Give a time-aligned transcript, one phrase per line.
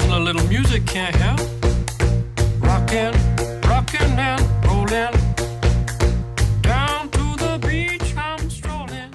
[0.00, 1.40] a little music can't help.
[2.60, 3.12] Rockin',
[3.68, 5.12] rockin' and rollin'.
[6.62, 9.10] Down to the beach I'm strolling.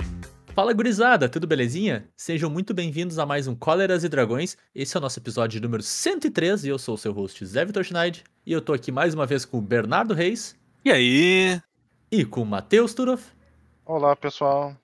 [0.56, 2.06] Fala gurizada, tudo belezinha?
[2.18, 4.58] Sejam muito bem-vindos a mais um Cóleras e Dragões.
[4.74, 7.84] Esse é o nosso episódio número 103 e eu sou o seu host Zé Vitor
[7.84, 8.24] Schneid.
[8.46, 11.62] E eu tô aqui mais uma vez com o Bernardo Reis E aí?
[12.12, 13.24] e com o Matheus Turoff.
[13.86, 14.76] Olá, pessoal.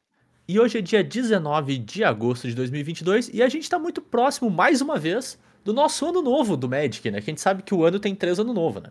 [0.47, 4.49] E hoje é dia 19 de agosto de 2022 e a gente tá muito próximo,
[4.49, 5.37] mais uma vez,
[5.67, 7.19] do nosso ano novo do Magic, né?
[7.19, 8.89] Que a gente sabe que o ano tem três anos novo, né?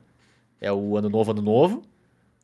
[0.61, 1.83] É o ano novo, ano novo,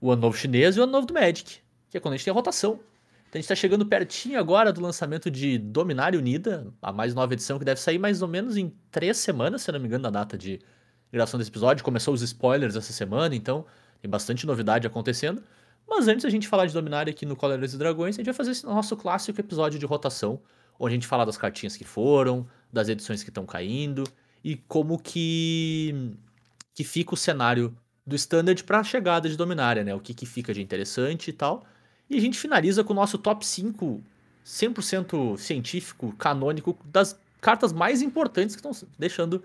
[0.00, 1.58] o ano novo chinês e o ano novo do Magic,
[1.90, 2.80] que é quando a gente tem a rotação.
[3.28, 7.34] Então a gente tá chegando pertinho agora do lançamento de Dominária Unida, a mais nova
[7.34, 10.10] edição que deve sair mais ou menos em três semanas, se não me engano, na
[10.10, 10.58] data de
[11.12, 11.84] gravação desse episódio.
[11.84, 13.66] Começou os spoilers essa semana, então
[14.00, 15.42] tem bastante novidade acontecendo.
[15.86, 18.34] Mas antes da gente falar de Dominária aqui no Cóleras e Dragões, a gente vai
[18.34, 20.40] fazer esse nosso clássico episódio de rotação,
[20.80, 24.04] onde a gente fala das cartinhas que foram, das edições que estão caindo
[24.44, 26.14] e como que
[26.74, 27.76] que fica o cenário
[28.06, 29.94] do Standard para a chegada de Dominária, né?
[29.94, 31.64] O que, que fica de interessante e tal.
[32.08, 34.02] E a gente finaliza com o nosso top 5
[34.44, 39.42] 100% científico, canônico, das cartas mais importantes que estão deixando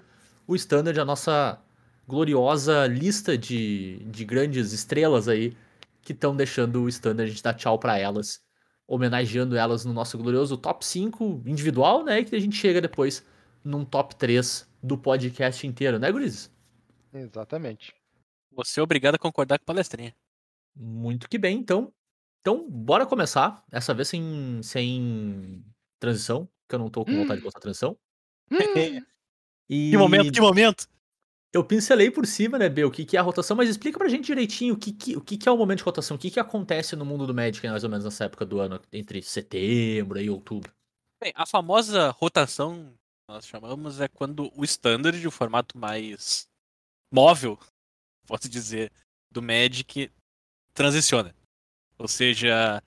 [0.48, 1.60] o Standard, a nossa
[2.08, 5.56] gloriosa lista de, de grandes estrelas aí
[6.02, 7.30] que estão deixando o Standard.
[7.30, 8.42] A gente dá tchau para elas,
[8.88, 12.22] homenageando elas no nosso glorioso top 5 individual, né?
[12.22, 13.24] E que a gente chega depois
[13.64, 16.52] num top 3 do podcast inteiro, né, Gurizes?
[17.14, 17.94] Exatamente.
[18.52, 20.16] Você é obrigado a concordar com a palestrinha.
[20.76, 21.94] Muito que bem, então.
[22.42, 23.64] Então, bora começar.
[23.72, 25.64] Essa vez sem, sem
[26.00, 27.98] transição, que eu não tô com vontade de botar transição.
[29.70, 30.88] E Que momento, que momento!
[31.54, 34.08] eu pincelei por cima, né, B, o que, que é a rotação, mas explica pra
[34.08, 36.32] gente direitinho o que, que, o que, que é o momento de rotação, o que,
[36.32, 39.22] que acontece no mundo do Magic, né, mais ou menos nessa época do ano, entre
[39.22, 40.72] setembro e outubro.
[41.22, 42.94] Bem, a famosa rotação,
[43.28, 46.48] nós chamamos, é quando o standard, o formato mais
[47.12, 47.60] móvel,
[48.26, 48.92] posso dizer,
[49.30, 50.10] do Magic,
[50.74, 51.36] transiciona.
[51.98, 52.82] Ou seja,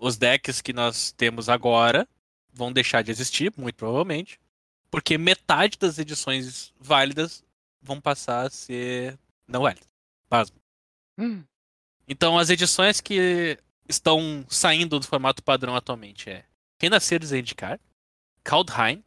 [0.00, 2.08] os decks que nós temos agora
[2.52, 4.40] vão deixar de existir, muito provavelmente,
[4.90, 7.44] porque metade das edições válidas
[7.82, 9.88] vão passar a ser não válidas.
[10.28, 10.56] Pasmo.
[11.18, 11.44] Hum,
[12.08, 16.46] Então, as edições que estão saindo do formato padrão atualmente é
[16.80, 17.78] Renascer de Zendikar,
[18.42, 19.02] Kaldheim,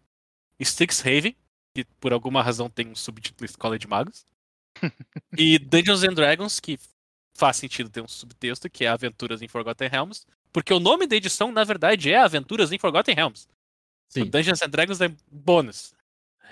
[0.59, 1.35] Strixhaven,
[1.75, 4.25] que por alguma razão tem um subtítulo Escola de Magos,
[5.37, 6.79] e Dungeons and Dragons, que
[7.33, 11.15] faz sentido ter um subtexto, que é Aventuras em Forgotten Realms, porque o nome da
[11.15, 13.47] edição, na verdade, é Aventuras em Forgotten Realms.
[14.09, 14.25] O Sim.
[14.25, 15.93] Dungeons and Dragons é bônus.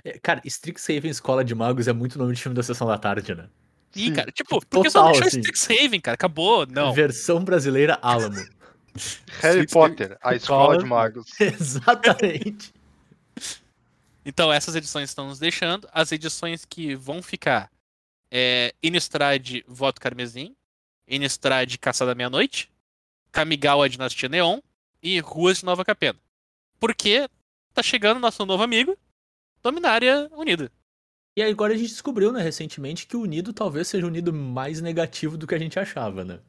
[0.03, 3.33] É, Cara, Strixhaven Escola de Magos é muito nome de filme da Sessão da Tarde,
[3.33, 3.47] né?
[3.95, 4.13] Ih, Sim.
[4.13, 5.39] cara, tipo, porque só Total, deixou assim.
[5.39, 6.93] Strixhaven, cara, acabou, não.
[6.93, 8.43] Versão brasileira Alamo.
[9.41, 11.27] Harry Potter, a escola de magos.
[11.39, 12.73] Exatamente.
[14.25, 15.87] Então, essas edições estão nos deixando.
[15.91, 17.69] As edições que vão ficar
[18.31, 20.55] é Innistrad Voto Carmesim,
[21.07, 22.71] Innistrad Caçada à Meia-Noite,
[23.31, 24.59] Kamigawa Dinastia Neon
[25.01, 26.19] e Ruas de Nova Capena.
[26.79, 27.29] Porque
[27.73, 28.97] tá chegando nosso novo amigo,
[29.61, 30.71] Dominária Unida.
[31.37, 34.33] E aí agora a gente descobriu, né, recentemente, que o Unido talvez seja o Unido
[34.33, 36.39] mais negativo do que a gente achava, né?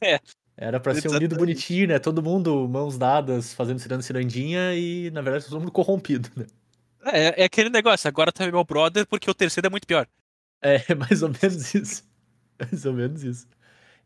[0.00, 0.20] É.
[0.56, 1.98] Era pra ser um Unido bonitinho, né?
[1.98, 6.46] Todo mundo mãos dadas, fazendo ciranda cirandinha e, na verdade, todo mundo corrompido, né?
[7.06, 10.08] É, é aquele negócio, agora tá meu brother porque o terceiro é muito pior.
[10.60, 12.02] É, mais ou menos isso.
[12.58, 13.46] Mais ou menos isso.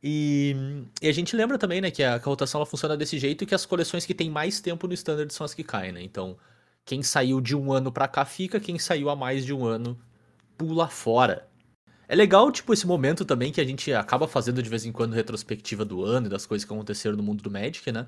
[0.03, 0.55] E,
[1.01, 3.55] e a gente lembra também, né, que a, rotação ela funciona desse jeito e que
[3.55, 6.03] as coleções que têm mais tempo no Standard são as que caem, né?
[6.03, 6.39] Então,
[6.85, 9.99] quem saiu de um ano pra cá fica, quem saiu há mais de um ano
[10.57, 11.49] pula fora.
[12.09, 15.13] É legal, tipo, esse momento também que a gente acaba fazendo de vez em quando
[15.13, 18.07] retrospectiva do ano e das coisas que aconteceram no mundo do Magic, né?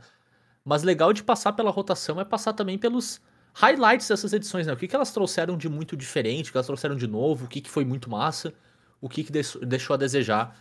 [0.64, 3.20] Mas legal de passar pela rotação é passar também pelos
[3.54, 4.72] highlights dessas edições, né?
[4.72, 7.48] O que, que elas trouxeram de muito diferente, o que elas trouxeram de novo, o
[7.48, 8.52] que, que foi muito massa,
[9.00, 10.56] o que, que deix- deixou a desejar.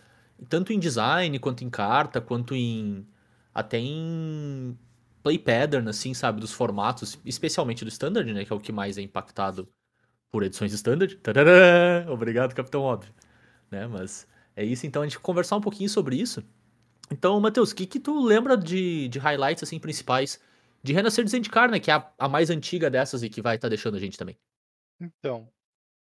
[0.49, 3.05] Tanto em design, quanto em carta, quanto em.
[3.53, 4.77] até em
[5.23, 6.39] play pattern, assim, sabe?
[6.41, 8.43] Dos formatos, especialmente do Standard, né?
[8.45, 9.67] Que é o que mais é impactado
[10.31, 11.15] por edições Standard.
[11.17, 12.11] Tarará!
[12.11, 13.13] Obrigado, Capitão Óbvio.
[13.69, 13.87] Né?
[13.87, 16.43] Mas é isso, então, a gente conversar um pouquinho sobre isso.
[17.11, 20.39] Então, Matheus, o que, que tu lembra de, de highlights, assim, principais
[20.83, 21.79] de Renascer de Zendikar, né?
[21.79, 24.37] Que é a, a mais antiga dessas e que vai estar deixando a gente também.
[24.99, 25.49] Então,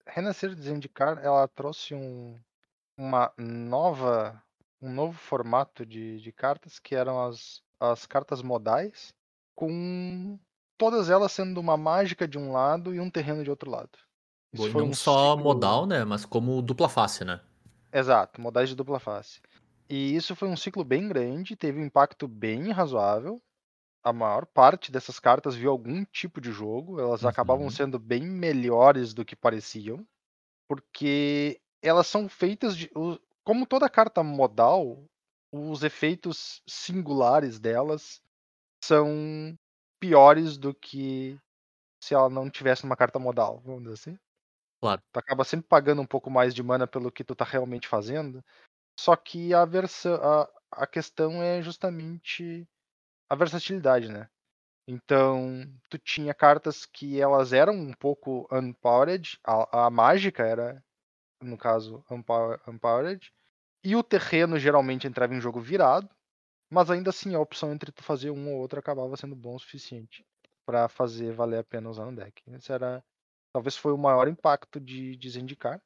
[0.07, 2.39] Renascer de Zendikar, ela trouxe um,
[2.97, 4.43] uma nova,
[4.81, 9.15] um novo formato de, de cartas, que eram as, as cartas modais,
[9.55, 10.39] com
[10.77, 13.91] todas elas sendo uma mágica de um lado e um terreno de outro lado.
[14.53, 16.05] Isso Não foi um só ciclo- modal, né?
[16.05, 17.41] Mas como dupla face, né?
[17.93, 19.41] Exato, modais de dupla face.
[19.89, 23.41] E isso foi um ciclo bem grande, teve um impacto bem razoável.
[24.03, 27.71] A maior parte dessas cartas viu algum tipo de jogo, elas acabavam Uhum.
[27.71, 30.07] sendo bem melhores do que pareciam.
[30.69, 32.91] Porque elas são feitas de.
[33.45, 35.05] Como toda carta modal,
[35.53, 38.21] os efeitos singulares delas
[38.85, 39.57] são
[40.01, 41.39] piores do que
[42.03, 44.19] se ela não tivesse uma carta modal, vamos dizer assim.
[44.81, 45.03] Claro.
[45.13, 48.45] Tu acaba sempre pagando um pouco mais de mana pelo que tu tá realmente fazendo.
[48.99, 50.15] Só que a versão.
[50.17, 52.69] A, a questão é justamente
[53.31, 54.29] a versatilidade, né?
[54.89, 60.85] Então, tu tinha cartas que elas eram um pouco unpowered, a, a mágica era,
[61.43, 63.33] no caso, unpower- unpowered,
[63.85, 66.09] e o terreno geralmente entrava em jogo virado,
[66.71, 69.61] mas ainda assim a opção entre tu fazer um ou outro acabava sendo bom o
[69.61, 70.25] suficiente
[70.67, 72.43] para fazer valer a pena usar no deck.
[72.49, 73.05] Esse era,
[73.53, 75.81] talvez foi o maior impacto de, de Zendikar.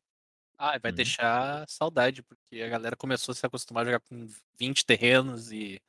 [0.57, 0.97] Ah, vai Uhum.
[0.97, 4.27] deixar saudade, porque a galera começou a se acostumar a jogar com
[4.59, 5.81] 20 terrenos e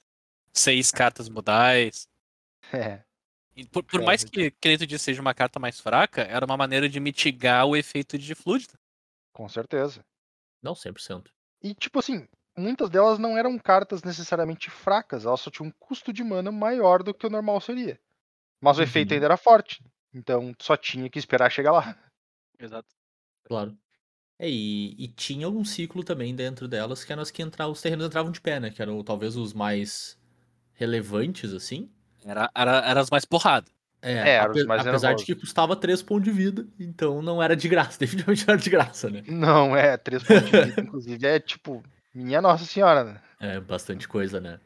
[0.56, 2.08] 6 cartas modais.
[2.74, 3.04] É,
[3.56, 6.88] E por, por mais que Creto disse seja uma carta mais fraca, era uma maneira
[6.90, 8.68] de mitigar o efeito de Fluid.
[9.34, 10.04] com certeza.
[10.62, 11.32] Não, 100%.
[11.62, 16.14] E tipo assim, muitas delas não eram cartas necessariamente fracas, elas só tinham um custo
[16.14, 18.00] de mana maior do que o normal seria.
[18.62, 19.16] Mas o efeito Uhum.
[19.16, 21.98] ainda era forte, então tu só tinha que esperar chegar lá.
[22.60, 22.88] Exato.
[23.44, 23.78] Claro.
[24.40, 27.82] É, e, e tinha um ciclo também dentro delas que eram as que entravam, os
[27.82, 28.72] terrenos entravam de pé, né?
[28.72, 30.18] Que eram talvez os mais
[30.76, 31.90] relevantes, assim.
[32.24, 33.68] Era, era, era as mais porrada.
[34.02, 37.56] É, É, ape- mais apesar de que custava 3 pontos de vida, então não era
[37.56, 39.24] de graça, definitivamente não era de graça, né?
[39.28, 41.84] Não, é, três pontos de vida, inclusive, é tipo,
[42.14, 43.22] minha Nossa Senhora, né?
[43.40, 44.60] É, bastante coisa, né?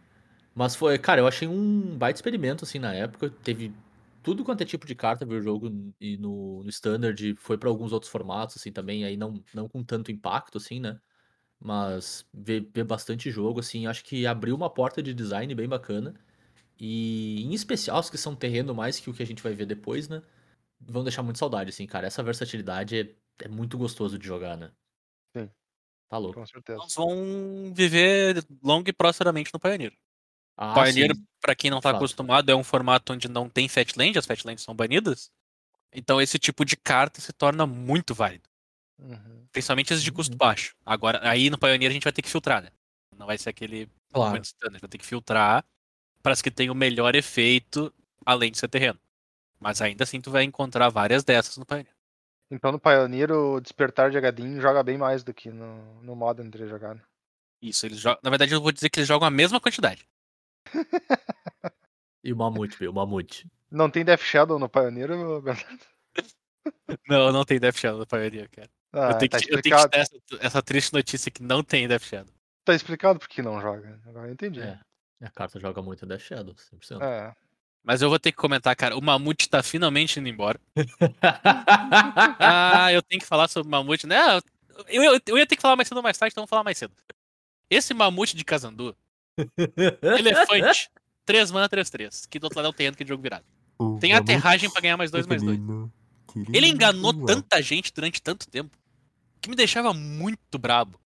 [0.56, 3.30] Mas foi, cara, eu achei um baita experimento, assim, na época.
[3.44, 3.74] Teve
[4.24, 7.70] tudo quanto é tipo de carta ver o jogo e no, no Standard, foi pra
[7.70, 11.00] alguns outros formatos, assim, também, aí não, não com tanto impacto, assim, né?
[11.60, 16.16] Mas ver, ver bastante jogo, assim, acho que abriu uma porta de design bem bacana.
[16.80, 19.66] E em especial os que são terreno mais que o que a gente vai ver
[19.66, 20.22] depois, né?
[20.80, 22.08] Vão deixar muito saudade, assim, cara.
[22.08, 24.72] Essa versatilidade é, é muito gostoso de jogar, né?
[25.36, 25.50] Sim.
[26.10, 26.40] Tá louco.
[26.40, 26.80] Com certeza.
[26.80, 29.94] Elas vão viver longo e prosperamente no Pioneer.
[30.58, 31.12] Ah, Pioneer,
[31.42, 31.98] pra quem não tá Fato.
[31.98, 35.32] acostumado, é um formato onde não tem Fatland, as Fatlands são banidas.
[35.94, 38.49] Então esse tipo de carta se torna muito válido.
[39.00, 39.48] Uhum.
[39.52, 40.38] Principalmente as de custo Uhum.
[40.38, 40.76] baixo.
[40.86, 42.70] Agora, aí no Pioneer a gente vai ter que filtrar, né?
[43.18, 44.30] Não vai ser aquele Claro.
[44.32, 44.80] momento standard.
[44.82, 45.66] Vai ter que filtrar
[46.22, 47.94] para as que tenham o melhor efeito,
[48.26, 49.00] além de ser terreno.
[49.60, 51.94] Mas ainda assim tu vai encontrar várias dessas no Pioneer.
[52.52, 56.50] Então no Pioneer o Despertar de Agadin joga bem mais do que no, no Modern
[56.50, 57.02] 3 jogado.
[57.62, 58.20] Isso, eles jogam.
[58.24, 60.08] Na verdade, eu vou dizer que eles jogam a mesma quantidade.
[62.22, 63.50] E o Mamute, meu, o Mamute.
[63.72, 65.08] Não tem Death Shadow no Pioneer,
[65.42, 65.86] Bernardo?
[67.08, 68.70] Não, não tem Death Shadow no Pioneer, cara.
[68.92, 71.44] Ah, eu, tenho tá que, eu tenho que te dar essa, essa triste notícia que
[71.44, 72.34] não tem Death Shadow.
[72.66, 74.00] Tá explicado por que não joga.
[74.06, 74.62] Agora eu entendi.
[74.62, 74.80] É.
[75.22, 77.02] A carta joga muito Death Shadow, 100%.
[77.02, 77.34] É.
[77.84, 78.98] Mas eu vou ter que comentar, cara.
[78.98, 80.60] O Mamute tá finalmente indo embora.
[82.42, 84.08] Ah, eu tenho que falar sobre o Mamute.
[84.08, 84.18] né?
[84.88, 86.64] Eu, eu, eu ia ter que falar mais cedo ou mais tarde, então vou falar
[86.64, 86.94] mais cedo.
[87.70, 88.96] Esse Mamute de Kazandu,
[90.02, 90.90] elefante,
[91.26, 92.26] 3 mana, 3, 3.
[92.26, 93.46] Que do outro lado é o terreno que é jogo virado.
[94.00, 95.60] Tem aterragem pra ganhar mais 2, mais 2.
[96.54, 98.78] Ele enganou tanta gente durante tanto tempo
[99.42, 101.00] que me deixava muito brabo.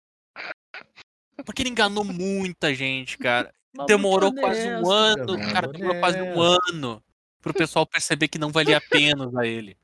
[1.44, 3.52] Porque ele enganou muita gente, cara.
[3.86, 7.02] Demorou quase um ano, cara, demorou quase um ano
[7.40, 9.78] pro pessoal perceber que não valia a pena usar ele.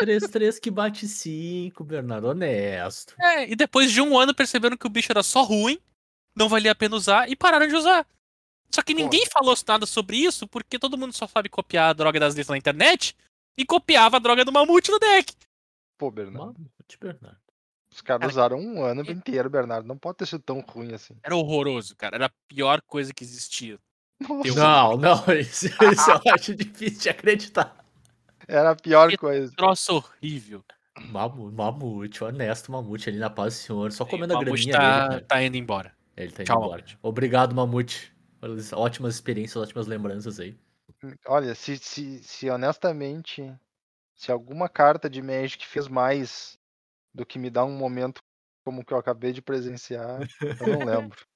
[0.00, 3.14] 3-3 que bate 5, Bernardo, honesto.
[3.20, 5.78] É, e depois de um ano perceberam que o bicho era só ruim,
[6.34, 8.04] não valia a pena usar e pararam de usar.
[8.68, 12.18] Só que ninguém falou nada sobre isso porque todo mundo só sabe copiar a droga
[12.18, 13.16] das listas na internet
[13.56, 15.34] e copiava a droga do mamute no deck.
[15.98, 16.54] Pô, Bernardo.
[16.58, 17.38] Mamute, Bernardo.
[17.92, 19.86] Os caras Cara, usaram um ano inteiro, Bernardo.
[19.86, 21.16] Não pode ter sido tão ruim assim.
[21.24, 22.16] Era horroroso, cara.
[22.16, 23.78] Era a pior coisa que existia.
[24.44, 27.76] Eu- Não, não, isso, isso eu acho difícil de acreditar.
[28.46, 29.52] Era a pior Que coisa.
[29.56, 30.64] Troço horrível.
[31.10, 35.08] Mamu- Mamute, honesto Mamute ali na paz do senhor, só comendo o a graninha tá,
[35.08, 35.92] dele, tá indo embora.
[36.16, 36.76] Ele tá indo Tchau, embora.
[36.82, 36.98] Mamute.
[37.02, 38.12] Obrigado, Mamute.
[38.40, 40.56] pelas Ótimas experiências, ótimas lembranças aí.
[41.26, 43.52] Olha, se, se, se honestamente,
[44.14, 46.58] se alguma carta de Magic fez mais
[47.14, 48.22] do que me dá um momento
[48.64, 50.20] como o que eu acabei de presenciar,
[50.60, 51.26] eu não lembro.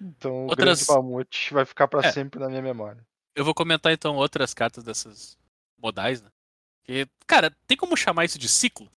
[0.00, 2.12] Então o Outras- grande mamute vai ficar pra É.
[2.12, 3.04] sempre na minha memória.
[3.34, 5.36] Eu vou comentar então outras cartas dessas
[5.76, 6.30] modais, né?
[6.84, 8.90] Que, cara, tem como chamar isso de ciclo?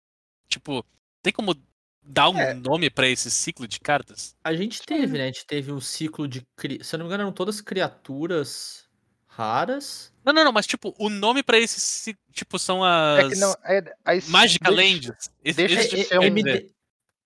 [0.49, 0.85] Tipo,
[1.23, 1.55] tem como
[2.03, 2.55] dar um É.
[2.55, 4.35] nome pra esse ciclo de cartas?
[4.45, 5.25] A gente teve, né?
[5.25, 6.47] A gente teve um ciclo de.
[6.57, 8.89] cri- Se eu não me engano, eram todas criaturas
[9.31, 10.13] raras.
[10.25, 13.39] Não, não, não, mas tipo, o nome pra esse ci- tipo são É as que
[13.39, 13.83] não, é,
[14.29, 15.31] Magica deixa- Lands.
[15.45, 16.53] Esse, deixa esse tipo ser um- quer MD...
[16.53, 16.71] dizer.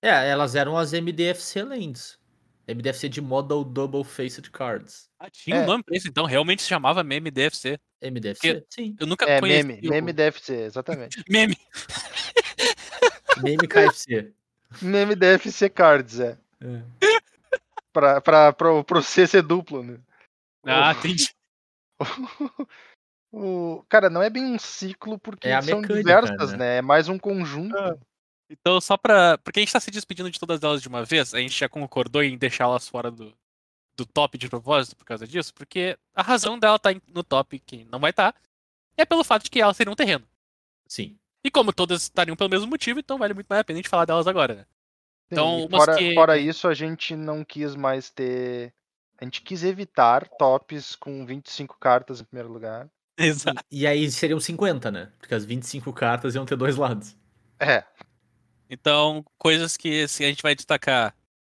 [0.02, 2.18] É, elas eram as MDFC Lands.
[2.68, 5.08] MDFC de Model Double Faced Cards.
[5.18, 5.66] Ah, tinha um É.
[5.66, 7.78] nome pra isso, então realmente se chamava meme DFC.
[8.00, 8.64] MDFC?
[8.70, 8.96] Sim.
[8.98, 11.22] Eu nunca É, conheci meme, o- meme DFC, exatamente.
[11.28, 11.56] meme.
[13.42, 14.32] Meme KFC.
[14.80, 16.38] Meme DFC Cards, é.
[16.62, 16.82] É.
[17.92, 19.98] Pra, pra, pro, pro C ser duplo, né?
[20.64, 21.28] Ah, entendi.
[23.36, 26.58] O, cara, não é bem um ciclo porque É são mecânica, diversas, né?
[26.58, 26.76] né?
[26.76, 27.76] É mais um conjunto.
[27.76, 27.96] Ah.
[28.48, 29.36] Então, só pra.
[29.38, 31.68] Porque a gente tá se despedindo de todas elas de uma vez, a gente já
[31.68, 33.34] concordou em deixá-las fora do,
[33.96, 37.84] do top de propósito por causa disso, porque a razão dela tá no top, que
[37.90, 38.36] não vai estar,
[38.96, 40.24] é pelo fato de que elas seriam um terreno.
[40.86, 41.18] Sim.
[41.42, 43.88] E como todas estariam pelo mesmo motivo, então vale muito mais a pena a gente
[43.90, 44.62] falar delas agora, né?
[44.62, 44.68] Sim,
[45.32, 48.72] Então, fora, que- fora isso, a gente não quis mais ter.
[49.20, 52.88] A gente quis evitar tops com 25 cartas em primeiro lugar.
[53.16, 53.62] Exato.
[53.70, 55.12] E, e aí seriam 50, né?
[55.18, 57.16] Porque as 25 cartas iam ter dois lados.
[57.60, 57.84] É,
[58.68, 61.14] Então, coisas que se a gente vai destacar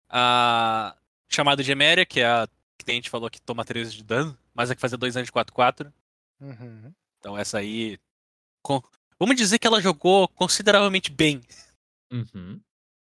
[0.10, 0.96] a
[1.30, 2.48] chamada de Eméria, que é a
[2.78, 5.28] que a gente falou que toma 13 de dano, mas é que fazia 2 anos
[5.28, 5.92] de 4-4.
[6.40, 6.94] uhum.
[7.20, 7.98] Então essa aí.
[8.62, 8.82] com-
[9.18, 11.42] Vamos dizer que ela jogou consideravelmente bem
[12.12, 12.60] Uhum.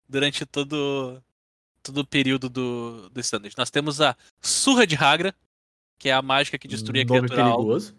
[0.10, 1.22] durante todo,
[1.88, 3.54] todo o período do, do standard.
[3.58, 5.34] Nós temos a Surra de Hagra,
[6.00, 7.96] que é a mágica que destruía a Nome criatura perigoso.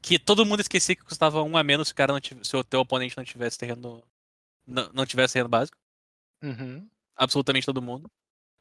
[0.00, 2.56] que todo mundo esquecia que custava um a menos se o, cara não tivesse, se
[2.56, 4.02] o teu oponente não tivesse terreno.
[4.66, 5.76] Não, não tivesse terreno básico.
[6.42, 6.88] Uhum.
[7.16, 8.10] Absolutamente todo mundo.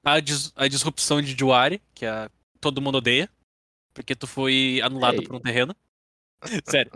[0.03, 3.29] A, dis- a disrupção de Juari, que é a- todo mundo odeia.
[3.93, 5.27] Porque tu foi anulado Ei.
[5.27, 5.75] por um terreno.
[6.65, 6.91] Sério.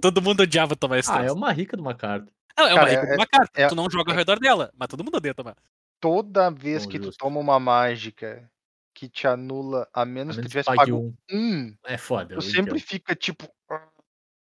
[0.00, 2.32] Todo mundo odiava tomar esse Ah, é uma rica de uma carta.
[2.56, 3.60] Não, é uma Cara, rica de é- uma carta.
[3.60, 5.56] é- tu não joga ao redor dela, mas todo mundo odeia tomar.
[6.00, 7.18] Toda vez Bom, que tu justo.
[7.18, 8.50] toma uma mágica
[8.94, 11.36] que te anula, a menos, A que tu menos que tivesse pague pago um.
[11.36, 12.28] um, É foda.
[12.28, 12.80] tu eu sempre entendo.
[12.80, 13.48] fica tipo.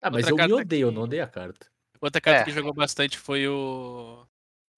[0.02, 1.66] "Ah, mas Outra eu me odeio, eu que- não odeio a carta.
[2.00, 2.44] Outra carta É.
[2.44, 4.26] que jogou bastante foi o.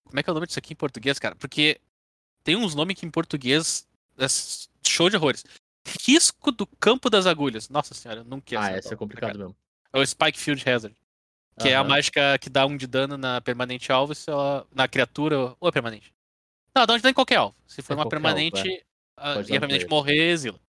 [0.04, 1.34] Como é que é o nome disso aqui em português, cara?
[1.36, 1.80] Porque
[2.44, 3.86] tem uns nomes que em português.
[4.16, 4.26] é
[4.86, 5.44] show de horrores.
[6.06, 7.68] Risco do campo das agulhas.
[7.68, 8.62] Nossa senhora, eu não quero.
[8.62, 9.38] Ah, essa é complicado cara.
[9.38, 9.56] mesmo.
[9.92, 10.94] É o Spike Field Hazard.
[11.58, 14.86] Que é a mágica que dá um de dano na permanente alvo, se ela, na
[14.86, 16.13] criatura ou é permanente.
[16.76, 17.56] Não, dá um de dano em qualquer alvo.
[17.66, 18.58] Se for É uma qualquer permanente
[19.16, 20.60] alvo, a- e a permanente morrer, exila.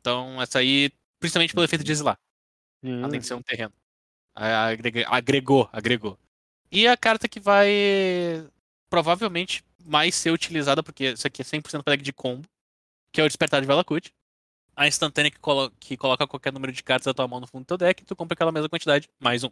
[0.00, 2.18] Então, essa aí, principalmente pelo efeito de exilar,
[3.04, 3.72] além de ser um terreno.
[5.08, 6.18] Agregou, agregou.
[6.70, 8.46] E a carta que vai
[8.90, 12.46] provavelmente mais ser utilizada, porque isso aqui é 100% para deck de combo,
[13.12, 14.12] que é o Despertar de Valakut.
[14.74, 17.62] A instantânea que, colo- que coloca qualquer número de cartas da tua mão no fundo
[17.64, 19.50] do teu deck, tu compra aquela mesma quantidade, mais um.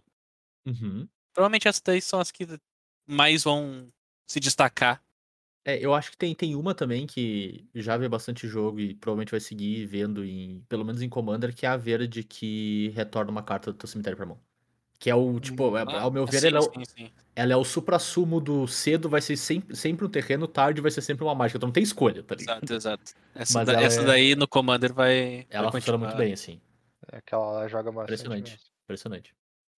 [0.66, 1.08] Uhum.
[1.32, 2.46] Provavelmente essas daí são as que
[3.06, 3.88] mais vão
[4.28, 5.02] se destacar.
[5.64, 9.30] É, eu acho que tem, tem uma também que já vê bastante jogo e provavelmente
[9.30, 13.42] vai seguir vendo, em, pelo menos em Commander, que é a verde que retorna uma
[13.42, 14.38] carta do teu cemitério pra mão.
[14.98, 17.10] Que é o, tipo, é- ao meu ver, sim, ela, é o, sim, sim.
[17.34, 21.00] ela é o supra-sumo do cedo, vai ser sempre, sempre um terreno, tarde vai ser
[21.00, 21.58] sempre uma mágica.
[21.58, 22.58] Tu não tem escolha, tá ligado?
[22.62, 23.12] Exato, exato.
[23.34, 25.46] Essa, Mas da- essa é- daí no Commander vai.
[25.50, 26.60] Ela vai funciona muito bem, assim.
[27.10, 28.04] É que ela joga bastante.
[28.20, 28.50] Impressionante.
[28.52, 28.66] mesmo.
[28.84, 29.34] Impressionante.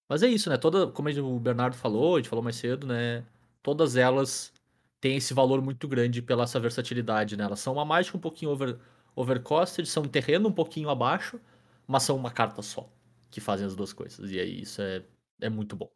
[0.09, 0.57] Mas é isso, né?
[0.57, 3.25] Toda, como o Bernardo falou, a gente falou mais cedo, né?
[3.62, 4.52] Todas elas
[5.00, 7.45] têm esse valor muito grande pela essa versatilidade, né?
[7.45, 8.79] Elas são uma mágica um pouquinho over,
[9.15, 11.41] overcosted, são um terreno um pouquinho abaixo,
[11.87, 12.91] mas são uma carta só
[13.31, 14.31] que fazem as duas coisas.
[14.31, 15.05] E aí isso é,
[15.41, 15.91] é muito bom.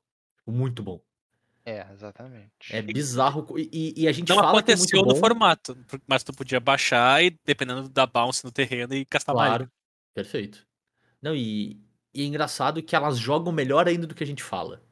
[0.47, 1.01] Muito bom.
[1.65, 2.51] É, exatamente.
[2.71, 3.47] É bizarro.
[3.59, 5.21] E, e- e a gente Não fala que é aconteceu muito no bom.
[5.21, 9.49] formato, mas tu podia baixar e, dependendo da bounce no terreno, e castar mais.
[9.51, 9.71] Claro.
[10.15, 10.67] Perfeito.
[11.23, 11.81] Não, e,
[12.15, 14.83] e é engraçado que elas jogam melhor ainda do que a gente fala.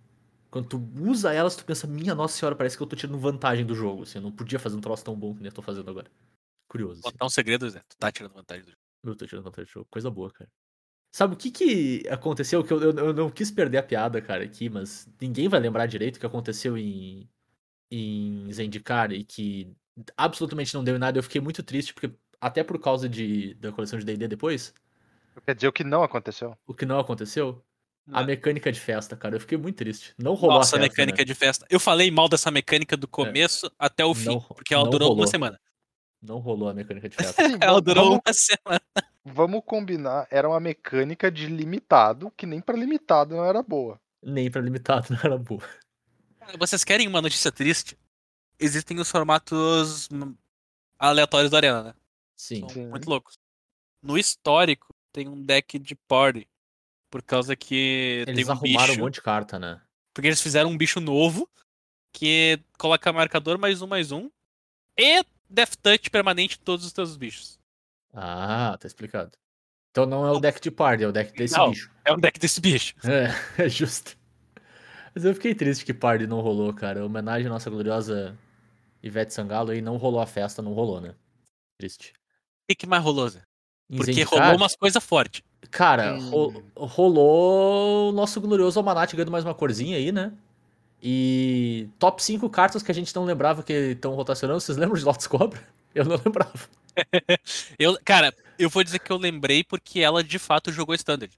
[0.50, 3.66] Quando tu usa elas, tu pensa, minha nossa senhora, parece que eu tô tirando vantagem
[3.66, 4.02] do jogo.
[4.02, 6.10] Assim, eu não podia fazer um troço tão bom que nem eu tô fazendo agora.
[6.68, 7.00] Curioso.
[7.00, 7.10] Assim.
[7.12, 7.80] Contar um segredo, Zé.
[7.88, 8.82] Tu tá tirando vantagem do jogo.
[9.04, 9.86] Eu tô tirando vantagem do jogo.
[9.90, 10.50] Coisa boa, cara.
[11.10, 12.62] Sabe o que que aconteceu?
[12.62, 15.86] Que eu, eu, eu não quis perder a piada, cara, aqui, mas ninguém vai lembrar
[15.86, 17.28] direito o que aconteceu em,
[17.90, 19.74] em Zendikar e que
[20.16, 21.18] absolutamente não deu em nada.
[21.18, 24.74] Eu fiquei muito triste, porque até por causa de, da coleção de D&D depois,
[25.44, 26.56] Quer dizer o que não aconteceu?
[26.66, 27.64] o que não aconteceu,
[28.12, 28.26] a Não.
[28.26, 29.36] mecânica de festa, cara.
[29.36, 30.14] Eu fiquei muito triste.
[30.18, 31.24] Não rolou Nossa, a festa, mecânica né?
[31.24, 31.66] de festa.
[31.68, 35.22] Eu falei mal dessa mecânica do começo até o fim, Não- porque ela durou rolou.
[35.22, 35.60] uma semana.
[36.20, 37.42] Não rolou a mecânica de festa.
[37.46, 38.80] Sim, Ela vamos- durou vamos, uma semana.
[39.24, 40.26] vamos combinar.
[40.30, 44.00] Era uma mecânica de limitado, que nem pra limitado não era boa.
[44.22, 45.62] Nem pra limitado não era boa.
[46.58, 47.96] Vocês querem uma notícia triste?
[48.58, 50.08] Existem os formatos
[50.98, 51.94] aleatórios da Arena, né?
[52.36, 52.60] Sim.
[52.60, 52.86] São Sim.
[52.88, 53.38] muito loucos.
[54.02, 56.48] No histórico, tem um deck de party.
[57.10, 59.00] Por causa que Eles tem um arrumaram bicho.
[59.00, 59.80] um monte de carta, né?
[60.12, 61.48] Porque eles fizeram um bicho novo.
[62.12, 64.30] Que coloca marcador mais um, mais um.
[64.96, 67.58] E Death Touch permanente em todos os teus bichos.
[68.12, 69.32] Ah, tá explicado.
[69.90, 71.70] Então não é o deck de party, é o deck desse Não.
[71.70, 71.90] bicho.
[72.04, 72.94] É um deck desse bicho.
[73.04, 74.16] É, é justo.
[75.14, 77.04] Mas eu fiquei triste que party não rolou, cara.
[77.04, 78.36] Homenagem à nossa gloriosa
[79.02, 81.14] Ivete Sangalo aí, não rolou a festa, não rolou, né?
[81.78, 82.12] Triste.
[82.12, 83.42] O que, que mais rolou, Zé?
[83.96, 85.42] Porque rolou umas coisas fortes.
[85.70, 86.30] Cara, Hum.
[86.30, 90.32] ro- rolou o nosso glorioso Almanat ganhando mais uma corzinha aí, né?
[91.02, 94.60] E top 5 cartas que a gente não lembrava que estão rotacionando.
[94.60, 95.62] Vocês lembram de Lotus Cobra?
[95.94, 96.68] Eu não lembrava.
[97.78, 101.32] Eu, cara, eu vou dizer que eu lembrei porque ela de fato jogou Standard.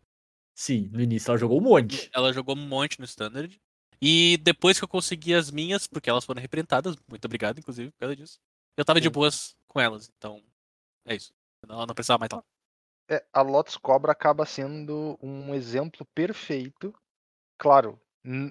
[0.54, 2.10] Sim, no início ela jogou um monte.
[2.14, 3.60] Ela jogou um monte no Standard.
[4.00, 7.98] E depois que eu consegui as minhas, porque elas foram reprintadas, muito obrigado, inclusive, por
[8.00, 8.38] causa disso.
[8.76, 9.12] Eu tava de Sim.
[9.12, 10.42] boas com elas, então
[11.06, 11.32] é isso.
[11.68, 12.42] Não, não precisava mais lá.
[13.10, 16.94] É, a Lotus Cobra acaba sendo um exemplo perfeito.
[17.58, 18.00] Claro,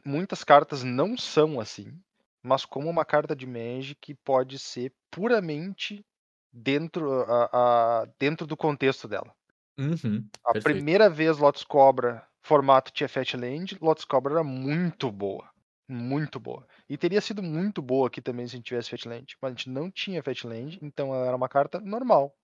[0.05, 1.99] muitas cartas não são assim,
[2.43, 6.05] mas como uma carta de Magic pode ser puramente
[6.53, 9.33] dentro, a- a- dentro do contexto dela.
[9.79, 10.63] Uhum, A perfeito.
[10.73, 15.49] primeira vez Lotus Cobra, formato tinha Fatland, Lotus Cobra era muito boa.
[15.87, 16.67] Muito boa.
[16.89, 19.35] E teria sido muito boa aqui também se a gente tivesse Fatland.
[19.41, 22.35] Mas a gente não tinha Fatland, então ela era uma carta normal.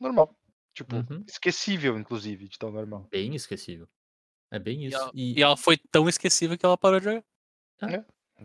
[0.00, 0.36] Normal.
[0.74, 1.24] Tipo, Uhum.
[1.28, 3.06] esquecível, inclusive, de tão normal.
[3.10, 3.88] Bem esquecível.
[4.50, 4.96] É bem E isso.
[4.96, 7.24] ela, E, e ela foi tão esquecível que ela parou de jogar.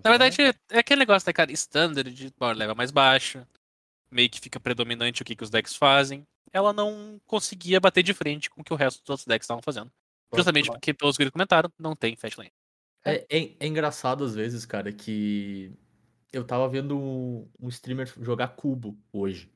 [0.03, 0.37] Na verdade,
[0.69, 1.51] é aquele negócio, né, cara?
[1.51, 3.45] Standard, power level mais baixo.
[4.11, 6.25] Meio que fica predominante o que, que os decks fazem.
[6.53, 9.61] Ela não conseguia bater de frente com o que o resto dos outros decks estavam
[9.61, 9.91] fazendo.
[10.33, 12.51] Justamente porque, pelos que comentaram, não tem Fat Lane.
[13.03, 15.71] É, é- é engraçado às vezes, cara, que
[16.31, 19.51] eu tava vendo um, um streamer jogar cubo hoje.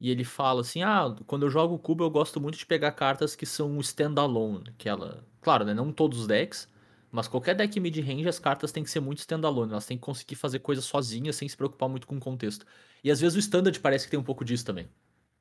[0.00, 3.36] E ele fala assim: ah, quando eu jogo cubo eu gosto muito de pegar cartas
[3.36, 4.72] que são standalone.
[4.78, 5.24] Que ela.
[5.40, 5.74] Claro, né?
[5.74, 6.68] Não todos os decks,
[7.10, 9.72] mas qualquer deck mid-range as cartas têm que ser muito standalone.
[9.72, 12.64] Elas têm que conseguir fazer coisas sozinhas sem se preocupar muito com o contexto.
[13.04, 14.88] E às vezes o standard parece que tem um pouco disso também.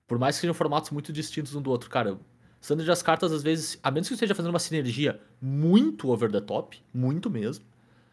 [0.07, 2.19] Por mais que sejam formatos muito distintos um do outro, cara.
[2.61, 6.29] Standard as cartas, às vezes, a menos que você esteja fazendo uma sinergia muito over
[6.29, 7.63] the top, muito mesmo,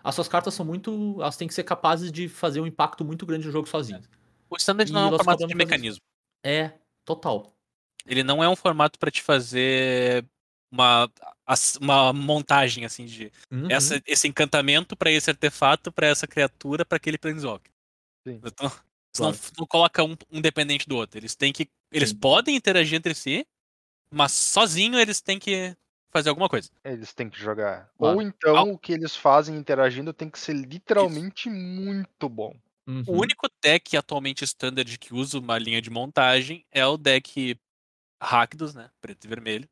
[0.04, 1.16] as suas cartas são muito.
[1.18, 4.08] Elas têm que ser capazes de fazer um impacto muito grande no jogo sozinhas.
[4.48, 6.00] O Standard E não é um formato de mecanismo.
[6.46, 6.72] É,
[7.04, 7.52] total.
[8.06, 10.24] Ele não é um formato pra te fazer
[10.70, 11.10] uma,
[11.80, 13.68] uma montagem, assim, de Uhum.
[13.68, 17.72] essa, esse encantamento pra esse artefato, pra essa criatura, pra aquele Planeswalker.
[18.26, 18.40] Sim.
[18.44, 18.70] Então,
[19.16, 19.32] Claro.
[19.34, 21.18] não, não coloca um, um dependente do outro.
[21.18, 21.68] Eles têm que.
[21.90, 22.16] Eles Sim.
[22.18, 23.44] podem interagir entre si,
[24.12, 25.75] mas sozinho eles têm que
[26.10, 26.71] fazer alguma coisa.
[26.84, 27.90] Eles têm que jogar.
[27.99, 28.16] Claro.
[28.16, 32.54] Ou então o que eles fazem interagindo tem que ser literalmente muito bom.
[32.86, 33.02] Uhum.
[33.06, 37.58] O único deck atualmente standard que usa uma linha de montagem é o deck
[38.22, 38.90] Rakdos, né?
[39.00, 39.68] Preto e vermelho.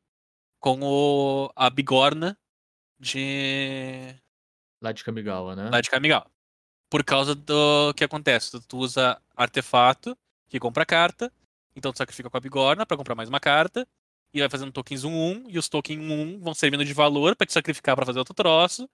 [0.59, 2.37] Com o, a bigorna
[2.99, 4.15] de.
[4.81, 5.69] Lá de Kamigawa, né?
[5.69, 6.29] lá de Kamigawa.
[6.89, 8.59] Por causa do que acontece.
[8.67, 11.31] Tu, usa artefato que compra carta.
[11.75, 13.87] Então tu sacrifica com a bigorna pra comprar mais uma carta.
[14.33, 15.45] E vai fazendo tokens 1-1.
[15.47, 18.89] E os tokens 1 vão servindo de valor pra te sacrificar pra fazer outro troço.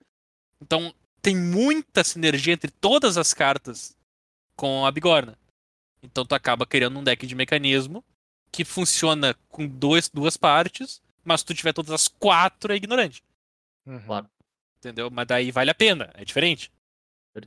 [0.61, 3.95] Então tem muita sinergia entre todas as cartas
[4.61, 5.35] com a bigorna.
[6.03, 8.05] Então tu acaba criando um deck de mecanismo
[8.51, 11.01] que funciona com dois, duas partes.
[11.23, 13.23] Mas se tu tiver todas as quatro, é ignorante.
[13.87, 14.05] Uhum.
[14.05, 14.29] Claro.
[14.77, 15.09] Entendeu?
[15.09, 16.11] Mas daí vale a pena.
[16.13, 16.71] É diferente.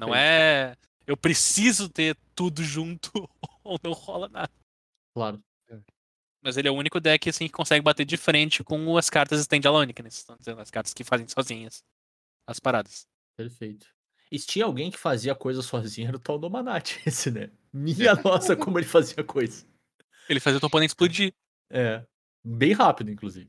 [0.00, 0.16] Não Perfeito.
[0.16, 0.76] é.
[1.06, 3.12] Eu preciso ter tudo junto
[3.62, 4.52] ou não rola nada.
[5.14, 5.40] Claro.
[6.42, 9.40] Mas ele é o único deck assim, que consegue bater de frente com as cartas
[9.40, 11.84] standalone, que eles estão dizendo, as cartas que fazem sozinhas
[12.46, 13.06] as paradas.
[13.36, 13.93] Perfeito.
[14.34, 17.50] E se tinha alguém que fazia coisa sozinho, era o tal do Manat, esse, né?
[17.72, 19.64] Minha nossa, como ele fazia coisa.
[20.28, 21.32] Ele fazia o teu oponente explodir.
[21.70, 22.04] É.
[22.44, 23.48] Bem rápido, inclusive.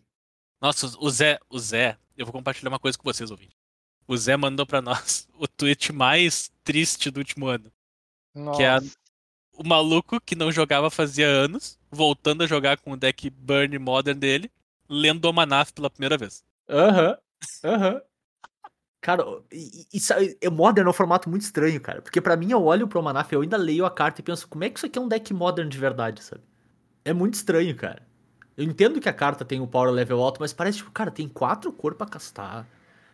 [0.61, 3.55] Nossa, o Zé, o Zé, eu vou compartilhar uma coisa com vocês, ouvintes.
[4.07, 7.71] O Zé mandou pra nós o tweet mais triste do último ano.
[8.35, 8.57] Nossa.
[8.57, 8.81] Que é a-
[9.53, 14.19] O maluco que não jogava fazia anos, voltando a jogar com o deck Burn Modern
[14.19, 14.51] dele,
[14.87, 16.43] lendo o Manaf pela primeira vez.
[16.69, 17.17] Aham.
[17.63, 18.01] Aham.
[19.05, 22.01] Cara, e- e- isso é Modern é um formato muito estranho, cara.
[22.01, 24.63] Porque pra mim, eu olho pro Manaf, eu ainda leio a carta e penso, como
[24.63, 26.41] é que isso aqui é um deck Modern de verdade, sabe?
[27.05, 28.01] É muito estranho, cara.
[28.57, 31.27] Eu entendo que a carta tem o power level alto, mas parece, tipo, cara, tem
[31.29, 32.67] quatro cor pra castar.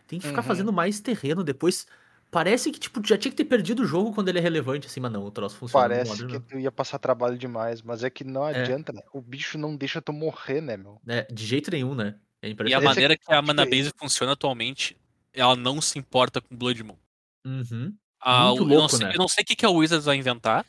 [0.06, 0.46] Tem que ficar Uhum.
[0.48, 1.86] fazendo mais terreno depois.
[2.30, 5.00] Parece que, tipo, já tinha que ter perdido o jogo quando ele é relevante, assim,
[5.00, 6.40] mas não, o troço funciona Parece Modern, que não.
[6.40, 8.50] tu ia passar trabalho demais, mas é que não É.
[8.60, 9.02] adianta, né?
[9.12, 11.00] O bicho não deixa tu morrer, né, meu?
[11.06, 12.18] É, de jeito nenhum, né?
[12.40, 14.96] É E a é maneira que a tipo, Mana Base funciona atualmente,
[15.32, 16.96] ela não se importa com Blood Moon.
[17.44, 17.94] Uhum.
[18.20, 19.14] Ah, Muito o- eu, não louco, sei, né?
[19.14, 20.64] eu não sei o que, que a Wizards vai inventar,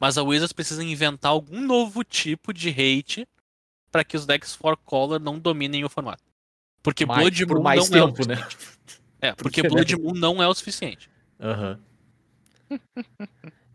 [0.00, 3.26] mas a Wizards precisa inventar algum novo tipo de hate
[3.92, 6.22] para que os decks for color não dominem o formato.
[6.82, 8.36] Porque Mais- Blood por Moon mais não é o tempo, né?
[8.36, 9.00] suficiente.
[9.20, 11.08] É, porque, Porque, Blood Moon não é o suficiente.
[11.40, 11.78] Aham.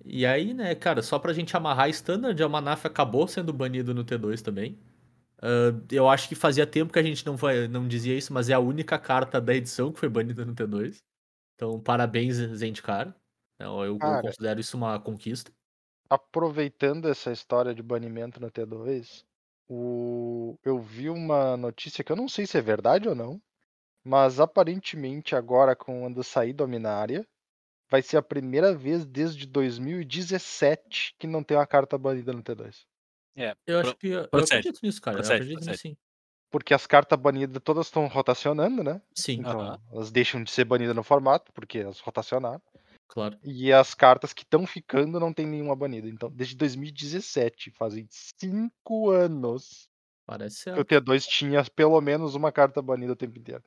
[0.06, 4.04] e aí, né, cara, só pra gente amarrar Standard, a Manaf acabou sendo banido no
[4.04, 4.78] T2 também.
[5.41, 8.49] Ah, eu acho que fazia tempo que a gente não, vai, não dizia isso, mas
[8.49, 11.02] é a única carta da edição que foi banida no T2.
[11.56, 13.15] Então, parabéns, Zendikar.
[13.58, 14.21] Eu, eu Cara.
[14.21, 15.52] considero isso uma conquista.
[16.10, 19.23] Aproveitando essa história de banimento no T2,
[19.67, 20.58] o...
[20.63, 23.41] eu vi uma notícia que eu não sei se é verdade ou não,
[24.04, 27.28] mas aparentemente agora quando sair Dominária,
[27.89, 32.88] vai ser a primeira vez desde 2017 que não tem uma carta banida no T2.
[33.39, 34.08] É, Eu acho que.
[34.10, 35.17] Eu procede, acredito nisso, cara.
[35.17, 35.97] Eu procede, acredito nisso sim.
[36.52, 39.02] Porque as cartas banidas todas estão rotacionando, né?
[39.15, 39.80] Sim, Então Aham.
[39.91, 42.62] elas deixam de ser banidas no formato, porque elas rotacionaram.
[43.08, 43.38] claro.
[43.43, 46.08] E as cartas que estão ficando não tem nenhuma banida.
[46.10, 49.88] Então, desde 2017, fazem cinco anos
[50.25, 50.88] Parece que o certo.
[50.88, 53.63] T2 tinha pelo menos uma carta banida o tempo inteiro.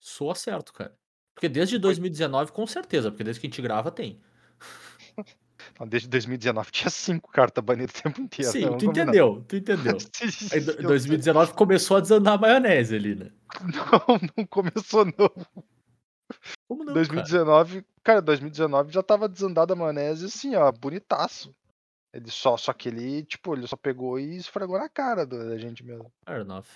[0.00, 0.96] Soa certo, cara.
[1.34, 4.20] Porque desde 2019, com certeza, porque desde que a gente grava tem.
[5.72, 8.52] Então, desde 2019 tinha cinco cartas banidas o tempo inteiro.
[8.52, 8.60] Sim?
[8.62, 9.98] Vamos tu entendeu, tu entendeu.
[10.14, 13.30] Sim, Aí, do- eu 2019 começou a desandar a maionese ali, né?
[13.62, 15.30] Não, não começou não.
[16.68, 16.94] Como não, cara?
[16.94, 21.54] 2019, cara, 2019 já tava desandado a maionese assim, ó, bonitaço.
[22.12, 25.84] Ele só, só que ele, tipo, ele só pegou e esfregou na cara da gente
[25.84, 26.10] mesmo.
[26.26, 26.66] Fair enough.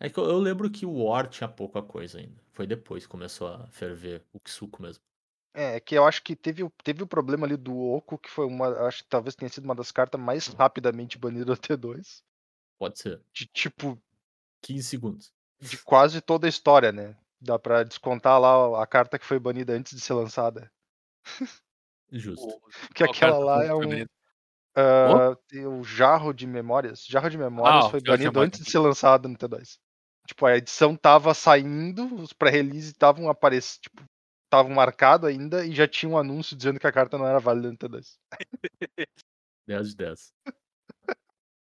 [0.00, 2.40] É que eu, eu lembro que o War tinha pouca coisa ainda.
[2.52, 5.02] Foi depois que começou a ferver o Kisuko mesmo.
[5.60, 8.46] É, que eu acho que teve, o- teve o problema ali do Oco, que foi
[8.46, 12.22] uma, acho que talvez tenha sido uma das cartas mais rapidamente banidas do T2.
[12.78, 13.20] Pode ser.
[13.32, 14.00] De tipo,
[14.62, 15.32] 15 segundos.
[15.60, 17.16] de quase toda a história, né?
[17.40, 20.70] Dá pra descontar lá a carta que foi banida antes de ser lançada.
[22.12, 22.60] Justo.
[22.94, 23.80] Que Qual aquela lá é um.
[23.80, 24.10] banida?
[24.76, 27.04] ah, tem o Jarro de Memórias.
[27.04, 29.78] Jarro de Memórias Ah, foi banido antes de ser lançado no T2.
[30.26, 34.02] Tipo, a edição tava saindo, os pré-release estavam aparecendo, tipo,
[34.48, 37.70] estavam marcados ainda e já tinha um anúncio dizendo que a carta não era válida
[37.70, 38.18] no T2.
[39.66, 40.32] 10 de 10.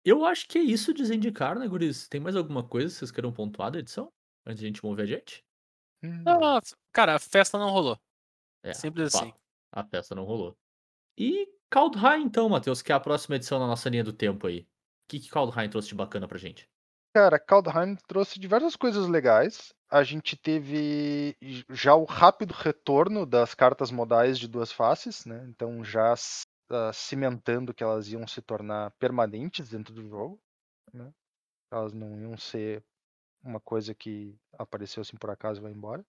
[0.04, 2.08] Eu acho que é isso de Zendikar, né, Guris?
[2.08, 4.12] Tem mais alguma coisa que vocês queiram pontuar da edição?
[4.46, 5.44] Antes de a gente mover a gente?
[6.04, 6.60] Hum, Ah,
[6.92, 8.00] cara, a festa não rolou.
[8.64, 9.32] É, Simples assim.
[9.72, 10.58] A festa não rolou.
[11.18, 14.62] E Kaldheim, então, Matheus, que é a próxima edição na nossa linha do tempo aí.
[14.62, 14.66] O
[15.10, 16.68] que, que Kaldheim trouxe de bacana pra gente?
[17.14, 19.74] Cara, Kaldheim trouxe diversas coisas legais.
[19.92, 21.36] A gente teve
[21.70, 25.46] já o rápido retorno das cartas modais de duas faces, né?
[25.50, 26.16] Então já
[26.70, 30.40] ah, cimentando que elas iam se tornar permanentes dentro do jogo,
[30.94, 31.14] né?
[31.70, 32.82] Elas não iam ser
[33.44, 36.06] uma coisa que apareceu assim por acaso e vai embora.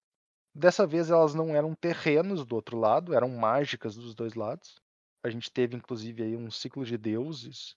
[0.54, 4.80] Dessa vez elas não eram terrenos do outro lado, eram mágicas dos dois lados.
[5.24, 7.76] A gente teve inclusive aí um ciclo de deuses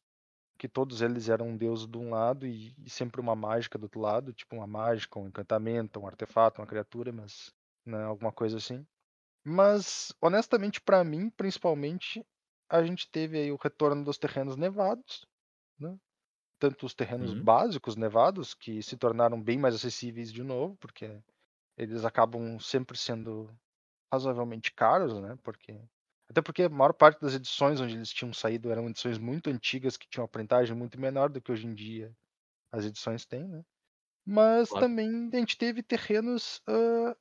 [0.58, 3.84] que todos eles eram um deus de um lado e, e sempre uma mágica do
[3.84, 7.54] outro lado, tipo uma mágica, um encantamento, um artefato, uma criatura, mas
[7.86, 8.86] né, alguma coisa assim.
[9.46, 12.26] Mas honestamente pra mim, principalmente,
[12.70, 15.26] a gente teve aí o retorno dos terrenos nevados,
[15.80, 15.98] né?
[16.60, 17.36] Tanto os terrenos Uhum.
[17.36, 21.22] básicos nevados que se tornaram bem mais acessíveis de novo, porque
[21.78, 23.56] eles acabam sempre sendo
[24.14, 25.38] razoavelmente caros, né?
[25.44, 25.82] Porque
[26.30, 29.98] até porque a maior parte das edições onde eles tinham saído eram edições muito antigas
[29.98, 32.16] que tinham uma printagem muito menor do que hoje em dia
[32.72, 33.64] as edições têm, né?
[34.26, 34.88] Mas Claro.
[34.88, 37.16] também a gente teve terrenos ah,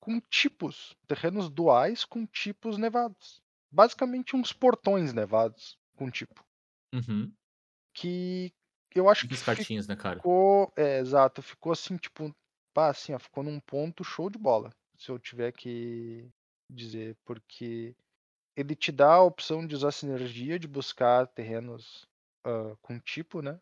[0.00, 3.42] com tipos, terrenos duais com tipos nevados.
[3.70, 6.44] Basicamente uns portões nevados com tipo.
[6.94, 7.32] Uhum.
[7.94, 8.52] Que
[8.94, 10.20] eu acho que As cartinhas, né, cara?
[10.20, 10.72] ficou.
[10.76, 12.34] É, exato, ficou assim, tipo,
[12.72, 14.70] pá, assim, ó, ficou num ponto show de bola.
[14.96, 16.30] Se eu tiver que
[16.70, 17.94] dizer, porque
[18.56, 22.06] ele te dá a opção de usar sinergia, de buscar terrenos
[22.44, 23.60] ah, com tipo, né?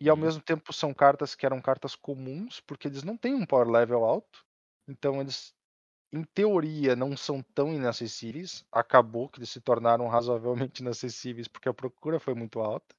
[0.00, 0.18] E ao Uhum.
[0.18, 4.04] mesmo tempo são cartas que eram cartas comuns, porque eles não têm um power level
[4.04, 4.44] alto.
[4.88, 5.54] Então eles,
[6.12, 8.64] em teoria, não são tão inacessíveis.
[8.72, 12.94] Acabou que eles se tornaram razoavelmente inacessíveis porque a procura foi muito alta.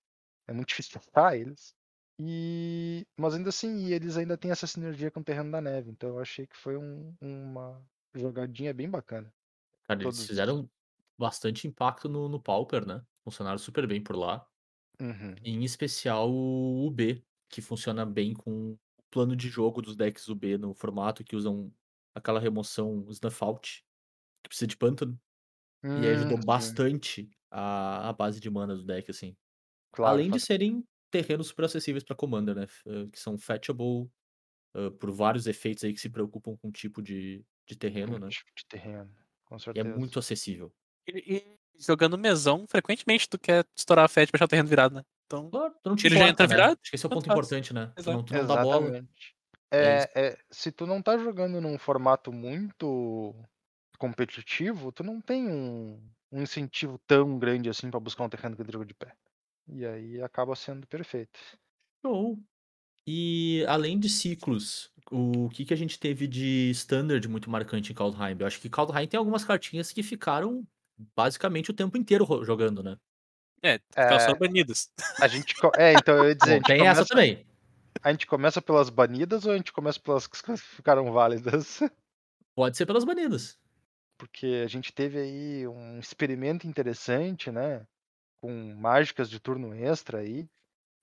[0.47, 1.75] É muito difícil achar eles.
[2.19, 3.05] E...
[3.19, 5.91] Mas ainda assim, eles ainda têm essa sinergia com o terreno da neve.
[5.91, 9.33] Então eu achei que foi um- uma jogadinha bem bacana.
[9.87, 10.69] Cara, eles fizeram
[11.17, 13.03] bastante impacto no, no Pauper, né?
[13.23, 14.47] Funcionaram super bem por lá.
[15.01, 15.41] Uhum.
[15.43, 18.79] Em especial o UB, que funciona bem com o
[19.11, 21.73] plano de jogo dos decks UB no formato que usam
[22.15, 23.83] aquela remoção Snuff Out,
[24.43, 25.19] que precisa de pântano.
[25.95, 29.35] E aí ajudou Hum, sim, bastante a, a base de mana do deck, assim.
[29.91, 32.67] claro, Além de serem terrenos super acessíveis para Commander, né?
[33.11, 34.09] Que são fetchable
[34.75, 38.19] eh, por vários efeitos aí que se preocupam com o tipo de, de terreno, um
[38.19, 38.33] né?
[38.33, 39.13] tipo de terreno.
[39.43, 39.99] Com E é certeza.
[39.99, 40.73] muito acessível.
[41.07, 44.95] E, e jogando mesão, frequentemente tu quer estourar a fete pra deixar o terreno virado,
[44.95, 45.03] né?
[45.25, 46.55] Então, Claro, tu não te Ele já importa, entra né?
[46.55, 47.39] virado, Acho que esse é o ponto faz.
[47.39, 47.91] importante, né?
[47.95, 49.05] Tu não, tu não dá bola.
[49.71, 53.33] É É, é, se tu não tá jogando num formato muito
[53.97, 55.99] competitivo, tu não tem um,
[56.31, 59.13] um incentivo tão grande assim pra buscar um terreno que jogo de pé.
[59.67, 61.39] E aí acaba sendo perfeito.
[62.05, 62.37] Show.
[63.07, 67.95] E além de ciclos, o que, que a gente teve de standard muito marcante em
[67.95, 68.35] Kaldheim?
[68.39, 70.65] Eu acho que Kaldheim tem algumas cartinhas que ficaram
[71.15, 72.97] basicamente o tempo inteiro ro- jogando, né?
[73.63, 73.81] é, É.
[73.95, 74.91] elas foram banidas.
[75.21, 75.55] A gente.
[75.77, 77.45] É, então eu ia dizer, a Bom, gente, tem essa começa, também.
[78.01, 81.79] a gente começa pelas banidas ou a gente começa pelas que ficaram válidas?
[82.55, 83.57] Pode ser pelas banidas.
[84.17, 87.85] porque a gente teve aí um experimento interessante, né?
[88.41, 90.47] Com mágicas de turno extra aí.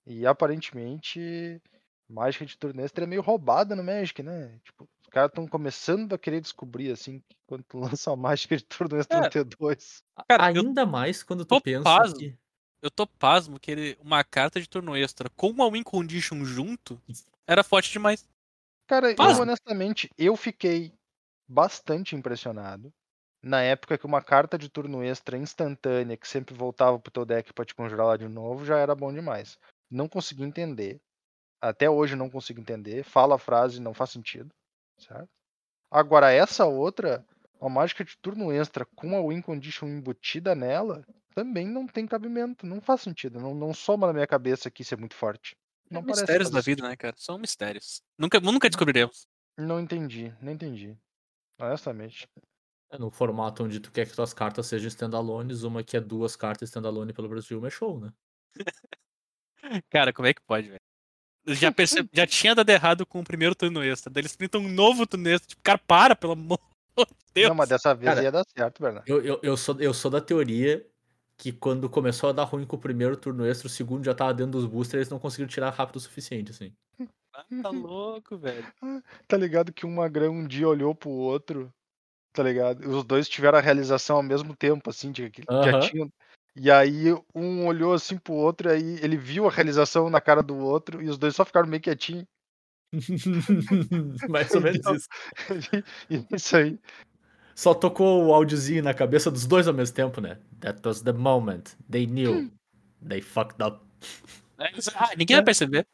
[0.05, 1.61] E aparentemente,
[2.09, 4.59] mágica de turno extra é meio roubada no Magic, né?
[4.63, 8.63] Tipo, caras estão começando a querer descobrir, assim, que quando tu lança uma mágica de
[8.65, 9.29] turno extra no É.
[9.29, 10.01] T2.
[10.27, 12.17] Cara, eu Ainda mais quando tu pensa pasmo.
[12.17, 12.35] que.
[12.81, 17.01] Eu tô pasmo que ele- uma carta de turno extra com uma win condition junto
[17.47, 18.27] era forte demais.
[18.87, 19.43] Cara, eu Pasmo.
[19.43, 20.91] honestamente, eu fiquei
[21.47, 22.91] bastante impressionado.
[23.41, 27.53] Na época que uma carta de turno extra instantânea, que sempre voltava pro teu deck
[27.53, 29.57] pra te conjurar lá de novo, já era bom demais.
[29.89, 30.99] Não consegui entender.
[31.61, 33.03] Até hoje não consigo entender.
[33.03, 34.53] Fala a frase, não faz sentido.
[34.97, 35.29] Certo?
[35.91, 37.25] Agora, essa outra,
[37.59, 42.65] uma mágica de turno extra com a win condition embutida nela, também não tem cabimento.
[42.65, 43.39] Não faz sentido.
[43.39, 45.55] Não, não soma na minha cabeça que isso é muito forte.
[45.89, 47.15] Não parece mistérios da vida, né, cara?
[47.17, 48.01] São mistérios.
[48.17, 49.27] Nunca, nunca descobriremos.
[49.57, 50.97] Não entendi, não entendi.
[51.59, 52.27] Honestamente.
[52.91, 56.35] É, no formato onde tu quer que tuas cartas sejam standalones, uma que é duas
[56.35, 58.11] cartas standalone pelo Brasil, é show, né?
[59.89, 60.81] Cara, como é que pode, velho?
[61.45, 62.07] Eu Já, perce...
[62.11, 64.11] já tinha dado errado com o primeiro turno extra.
[64.11, 65.49] Daí eles printam um novo turno extra.
[65.49, 66.59] Tipo, cara, para, pelo amor
[66.97, 67.49] de Deus.
[67.49, 69.07] Não, mas dessa vez Cara, ia dar certo, Bernardo.
[69.07, 70.85] Eu, eu, eu, sou, eu sou da teoria
[71.37, 74.33] que quando começou a dar ruim com o primeiro turno extra, o segundo já tava
[74.33, 76.73] dentro dos boosters, eles não conseguiram tirar rápido o suficiente, assim.
[77.61, 78.65] Tá louco, velho.
[79.27, 81.73] Tá ligado que um magrão um dia olhou pro outro,
[82.31, 82.83] tá ligado?
[82.83, 85.79] E os dois tiveram a realização ao mesmo tempo, assim, de que já Aham.
[85.79, 86.13] tinham.
[86.55, 90.43] E aí um olhou assim pro outro, e aí ele viu a realização na cara
[90.43, 92.25] do outro, e os dois só ficaram meio quietinhos.
[94.29, 95.07] Mais ou menos Então- isso.
[96.35, 96.79] isso aí.
[97.55, 100.37] Só tocou o áudiozinho na cabeça dos dois ao mesmo tempo, né?
[100.59, 101.63] That was the moment.
[101.89, 102.49] They knew.
[103.07, 103.79] They fucked up.
[104.59, 105.85] É, eles- Ah, ninguém vai perceber.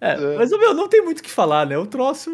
[0.00, 0.36] É, É.
[0.36, 1.76] mas, meu, não tem muito o que falar, né?
[1.78, 2.30] O troço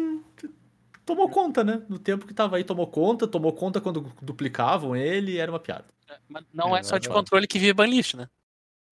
[1.05, 1.81] tomou conta, né?
[1.87, 3.25] No tempo que tava aí, tomou conta.
[3.27, 5.85] Tomou conta quando duplicavam ele, era uma piada.
[6.27, 8.29] Mas não é só de controle que via banlist, né?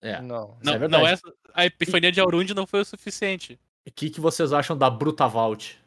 [0.01, 0.21] É.
[0.21, 0.57] Não.
[0.61, 1.03] Isso é Não, verdade.
[1.03, 1.19] não é...
[1.53, 3.59] A epifania de Aurund não foi o suficiente.
[3.85, 5.79] O que, que vocês acham da Brutavault?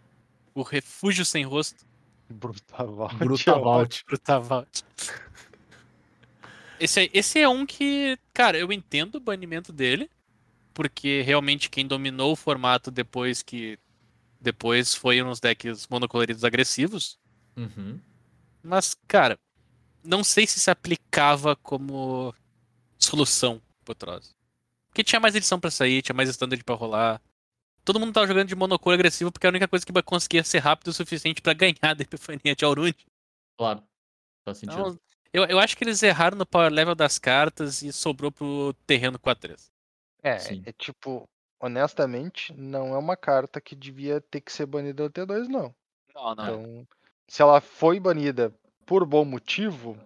[0.54, 1.84] O refúgio sem rosto.
[2.28, 3.16] Brutavault.
[3.16, 4.04] Brutavault.
[4.06, 4.84] Brutavault.
[6.78, 10.10] Esse, é- esse é um que, cara, eu entendo o banimento dele,
[10.72, 13.78] porque realmente quem dominou o formato depois que.
[14.40, 17.18] Depois foi uns decks monocoloridos agressivos.
[17.56, 17.98] Uhum.
[18.62, 19.38] Mas, cara,
[20.04, 22.34] não sei se se aplicava como
[22.98, 24.34] solução pro.
[24.88, 27.20] Porque tinha mais edição pra sair, tinha mais standard pra rolar.
[27.84, 30.88] Todo mundo tava jogando de monocor agressivo porque a única coisa que conseguia ser rápido
[30.88, 32.96] o suficiente pra ganhar da Epifania de Aurund.
[33.58, 33.82] Claro.
[34.44, 34.80] Faz sentido.
[34.80, 35.00] Então,
[35.32, 39.18] eu, eu acho que eles erraram no power level das cartas e sobrou pro terreno
[39.18, 39.68] 4-3.
[40.22, 40.62] É, Sim.
[40.64, 41.28] é tipo,
[41.60, 45.74] honestamente, não é uma carta que devia ter que ser banida do T2, não.
[46.14, 46.44] Não, não.
[46.44, 46.88] Então,
[47.26, 48.54] se ela foi banida
[48.86, 49.96] por bom motivo,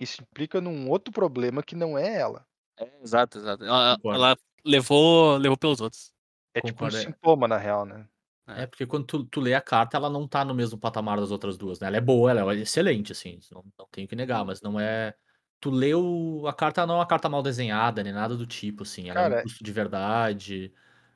[0.00, 2.46] isso implica num outro problema que não é ela.
[2.78, 3.64] É, exato, exato.
[3.64, 4.18] Ela, Concordo.
[4.18, 6.12] ela levou, levou pelos outros.
[6.54, 7.00] É tipo um Concordo, é.
[7.00, 8.06] sintoma, na real, né?
[8.46, 11.30] É, porque quando tu, tu lê a carta, ela não tá no mesmo patamar das
[11.30, 11.86] outras duas, né?
[11.86, 15.14] Ela é boa, ela é excelente, assim, não, não tenho que negar, mas não é.
[15.60, 16.44] Tu leu.
[16.48, 19.08] A carta não é uma carta mal desenhada, nem nada do tipo, assim.
[19.08, 20.74] Ela é um Cara, custo de verdade.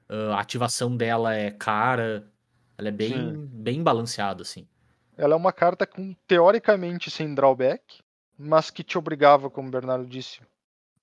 [0.09, 2.33] ah, a ativação dela é cara.
[2.79, 3.47] Ela é bem, Sim.
[3.47, 4.69] bem balanceada, assim.
[5.17, 8.01] Ela é uma carta com, teoricamente, sem drawback,
[8.39, 10.41] mas que te obrigava, como o Bernardo disse,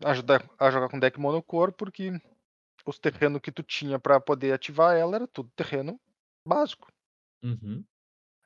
[0.04, 2.12] a, ajudar- a jogar com deck monocor, porque
[2.88, 6.00] os terrenos que tu tinha pra poder ativar ela era tudo terreno
[6.48, 6.88] básico,
[7.44, 7.86] Uhum.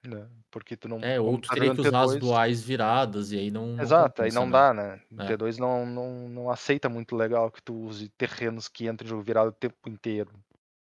[0.04, 0.30] né?
[0.52, 1.02] Porque tu não.
[1.02, 3.78] É, ou tu tá teria que usar as T2 duais viradas, e aí não.
[3.78, 4.50] não Exato, aí compensa, não né?
[4.50, 5.04] dá, né?
[5.12, 5.38] O É.
[5.38, 9.22] T2 não, não, não aceita muito legal que tu use terrenos que entram em jogo
[9.22, 10.32] virado o tempo inteiro.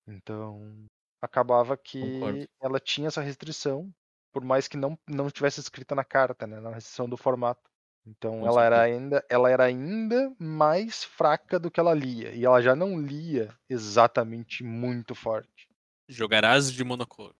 [0.07, 0.85] Então,
[1.21, 2.45] acabava que Concordo.
[2.61, 3.91] ela tinha essa restrição,
[4.33, 6.59] por mais que não, não estivesse escrita na carta, né?
[6.59, 7.71] Na restrição do formato.
[8.05, 12.33] Então Com ela era, ainda, ela era ainda mais fraca do que ela lia.
[12.33, 15.69] E ela já não lia exatamente muito forte.
[16.09, 17.33] Jogarás de monocor.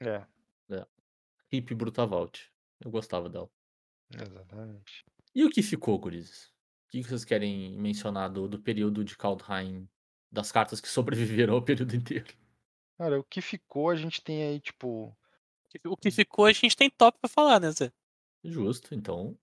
[0.00, 0.24] É,
[1.52, 2.50] Hip Brutavault.
[2.84, 3.50] Eu gostava dela.
[4.12, 5.04] exatamente.
[5.34, 6.46] E o que ficou, gurizes?
[6.86, 9.88] O que que vocês querem mencionar do, do período de Kaldheim?
[10.30, 12.32] Das cartas que sobreviveram ao período inteiro?
[12.98, 15.16] Cara, o que ficou, a gente tem aí, tipo,
[15.84, 17.90] O que ficou, a gente tem top pra falar, né, Zé?
[18.44, 19.36] Justo, então.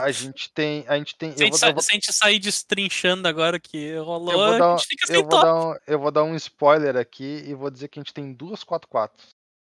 [0.00, 0.84] a gente tem.
[0.86, 1.32] A gente tem.
[1.32, 3.96] Se a, Eu gente vou, sa- eu vou- se a gente sair destrinchando agora que
[3.96, 5.42] rolou, Eu vou, a dar, gente fica eu, sem vou top.
[5.44, 8.32] dar um, eu vou dar um spoiler aqui e vou dizer que a gente tem
[8.32, 9.10] duas 4-4.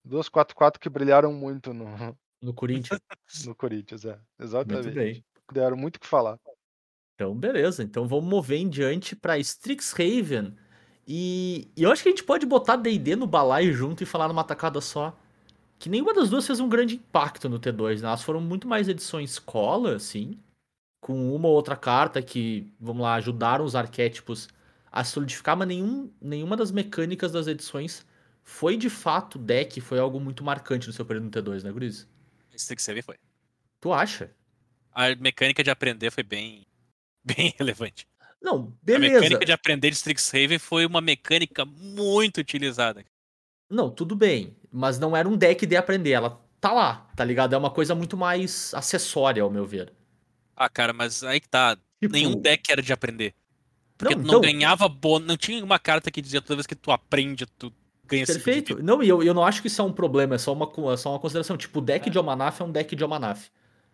[0.03, 2.99] Duas 4-4 que brilharam muito no, No Corinthians.
[3.45, 4.09] no Corinthians, é.
[4.13, 4.89] Muito Exatamente.
[4.91, 5.23] bem.
[5.51, 6.39] Deram muito o que falar.
[7.15, 7.83] Então, beleza.
[7.83, 10.55] Então vamos mover em diante pra Strixhaven.
[11.07, 14.27] E, e eu acho que a gente pode botar DD no balaio junto e falar
[14.27, 15.15] numa tacada só.
[15.77, 18.07] Que nenhuma das duas fez um grande impacto no T2, né?
[18.07, 20.39] Elas foram muito mais edições cola, assim,
[21.01, 24.47] com uma ou outra carta que, vamos lá, ajudaram os arquétipos
[24.91, 28.05] a solidificar, mas nenhum, nenhuma das mecânicas das edições
[28.43, 32.07] foi de fato deck, foi algo muito marcante no seu período no T2, né, Guriz?
[32.55, 33.17] Strixhaven foi.
[33.81, 34.31] Tu acha?
[34.93, 36.65] A mecânica de aprender foi bem,
[37.23, 38.07] bem relevante.
[38.41, 39.15] Não, A beleza.
[39.15, 43.03] mecânica de aprender de Strixhaven foi uma mecânica muito utilizada.
[43.69, 47.53] Não, tudo bem, mas não era um deck de aprender, ela tá lá, tá ligado?
[47.53, 49.91] É uma coisa muito mais acessória, ao meu ver.
[50.55, 51.77] Ah, cara, mas aí que tá.
[52.01, 53.33] Tipo, Nenhum deck era de aprender.
[53.97, 55.27] Porque Não, tu então- não ganhava bônus.
[55.27, 57.71] Não tinha uma carta que dizia toda vez que tu aprende, tu
[58.05, 58.81] ganha Perfeito.
[58.83, 60.97] Não, e eu, eu não acho que isso é um problema, é só uma, é
[60.97, 61.57] só uma consideração.
[61.57, 62.11] Tipo, o deck É.
[62.11, 63.47] de Omanaf é um deck de Omanaf.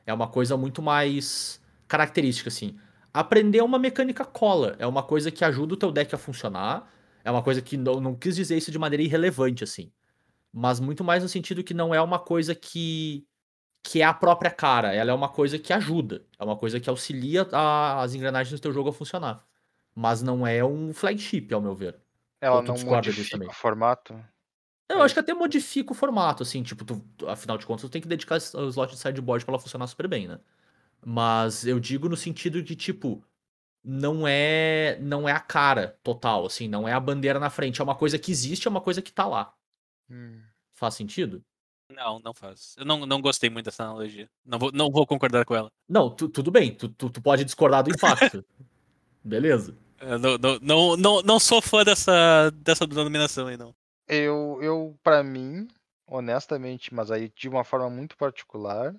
[0.06, 2.76] É uma coisa muito mais característica, assim.
[3.14, 6.88] Aprender é uma mecânica cola, é uma coisa que ajuda o teu deck a funcionar,
[7.24, 9.92] é uma coisa que não, não quis dizer isso de maneira irrelevante, assim.
[10.54, 13.26] Mas muito mais no sentido que não é uma coisa que,
[13.84, 16.90] que é a própria cara, ela é uma coisa que ajuda, é uma coisa que
[16.90, 19.46] auxilia a- as engrenagens do teu jogo a funcionar.
[19.96, 22.00] Mas não é um flagship, ao meu ver.
[22.42, 23.50] Ela não modifica também?
[23.50, 24.14] o formato.
[24.90, 28.02] Eu acho que até modifica o formato, assim, tipo, tu- afinal de contas, tu tem
[28.02, 30.38] que dedicar o slot de sideboard pra ela funcionar super bem, né?
[31.06, 33.24] Mas eu digo no sentido de, tipo,
[33.84, 37.84] não é não é a cara total, assim, não é a bandeira na frente, é
[37.84, 39.54] uma coisa que existe, é uma coisa que tá lá.
[40.10, 40.42] Hum.
[40.74, 41.44] Faz sentido?
[41.90, 42.76] Não, não faz.
[42.78, 44.30] Eu não, não gostei muito dessa analogia.
[44.46, 45.70] Não vou, não vou concordar com ela.
[45.88, 48.46] Não, tu- tudo bem, tu, tu, tu pode discordar do impacto.
[49.24, 49.76] Beleza.
[50.00, 53.74] Eu não, não, não, não, não sou fã dessa, dessa denominação aí, não.
[54.08, 55.68] Eu, eu, para mim,
[56.08, 58.96] honestamente, mas aí de uma forma muito particular,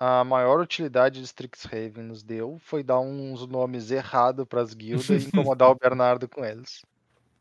[0.00, 5.28] a maior utilidade de Strixhaven nos deu foi dar uns nomes errados pras guildas e
[5.28, 6.82] incomodar o Bernardo com eles.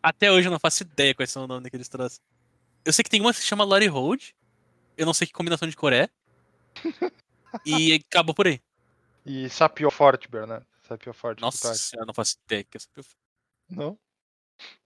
[0.03, 2.19] Até hoje eu não faço ideia quais são o nome daqueles troços.
[2.83, 4.31] Eu sei que tem uma que se chama Lottie Hold.
[4.97, 6.09] Eu não sei que combinação de cor é.
[7.65, 8.61] E acabou por aí.
[9.25, 10.65] E Sapio Forte, Bernardo.
[10.87, 11.41] Sapio Forte.
[11.41, 12.63] Nossa, eu não faço ideia.
[12.63, 12.87] que essa-
[13.69, 13.97] Não?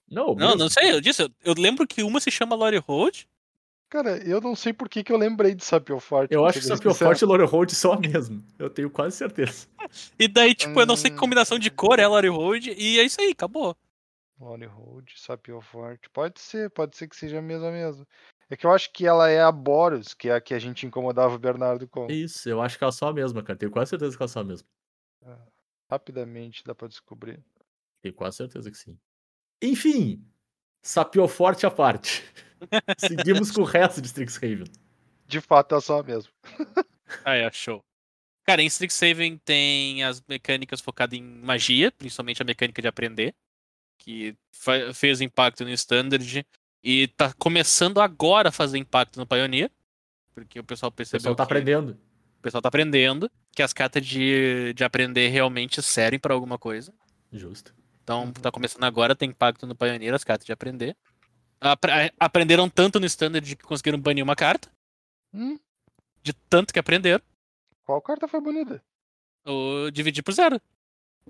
[0.10, 0.58] Não, Não, beleza.
[0.58, 1.22] não sei, eu disse.
[1.24, 3.24] eu- Eu lembro que uma se chama Lottie Hold.
[3.94, 6.34] Cara, eu não sei por que, que eu lembrei de Sapio Forte.
[6.34, 6.96] Eu acho que Sapio.
[6.96, 8.44] Forte e Lore Hold são a mesma.
[8.58, 9.68] Eu tenho quase certeza.
[10.18, 11.20] E daí, tipo, eu não sei que Hum.
[11.20, 12.66] combinação de cor é Lottie Hold.
[12.70, 13.78] E é isso aí, acabou.
[14.40, 16.10] Lone Hold, Sapio Forte.
[16.10, 18.04] Pode ser, pode ser que seja a mesma mesmo.
[18.50, 20.88] É que eu acho que ela é a Boros, que é a que a gente
[20.88, 22.08] incomodava o Bernardo com.
[22.10, 23.60] Isso, eu acho que elas são a mesma, cara.
[23.60, 24.68] Tenho quase certeza que elas são a mesma.
[25.88, 27.40] Rapidamente dá pra descobrir.
[28.02, 28.98] Tenho quase certeza que sim.
[29.62, 30.26] Enfim,
[30.82, 32.24] Sapio Forte à parte.
[32.98, 34.66] Seguimos com o resto de Strixhaven.
[35.28, 36.32] De fato, é só a mesma.
[37.24, 37.84] Ah, é, show.
[38.44, 43.36] Cara, em Strixhaven tem as mecânicas focadas em magia, principalmente a mecânica de aprender,
[44.00, 44.36] que
[44.94, 46.44] fez impacto no Standard
[46.84, 49.70] e tá começando agora a fazer impacto no Pioneer,
[50.34, 51.92] porque o pessoal O percebeu pessoal tá que aprendendo.
[51.92, 56.92] o pessoal tá aprendendo que as cartas de, de aprender realmente servem pra alguma coisa.
[57.32, 57.76] Justo.
[58.04, 58.32] Então Uhum.
[58.34, 60.98] tá começando agora, tem impacto no Pioneer, as cartas de aprender.
[61.66, 64.70] Apre- aprenderam tanto no Standard que conseguiram banir uma carta,
[65.34, 65.58] Hum,
[66.22, 67.24] de tanto que aprenderam,
[67.86, 68.84] qual carta foi bonita?
[69.46, 70.60] ou dividir por zero.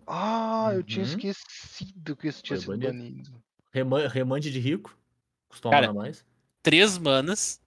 [0.07, 1.11] Ah, eu tinha Uhum.
[1.11, 3.03] esquecido que isso tinha Foi sido banido.
[3.29, 3.43] banido.
[3.71, 4.97] Rema- remande de rico.
[5.47, 6.25] Costuma Cara, mandar mais.
[6.63, 7.61] três manas,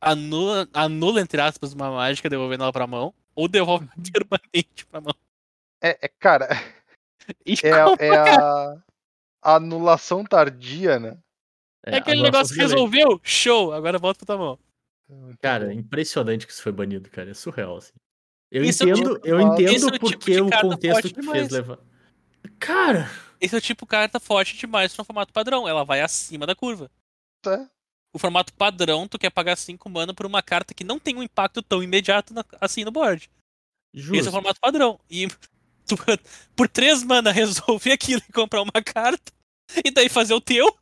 [0.00, 3.86] anula, anula, entre aspas, uma mágica, devolvendo ela pra mão, ou devolve
[4.24, 5.14] permanente pra mão.
[5.82, 6.48] É, é, cara,
[7.44, 8.82] E é, a- como- é a,
[9.42, 11.18] a anulação tardia, né?
[11.86, 14.58] É aquele a negócio que resolveu, show, agora volta pra tua mão.
[15.40, 17.30] Cara, é impressionante que isso foi banido, cara.
[17.30, 17.92] É surreal, assim.
[18.50, 20.92] Eu Esse é entendo, tipo- eu entendo é o tipo porque de o carta contexto
[21.02, 21.38] forte que demais.
[21.40, 21.78] fez levar.
[22.58, 26.54] Cara, Esse é o tipo carta forte demais no formato padrão, ela vai acima da
[26.54, 26.90] curva.
[27.46, 27.66] É.
[28.14, 31.22] O formato padrão, tu quer pagar 5 mana por uma carta que não tem um
[31.22, 33.28] impacto tão imediato na- assim no board.
[33.94, 34.30] Esse é o justo.
[34.30, 34.98] formato padrão.
[35.10, 35.26] E
[35.86, 35.96] tu,
[36.56, 39.32] por 3 mana resolver aquilo e comprar uma carta,
[39.84, 40.74] e daí fazer o teu,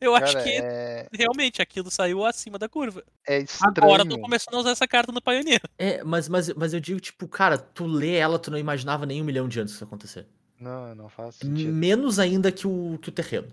[0.00, 3.02] eu acho Cara, que é, realmente aquilo saiu acima da curva.
[3.26, 4.20] é Agora tô estranho.
[4.20, 5.60] começando a usar essa carta no Pioneer.
[5.78, 9.20] É, mas, mas, mas eu digo, tipo, cara, tu lê ela, tu não imaginava nem
[9.22, 10.26] um milhão de anos isso acontecer.
[10.58, 11.72] Não, não faz sentido.
[11.72, 13.48] Menos ainda que o, que o terreno.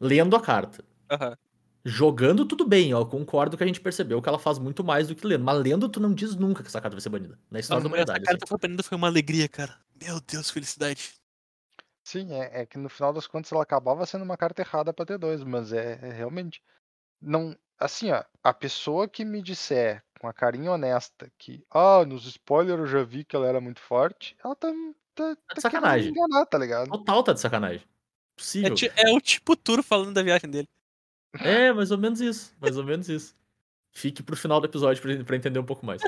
[0.00, 0.84] Lendo a carta.
[1.10, 1.36] Aham.
[1.84, 5.08] Jogando, tudo bem, ó, eu concordo que a gente percebeu que ela faz muito mais
[5.08, 5.44] do que lendo.
[5.44, 7.38] Mas lendo, tu não diz nunca que essa carta vai ser banida.
[7.50, 8.24] Na história da Nossa, essa humanidade.
[8.26, 8.48] carta assim.
[8.48, 9.74] foi banida foi uma alegria, cara.
[10.00, 11.12] Meu Deus, felicidade.
[12.08, 15.04] Sim, é, é que no final das contas ela acabava sendo uma carta errada pra
[15.04, 16.62] ter dois, mas é, é realmente.
[17.20, 17.54] Não.
[17.78, 22.80] Assim, ó, a pessoa que me disser com a carinha honesta que, ah, nos spoilers
[22.80, 24.68] eu já vi que ela era muito forte, ela tá.
[25.14, 26.12] Tá, tá querendo sacanagem.
[26.12, 26.88] me enganar, tá ligado?
[26.88, 27.82] Total tá de sacanagem.
[27.82, 28.74] É, Possível.
[28.74, 30.68] ti- é o tipo Turo falando da viagem dele.
[31.34, 32.56] É, mais ou menos isso.
[32.58, 33.36] Mais ou menos isso.
[33.92, 36.00] Fique pro final do episódio pra, pra entender um pouco mais.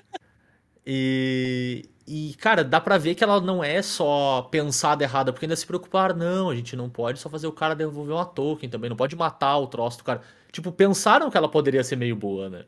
[0.87, 5.55] E, e, cara, dá pra ver que ela não é só pensada errada, porque ainda
[5.55, 8.91] se preocupar, não, a gente não pode só fazer o cara devolver uma token também,
[8.91, 10.21] não pode matar o troço do cara.
[10.51, 12.65] Tipo, pensaram que ela poderia ser meio boa, né?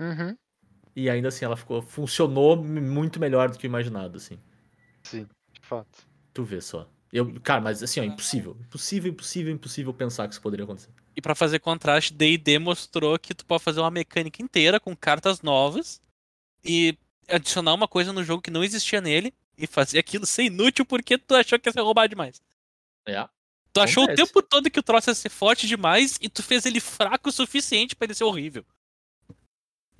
[0.00, 0.34] Uhum.
[0.96, 4.38] E ainda assim ela ficou, funcionou muito melhor do que imaginado, assim.
[5.02, 6.06] Sim, de fato.
[6.32, 6.88] Tu vê só.
[7.12, 8.56] Eu, cara, mas assim, ó, impossível.
[8.62, 10.88] Impossível, impossível, impossível pensar que isso poderia acontecer.
[11.14, 15.42] E pra fazer contraste, D&D mostrou que tu pode fazer uma mecânica inteira com cartas
[15.42, 16.00] novas
[16.64, 16.96] e
[17.30, 21.18] adicionar uma coisa no jogo que não existia nele e fazer aquilo ser inútil porque
[21.18, 22.40] tu achou que ia ser roubado demais.
[23.06, 23.28] É.
[23.72, 26.66] Tu achou o tempo todo que o troço ia ser forte demais e tu fez
[26.66, 28.64] ele fraco o suficiente pra ele ser horrível.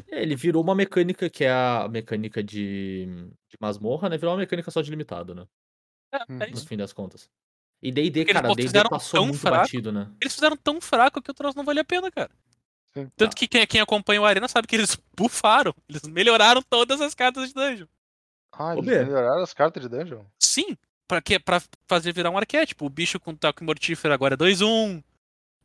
[0.09, 3.07] É, Ele virou uma mecânica que é a mecânica de,
[3.49, 4.17] de masmorra, né?
[4.17, 5.47] Virou uma mecânica só de limitado, né?
[6.13, 6.39] É, é Uhum.
[6.39, 6.67] No isso.
[6.67, 7.31] fim das contas.
[7.83, 9.57] E D&D, cara, D&D passou tão muito fraco.
[9.59, 10.11] batido, né?
[10.21, 12.31] Eles fizeram tão fraco que o troço não valia a pena, cara.
[12.97, 13.09] Sim.
[13.17, 15.75] Tanto que quem, quem acompanha o Arena sabe que eles bufaram.
[15.89, 17.87] Eles melhoraram todas as cartas de dungeon.
[18.53, 20.25] Ah, eles melhoraram as cartas de dungeon?
[20.43, 20.77] Sim,
[21.07, 21.39] pra, quê?
[21.39, 22.85] pra fazer virar um arquétipo.
[22.87, 25.03] O bicho com taco mortífero agora é 2-1.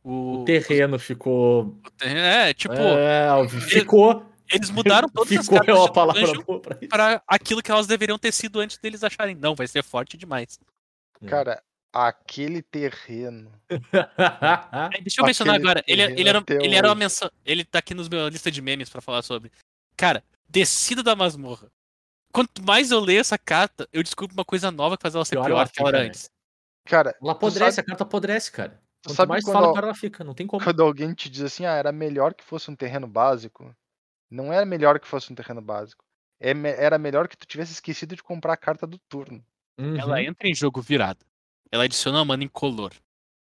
[0.04, 1.76] O, O terreno ficou.
[2.00, 4.24] É, tipo, É, ficou.
[4.52, 6.88] eles mudaram todas as Ficou é cartas uma de palavra dungeon boa pra isso.
[6.88, 9.34] pra aquilo que elas deveriam ter sido antes deles acharem.
[9.34, 10.60] Não, vai ser forte demais.
[11.20, 11.26] É.
[11.26, 11.60] Cara,
[11.96, 13.50] aquele terreno.
[15.02, 15.84] Deixa eu mencionar Aquele agora.
[15.86, 17.30] Ele, terreno ele, era, ele era uma menção.
[17.44, 19.50] Ele tá aqui nos meus lista de memes pra falar sobre.
[19.96, 21.70] Cara, descida da masmorra.
[22.32, 25.36] Quanto mais eu leio essa carta, eu descubro uma coisa nova que faz ela ser
[25.36, 26.04] Pior pior, ela que ela era né?
[26.06, 26.30] antes.
[26.84, 28.80] Cara, Ela apodrece, sabe, a carta apodrece, cara.
[29.04, 30.22] Quanto sabe mais quando, fala, pior ela fica.
[30.22, 30.62] Não tem como.
[30.62, 33.74] quando alguém te diz assim, ah, era melhor que fosse um terreno básico.
[34.30, 36.04] Não era melhor que fosse um terreno básico.
[36.38, 39.42] É Era melhor que tu tivesse esquecido de comprar a carta do turno.
[39.78, 39.96] Uhum.
[39.98, 41.24] Ela entra em jogo virada.
[41.70, 42.92] Ela adiciona uma mana incolor.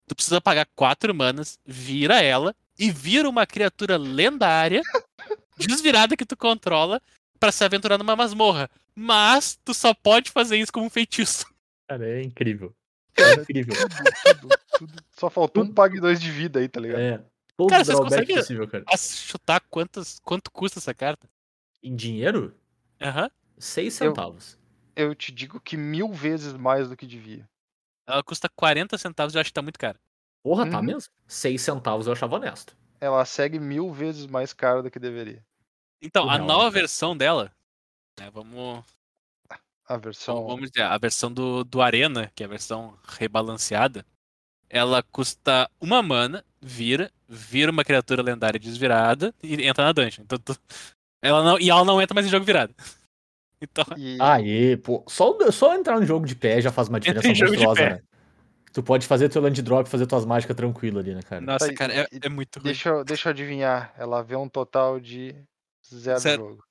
[0.08, 4.82] Tu precisa pagar quatro manas, vira ela e vira uma criatura lendária,
[5.56, 7.00] desvirada que tu controla,
[7.38, 8.68] pra se aventurar numa masmorra.
[8.94, 11.46] Mas tu só pode fazer isso como um feitiço.
[11.88, 12.74] Cara, é incrível.
[13.14, 13.74] É incrível.
[13.76, 15.04] Tudo, tudo.
[15.12, 16.98] Só faltou um pague 2 de vida aí, tá ligado?
[17.00, 17.22] É.
[17.56, 18.84] Todo Cara, vocês drawback conseguem- possível, cara.
[18.96, 21.28] Chutar quantas, quanto custa essa carta?
[21.82, 22.56] Em dinheiro,
[23.00, 23.30] Aham.
[23.58, 24.58] 6 Eu- centavos.
[24.96, 27.46] Eu te digo que mil vezes mais do que devia.
[28.06, 29.98] Ela custa 40 centavos, eu acho que tá muito caro.
[30.42, 30.84] Porra, tá Uhum.
[30.84, 31.12] mesmo?
[31.26, 32.76] 6 centavos eu achava honesto.
[33.00, 35.44] Ela segue mil vezes mais caro do que deveria.
[36.00, 36.70] Então, a nova cara.
[36.70, 37.52] versão dela,
[38.18, 38.84] né, vamos,
[39.86, 40.46] A versão.
[40.46, 44.04] vamos dizer, a versão do, do Arena, que é a versão rebalanceada,
[44.68, 50.24] ela custa uma mana, vira, vira uma criatura lendária desvirada e entra na dungeon.
[50.24, 50.58] Então, tu-
[51.22, 52.74] ela não, e ela não entra mais em jogo virada.
[53.62, 55.04] Então, E Aê, pô.
[55.08, 58.02] Só, só entrar no jogo de pé já faz uma diferença monstruosa, né?
[58.72, 61.40] Tu pode fazer teu land drop, fazer tuas mágicas tranquilo ali, né, cara?
[61.42, 62.64] nossa, Tá, cara, é, é muito ruim.
[62.64, 63.94] deixa, eu- deixa eu adivinhar.
[63.96, 65.36] Ela vê um total de
[65.94, 66.48] zero, Zero.
[66.48, 66.64] jogo.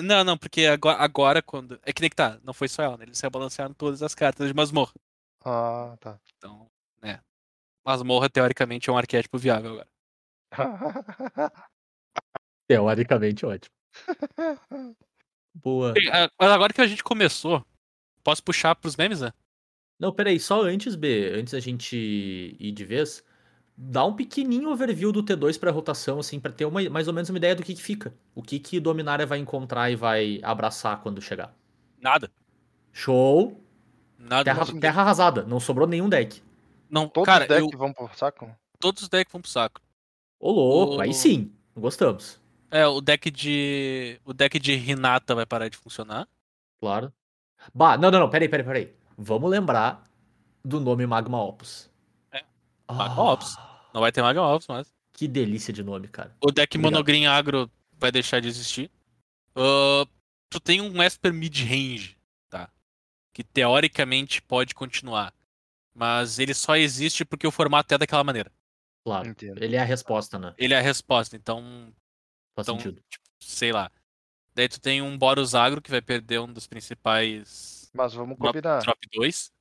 [0.00, 1.80] Não, não, porque agora, agora quando.
[1.82, 3.04] É que nem que tá, não foi só ela, né?
[3.04, 4.92] Eles rebalancearam todas as cartas de masmorra.
[5.44, 6.20] Ah, tá.
[6.36, 6.70] Então,
[7.02, 7.20] né.
[7.84, 9.88] Masmorra, teoricamente, é um arquétipo viável agora.
[12.68, 13.74] Teoricamente, ótimo.
[15.54, 15.92] Boa.
[15.92, 17.64] Bem, agora que a gente começou,
[18.22, 19.32] posso puxar pros memes, né?
[19.98, 21.96] Não, peraí, só antes, B, antes da gente
[22.58, 23.24] ir de vez,
[23.76, 27.28] dá um pequenininho overview do T2 pra rotação, assim, pra ter uma, mais ou menos
[27.30, 28.14] uma ideia do que, que fica.
[28.34, 31.52] O que que Dominária vai encontrar e vai abraçar quando chegar.
[32.00, 32.30] Nada.
[32.92, 33.60] Show!
[34.16, 34.44] Nada.
[34.44, 36.42] Terra, não, terra arrasada, não sobrou nenhum deck.
[36.90, 38.50] não, Todos cara, os decks eu- vão pro saco?
[38.80, 39.80] todos os decks vão pro saco.
[40.40, 42.40] Ô, louco, aí O- sim, gostamos.
[42.70, 44.20] É, o deck de.
[44.24, 46.28] O deck de Hinata vai parar de funcionar.
[46.80, 47.12] Claro.
[47.74, 48.94] Bah, não, não, não, peraí, peraí, peraí.
[49.16, 50.04] Vamos lembrar
[50.64, 51.90] do nome Magma Opus.
[52.30, 52.44] É,
[52.86, 53.56] Ah, Magma Opus.
[53.92, 54.94] Não vai ter Maga Ops, mas.
[55.12, 56.36] Que delícia de nome, cara.
[56.40, 56.92] O deck Obrigado.
[56.92, 58.90] Monogreen Agro vai deixar de existir.
[59.56, 60.06] Ah,
[60.48, 62.16] tu tem um Esper Mid-Range,
[62.48, 62.70] tá?
[63.32, 65.34] Que teoricamente pode continuar.
[65.94, 68.52] Mas ele só existe porque o formato é daquela maneira.
[69.04, 69.28] Claro.
[69.30, 69.60] Entendo.
[69.62, 70.54] Ele é a resposta, né?
[70.56, 71.92] Ele é a resposta, então,
[72.58, 73.02] Faz Então, sentido.
[73.40, 73.90] sei lá.
[74.54, 78.80] Daí tu tem um Boros Agro que vai perder um dos principais Mas vamos combinar.
[78.80, 79.52] Drop 2.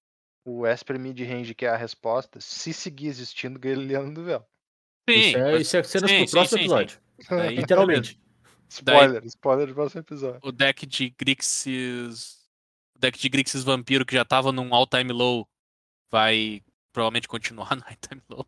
[0.46, 4.40] O Esper Mid-Range, que é a resposta, se seguir existindo, Guerrilhando do Véu.
[5.10, 7.00] Sim, isso é, mas- isso é cenas sim, pro sim, próximo sim, episódio.
[7.30, 8.20] Daí- Literalmente.
[8.70, 10.40] spoiler, spoiler do próximo episódio.
[10.44, 12.48] o deck de Grixis.
[12.96, 15.48] O deck de Grixis Vampiro que já tava num all-time low
[16.10, 18.48] vai provavelmente continuar no all-time low.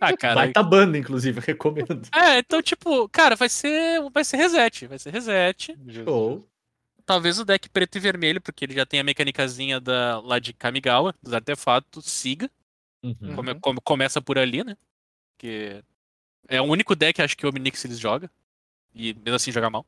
[0.00, 0.34] Ah, cara.
[0.34, 2.02] Vai tá banda, inclusive, recomendo.
[2.14, 4.00] É, então, tipo, cara, vai ser.
[4.10, 4.86] Vai ser reset.
[4.86, 5.76] Vai ser reset.
[6.04, 6.46] Show.
[7.04, 10.52] Talvez o deck preto e vermelho, porque ele já tem a mecânicazinha da, lá de
[10.52, 12.50] Kamigawa, dos artefatos, siga.
[13.02, 13.36] Uhum.
[13.36, 14.76] Come- come- começa por ali, né?
[15.38, 15.82] Que
[16.48, 18.28] É o único deck, acho que o Omnix eles joga.
[18.94, 19.86] E mesmo assim joga mal.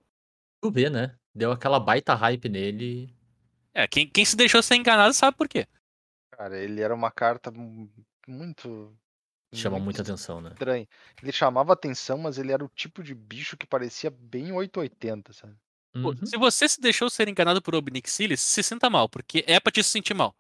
[0.61, 1.16] Tu vê, né?
[1.34, 3.12] Deu aquela baita hype nele.
[3.74, 5.66] É, quem, quem se deixou ser enganado sabe por quê.
[6.32, 7.90] Cara, ele era uma carta mu-
[8.28, 8.92] muito.
[9.53, 10.51] Chama muito muita atenção, né?
[10.51, 10.86] estranho.
[11.22, 15.55] Ele chamava atenção, mas ele era o tipo de bicho que parecia bem 880, sabe?
[16.03, 16.26] Pô, Uhum.
[16.26, 19.82] Se você se deixou ser enganado por Obnixilis, se sinta mal, porque é pra te
[19.82, 20.36] se sentir mal.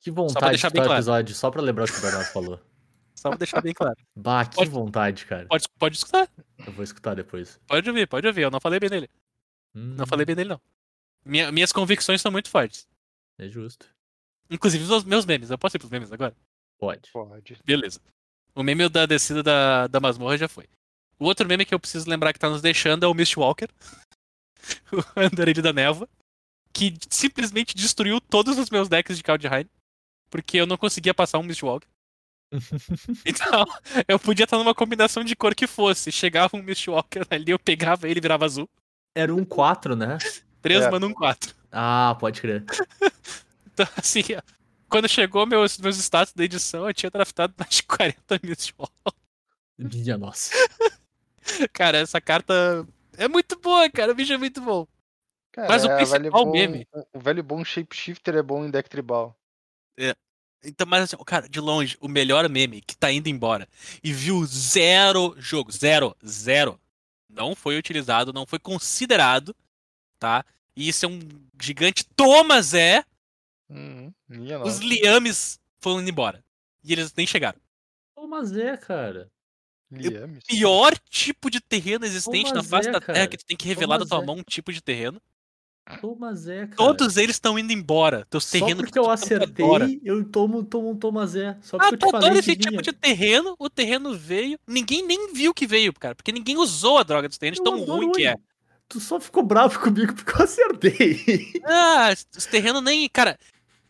[0.00, 0.92] Que vontade de claro.
[0.92, 2.60] episódio, só pra lembrar o que o Bernardo falou.
[3.16, 3.96] Só pra deixar bem claro.
[4.14, 5.46] Bah, que Pode- vontade, cara.
[5.46, 6.28] Pode, pode escutar,
[6.58, 7.58] Eu vou escutar depois.
[7.66, 8.42] pode ouvir, pode ouvir.
[8.42, 9.08] Eu não falei bem dele.
[9.72, 10.60] Não Hum, falei bem dele, não.
[11.24, 12.86] Minha- minhas convicções são muito fortes.
[13.38, 13.86] É justo.
[14.50, 15.48] Inclusive os meus memes.
[15.48, 16.36] Eu posso ir pros memes agora?
[16.76, 17.10] Pode.
[17.12, 17.56] Pode.
[17.64, 17.98] Beleza.
[18.54, 20.66] O meme da descida da, da masmorra já foi.
[21.18, 23.68] O outro meme que eu preciso lembrar que tá nos deixando é o Mistwalker.
[24.92, 26.08] o Andarilho da Névoa.
[26.72, 29.68] Que simplesmente destruiu todos os meus decks de Kaldheim.
[30.30, 31.88] Porque eu não conseguia passar um Mistwalker.
[33.26, 33.64] Então,
[34.06, 36.12] eu podia estar numa combinação de cor que fosse.
[36.12, 38.68] Chegava um Mistwalker ali, eu pegava ele e virava azul.
[39.14, 40.18] Era um 4, né?
[40.62, 40.90] 3 É.
[40.90, 41.54] mana, um 4.
[41.72, 42.64] Ah, pode crer.
[43.74, 44.22] Então, assim,
[44.94, 49.12] quando chegou meus, meus status da edição, eu tinha draftado mais de 40 Mistwalker.
[49.76, 50.52] Minha nossa.
[51.72, 52.86] Cara, essa carta
[53.16, 54.12] é muito boa, cara.
[54.12, 54.86] O bicho é muito bom.
[55.52, 58.70] Cara, Mas o é, principal velho bom- meme- O velho bom Shapeshifter é bom em
[58.70, 59.36] deck tribal.
[60.66, 63.68] Então, mas assim, cara, de longe, o melhor meme que tá indo embora
[64.02, 66.80] e viu zero jogo, zero, zero.
[67.28, 69.54] Não foi utilizado, não foi considerado,
[70.18, 70.42] tá?
[70.74, 71.18] E isso é um
[71.60, 73.04] gigante Thomas é.
[73.74, 74.84] Uhum, minha Os nossa.
[74.84, 76.42] liames foram indo embora.
[76.82, 77.58] E eles nem chegaram.
[78.28, 79.30] Mas é, cara.
[79.90, 80.42] Liames.
[80.44, 83.28] Pior tipo de terreno existente na Mas face é, da Terra cara.
[83.28, 84.24] que tu tem que revelar da tua é.
[84.26, 85.20] mão um tipo de terreno.
[86.02, 86.76] Ô, mas é, cara.
[86.76, 88.26] Todos eles estão indo embora.
[88.30, 89.86] Teus Só terrenos porque eu tu acertei, adora.
[90.02, 91.58] eu tomo, tomo um Tomazé.
[91.60, 92.82] Só Ah, porque tu eu te adora falei esse que tipo vinha.
[92.82, 97.02] de terreno, o terreno veio, ninguém nem viu que veio, cara, porque ninguém usou a
[97.02, 98.34] droga dos terrenos, Eu tão ruim que é.
[98.88, 101.52] Tu só ficou bravo comigo porque eu acertei.
[101.64, 103.38] Ah, os terrenos nem, cara,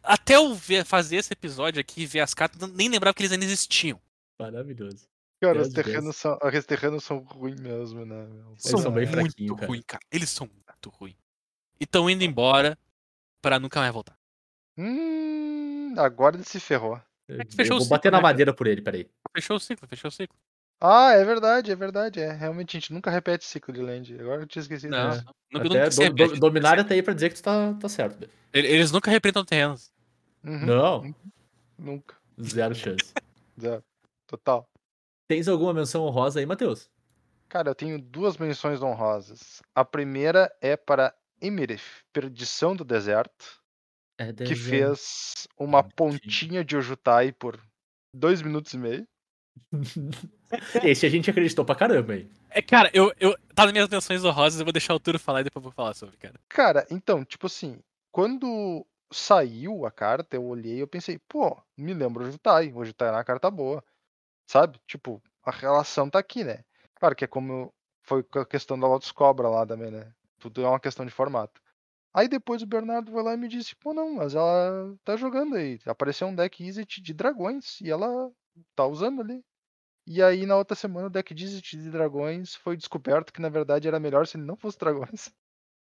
[0.05, 3.23] até eu ver, fazer esse episódio aqui e ver as cartas, eu nem lembrava que
[3.23, 4.01] eles ainda existiam.
[4.41, 5.07] Maravilhoso.
[5.43, 5.87] Cara, os 10 de 10.
[5.87, 8.27] terrenos são, os terrenos são ruins mesmo, né?
[8.51, 9.67] Eles são bem muito fraquinhos, cara.
[9.67, 10.03] ruins, cara.
[10.11, 11.17] Eles são muito ruins.
[11.81, 12.79] E estão indo embora
[13.43, 14.17] pra nunca mais voltar.
[14.79, 17.01] Hum, agora ele se ferrou.
[17.27, 18.23] Que fechou eu vou bater ciclo, na né, cara?
[18.23, 19.09] madeira por ele, peraí.
[19.35, 20.37] Fechou o ciclo, fechou o ciclo.
[20.81, 22.21] Ah, é verdade, é verdade.
[22.21, 22.33] É.
[22.33, 24.19] Realmente a gente nunca repete ciclo de land.
[24.21, 25.25] Agora eu tinha esquecido Não, disso.
[25.55, 26.41] Até nunca do, do.
[26.41, 28.29] Dominária tá aí pra dizer que tu tá, tá certo.
[28.53, 29.91] Ele- Eles nunca representam terrenos.
[30.45, 31.15] Uhum, Não,
[31.79, 32.17] Nunca.
[32.41, 33.13] zero chance.
[33.61, 33.83] Zero.
[34.27, 34.67] Total.
[35.29, 36.91] Tens alguma menção honrosa aí, Matheus?
[37.49, 39.63] Cara, eu tenho duas menções honrosas.
[39.75, 41.83] A primeira é para Emirith,
[42.13, 43.63] Perdição do Deserto,
[44.19, 47.59] É que fez uma pontinha de Ojutai por
[48.15, 49.07] dois minutos e meio.
[50.83, 52.29] Esse a gente acreditou pra caramba aí.
[52.51, 53.37] É, cara, eu, eu.
[53.55, 55.73] Tá nas minhas menções honrosas, eu vou deixar o Turo falar e depois eu vou
[55.73, 56.35] falar sobre, cara.
[56.49, 57.79] Cara, então, tipo assim,
[58.13, 58.85] quando
[59.15, 62.73] saiu a carta, eu olhei eu pensei, pô, me lembro Ojutai.
[62.73, 63.83] O Ojutai é uma carta boa.
[64.47, 64.81] Sabe?
[64.87, 66.65] Tipo, a relação tá aqui, né?
[66.97, 70.13] Claro que é como foi com a questão da Lotus Cobra lá também, né?
[70.39, 71.61] Tudo é uma questão de formato.
[72.13, 75.57] Aí depois o Bernardo foi lá e me disse, pô, não, mas ela tá jogando
[75.57, 75.81] aí.
[75.87, 78.31] Apareceu um deck Izzet de dragões e ela
[78.77, 79.45] tá usando ali.
[80.07, 83.89] E aí na outra semana o deck Izzet de dragões foi descoberto que na verdade
[83.89, 85.33] era melhor se ele não fosse dragões.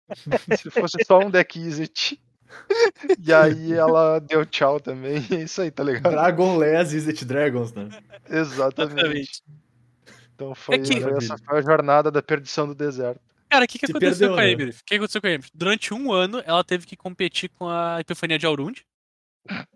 [0.58, 2.22] se fosse só um deck Izzet.
[3.24, 5.26] e aí ela deu tchau também.
[5.32, 6.12] É isso aí, tá ligado?
[6.12, 7.90] Dragonless Izzet Dragons, né?
[8.30, 9.44] Exatamente.
[10.36, 13.20] Então foi, que- foi essa foi a jornada da perdição do deserto.
[13.50, 14.52] Cara, o que, que aconteceu perdeu, com a né?
[14.52, 14.72] Emily?
[14.72, 15.50] O que aconteceu com a Emily?
[15.54, 18.86] Durante um ano, ela teve que competir com a Epifania de Aurund.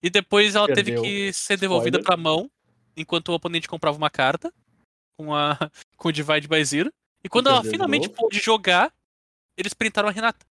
[0.00, 1.02] E depois ela teve Perdeu.
[1.02, 2.04] que ser devolvida Spoiler.
[2.06, 2.48] pra mão,
[2.96, 4.54] enquanto o oponente comprava uma carta
[5.16, 5.58] com, a,
[5.96, 6.92] com o Divide by Zero.
[7.24, 8.92] E quando ela perdeu de finalmente pôde jogar,
[9.56, 10.46] eles printaram a Renata.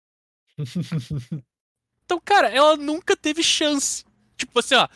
[2.05, 4.05] Então, cara, ela nunca teve chance.
[4.37, 4.87] Tipo assim, ó.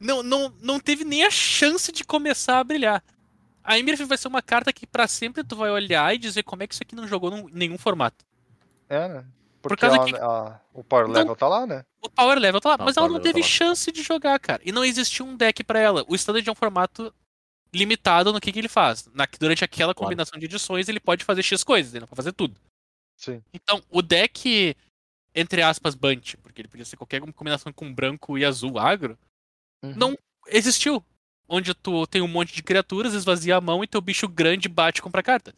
[0.00, 3.02] Não, não, não teve nem a chance de começar a brilhar.
[3.64, 6.62] A Emir vai ser uma carta que pra sempre tu vai olhar e dizer como
[6.62, 8.24] é que isso aqui não jogou em nenhum formato.
[8.88, 9.24] É, né?
[9.60, 11.84] Porque causa ela- que- ela- o power Não- level tá lá, né?
[12.00, 14.38] O power level tá lá, Ah, mas ela não level teve tá chance de jogar,
[14.38, 14.62] cara.
[14.64, 16.04] E não existia um deck pra ela.
[16.08, 17.12] O standard é um formato
[17.74, 19.08] limitado no que, que ele faz.
[19.12, 20.06] Na, durante aquela Claro.
[20.06, 22.54] combinação de edições, ele pode fazer X coisas, ele não pode fazer tudo.
[23.16, 23.42] Sim.
[23.52, 24.74] Então, o deck,
[25.34, 29.18] entre aspas, Bunt, ele podia ser qualquer combinação com branco e azul agro,
[29.82, 29.94] Uhum.
[29.96, 31.04] não existiu.
[31.48, 34.98] Onde tu tem um monte de criaturas, esvazia a mão e teu bicho grande bate
[35.00, 35.54] e compra carta.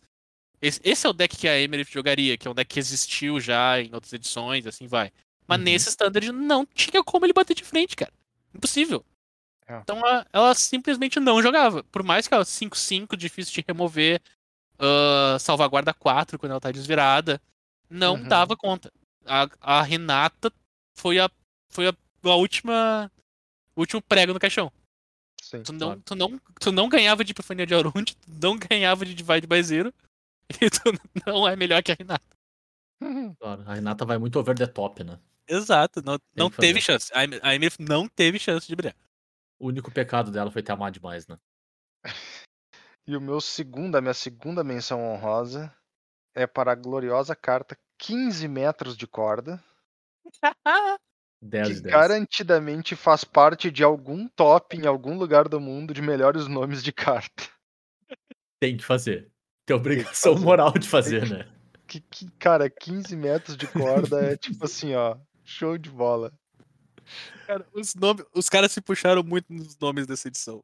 [0.62, 3.40] Esse, esse é o deck que a Emery jogaria, que é um deck que existiu
[3.40, 5.10] já em outras edições, assim vai.
[5.48, 5.64] Mas Uhum.
[5.64, 8.12] nesse standard não tinha como ele bater de frente, cara.
[8.54, 9.04] Impossível.
[9.66, 9.78] É.
[9.78, 11.82] Então ela, ela simplesmente não jogava.
[11.84, 14.20] Por mais que ela 5-5, difícil de remover,
[14.78, 17.40] ah, salvaguarda 4 quando ela tá desvirada,
[17.88, 18.28] não Uhum.
[18.28, 18.92] dava conta.
[19.26, 20.52] A, a Renata
[20.96, 21.30] foi a,
[21.70, 21.92] foi a,
[22.24, 23.10] a última.
[23.76, 24.72] O último prego no caixão.
[25.42, 25.62] Sim.
[25.62, 26.02] Tu não, Claro.
[26.04, 29.62] tu não, tu não ganhava de Epifania de Arundi, tu não ganhava de Divide by
[29.62, 29.92] Zero,
[30.60, 30.92] e tu
[31.26, 32.24] não é melhor que a Renata.
[33.40, 35.18] Claro, a Renata vai muito over the top, né?
[35.48, 36.92] Exato, não, não teve fazer.
[37.00, 37.10] chance.
[37.42, 38.94] A Emily não teve chance de brilhar.
[39.58, 41.38] O único pecado dela foi ter amado demais, né?
[43.06, 45.74] E o meu segundo, a minha segunda menção honrosa
[46.34, 49.60] é para a gloriosa carta 15 metros de corda,
[51.42, 51.94] 10 que de 10.
[51.94, 56.92] garantidamente faz parte de algum top em algum lugar do mundo de melhores nomes de
[56.92, 57.48] carta.
[58.60, 59.30] Tem que fazer.
[59.64, 60.44] Tem obrigação fazer.
[60.44, 61.48] moral de fazer, né?
[61.86, 66.30] Que, que, cara, 15 metros de corda é tipo assim, ó, show de bola.
[67.46, 70.62] Cara, os, nomes, os caras se puxaram muito nos nomes dessa edição.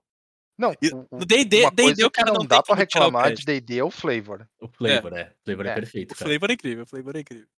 [0.58, 2.74] Não, E o- o- No D&D, uma D&D coisa o cara não, não dá tem
[2.74, 3.44] o reclamar de.
[3.44, 4.48] D&D é o flavor.
[4.60, 5.32] O flavor, é.
[5.40, 6.30] O flavor é, É, perfeito, O cara.
[6.30, 7.48] flavor é incrível, o flavor é incrível.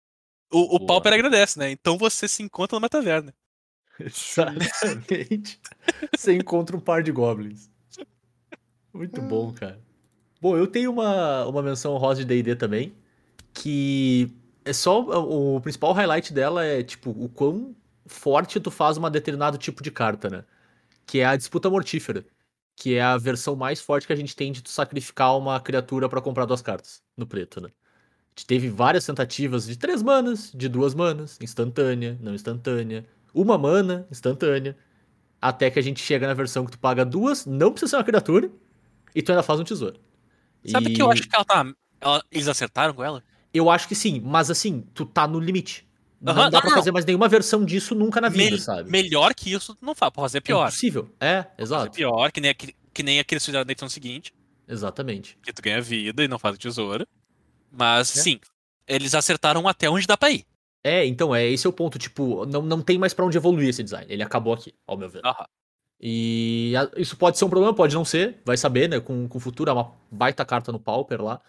[0.50, 0.86] O, o Boa.
[0.86, 1.70] Pauper agradece, né?
[1.70, 3.34] Então você se encontra numa taverna.
[4.00, 5.60] Exatamente.
[6.16, 7.68] Você encontra um par de goblins.
[8.92, 9.80] Muito bom, cara.
[10.40, 12.94] Bom, eu tenho uma, uma menção rosa de D&D também,
[13.52, 14.30] que
[14.64, 17.74] é só o, o principal highlight dela é tipo o quão
[18.06, 20.44] forte tu faz uma determinado tipo de carta, né?
[21.06, 22.24] Que é a disputa mortífera,
[22.76, 26.08] que é a versão mais forte que a gente tem de tu sacrificar uma criatura
[26.08, 27.70] pra comprar duas cartas no preto, né?
[28.46, 34.76] Teve várias tentativas de três manas, de duas manas, instantânea, não instantânea, uma mana, instantânea,
[35.40, 38.04] até que a gente chega na versão que tu paga duas, não precisa ser uma
[38.04, 38.50] criatura,
[39.14, 39.98] e tu ainda faz um tesouro.
[40.66, 41.64] Sabe E que eu acho que ela tá.
[42.00, 43.22] ela- eles acertaram com ela?
[43.52, 45.86] Eu acho que sim, mas assim, tu tá no limite.
[46.20, 46.76] Não Aham, dá não, pra não.
[46.76, 48.90] fazer mais nenhuma versão disso nunca na vida, Mel- sabe?
[48.90, 50.12] Melhor que isso, tu não faz.
[50.12, 50.66] Pode fazer É pior.
[50.68, 51.08] impossível.
[51.20, 51.90] É, Pode fazer exato.
[51.92, 54.34] pior, que nem, aquele, que nem aqueles fizeram na edição seguinte,
[54.66, 55.38] Exatamente.
[55.42, 57.06] que tu ganha vida e não faz o tesouro.
[57.70, 58.20] Mas, É.
[58.22, 58.40] sim,
[58.86, 60.44] eles acertaram até onde dá pra ir.
[60.84, 63.68] É, então, é esse é o ponto, tipo, não, não tem mais pra onde evoluir
[63.68, 64.06] esse design.
[64.10, 65.20] Ele acabou aqui, ao meu ver.
[65.24, 65.46] Aham.
[66.00, 69.00] E a- isso pode ser um problema, pode não ser, vai saber, né?
[69.00, 71.40] Com, com o futuro, é uma baita carta no Pauper lá.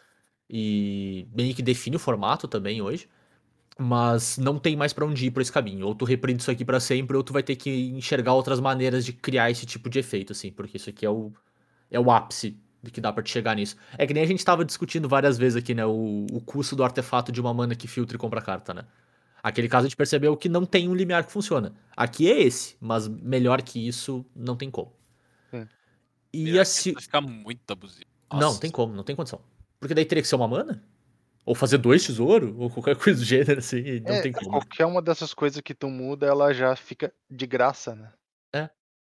[0.49, 3.07] E bem que define o formato também hoje.
[3.77, 5.85] Mas não tem mais pra onde ir por esse caminho.
[5.87, 9.05] Ou tu reprinde isso aqui pra sempre, ou tu vai ter que enxergar outras maneiras
[9.05, 10.51] de criar esse tipo de efeito, assim.
[10.51, 11.31] Porque isso aqui é o,
[11.91, 13.75] é o ápice do que dá pra te chegar nisso.
[13.97, 15.85] É que nem a gente tava discutindo várias vezes aqui, né?
[15.85, 18.85] O, o custo do artefato de uma mana que filtra e compra carta, né?
[19.41, 21.73] Aquele caso a gente percebeu que não tem um limiar que funciona.
[21.95, 24.91] Aqui é esse, mas melhor que isso não tem como.
[25.49, 25.67] Sim.
[26.33, 26.89] E Melhor a que se...
[26.89, 28.05] isso vai ficar muito abusivo.
[28.31, 28.59] Não, Nossa.
[28.59, 29.41] tem como, não tem condição.
[29.79, 30.83] Porque daí teria que ser uma mana?
[31.45, 32.53] Ou fazer dois tesouros?
[32.57, 34.49] Ou qualquer coisa do gênero, assim, e não É, tem como.
[34.51, 38.11] qualquer uma dessas coisas que tu muda, ela já fica de graça, né?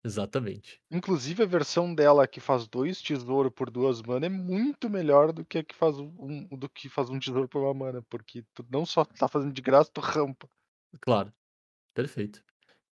[0.03, 0.81] Exatamente.
[0.89, 5.43] Inclusive a versão dela que faz dois tesouros por duas mana é muito melhor do
[5.45, 8.65] que a que faz um, do que faz um tesouro por uma mana, porque tu
[8.71, 10.49] não só tá fazendo de graça, tu rampa.
[11.01, 11.33] Claro.
[11.93, 12.43] Perfeito.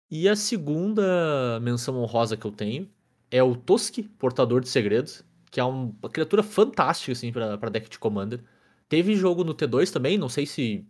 [0.10, 2.90] E a segunda menção honrosa que eu tenho
[3.32, 7.70] é o Toski, Portador de Segredos, que é um- uma criatura fantástica, assim, pra, pra
[7.70, 8.44] deck de Commander.
[8.90, 10.86] Teve jogo no T2 também, não sei se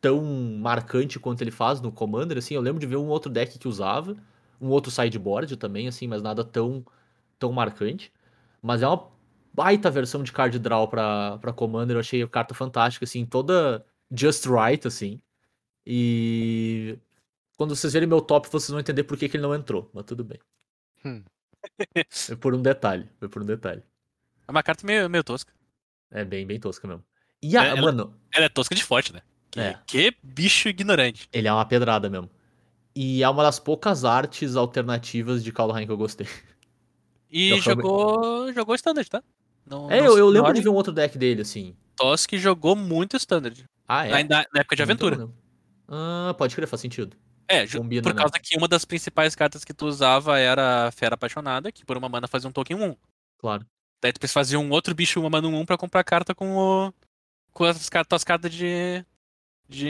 [0.00, 0.22] tão
[0.60, 3.68] marcante quanto ele faz no Commander, assim, eu lembro de ver um outro deck que
[3.68, 4.16] usava,
[4.60, 6.84] um outro sideboard também, assim, mas nada tão,
[7.38, 8.12] tão marcante.
[8.62, 9.08] Mas é uma
[9.54, 13.84] baita versão de card draw pra, pra Commander, eu achei a carta fantástica, assim, toda
[14.10, 15.20] just right, assim.
[15.86, 16.98] E
[17.56, 20.04] quando vocês verem meu top, vocês vão entender por que, que ele não entrou, mas
[20.04, 20.38] tudo bem.
[21.04, 21.22] Hum.
[22.10, 23.82] Foi por um detalhe, foi por um detalhe.
[24.46, 25.52] É uma carta meio, meio tosca.
[26.10, 27.04] É bem, bem tosca mesmo.
[27.42, 29.22] E a, É, ela- mano, Ela é tosca de forte, né?
[29.50, 29.78] Que, É.
[29.86, 31.28] que bicho ignorante.
[31.32, 32.30] ele é uma pedrada mesmo.
[33.00, 36.26] E é uma das poucas artes alternativas de Kaldheim que eu gostei.
[37.30, 39.22] E Eu jogou, jogou standard, tá?
[39.64, 41.76] Não, É, não eu, eu lembro de ver um outro deck dele, assim.
[41.94, 43.64] Tosk jogou muito standard.
[43.86, 44.14] Ah, é?
[44.14, 45.28] Ainda na época de aventura.
[45.86, 47.16] Ah, pode crer, faz sentido.
[47.46, 48.20] É, Combina, por né?
[48.20, 51.96] causa que uma das principais cartas que tu usava era a Fera Apaixonada, que por
[51.96, 52.96] uma mana fazia um token 1.
[53.38, 53.64] Claro.
[54.02, 56.92] Daí tu fazia um outro bicho uma mana 1 pra comprar carta com o.
[57.52, 59.04] com as tuas cartas de.
[59.68, 59.84] de.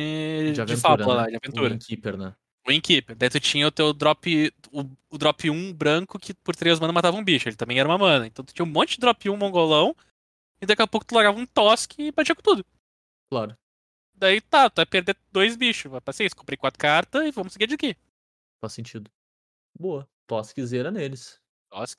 [0.49, 1.21] De de, aventura, fábula né?
[1.23, 1.71] lá, de aventura.
[1.71, 2.35] O Innkeeper, né?
[2.69, 3.17] O Innkeeper.
[3.17, 4.53] Daí tu tinha o teu drop.
[4.71, 7.49] O, o drop 1 branco que por 3 mana matava um bicho.
[7.49, 8.27] Ele também era uma mana.
[8.27, 9.97] Então tu tinha um monte de drop 1 mongolão.
[10.61, 12.67] E daqui a pouco tu largava um Tosk e batia com tudo.
[13.31, 13.57] Claro.
[14.15, 15.91] Daí tá, tu vai perder dois bichos.
[15.91, 16.35] Vai pra seis.
[16.35, 17.97] Comprei quatro cartas e vamos seguir de aqui.
[18.61, 19.11] Faz sentido.
[19.79, 20.07] Boa.
[20.27, 21.41] Tosquezeira neles.
[21.71, 21.99] Tosk.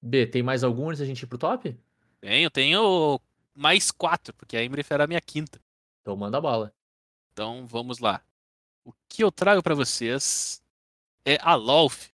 [0.00, 1.76] B, tem mais algum antes da gente ir pro top?
[2.20, 3.20] Tenho, tenho
[3.54, 5.60] mais quatro, porque a Imref era a minha quinta.
[6.00, 6.72] Então manda bala.
[7.32, 8.22] Então vamos lá.
[8.88, 10.62] O que eu trago pra vocês
[11.22, 12.08] é a Lolf,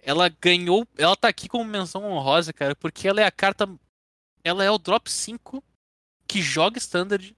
[0.00, 0.84] ela ganhou.
[0.96, 3.68] Ela tá aqui como menção honrosa, cara, porque ela é a carta.
[4.42, 5.62] Ela é o drop 5
[6.26, 7.36] que joga standard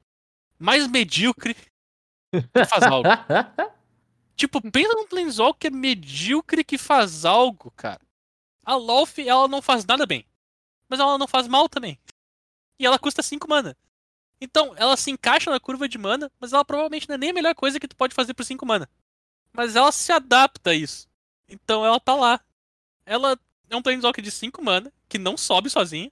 [0.58, 3.06] mais medíocre que faz algo.
[4.34, 8.00] tipo, pensa num Planeswalker medíocre que faz algo, cara.
[8.64, 10.24] A Loth, ela não faz nada bem.
[10.88, 11.98] Mas ela não faz mal também.
[12.78, 13.76] E ela custa 5 mana.
[14.40, 17.34] Então, ela se encaixa na curva de mana, mas ela provavelmente não é nem a
[17.34, 18.88] melhor coisa que tu pode fazer por 5 mana.
[19.52, 21.08] Mas ela se adapta a isso.
[21.48, 22.40] Então ela tá lá.
[23.04, 23.38] Ela
[23.68, 26.10] é um Planeswalker de 5 mana, que não sobe sozinha.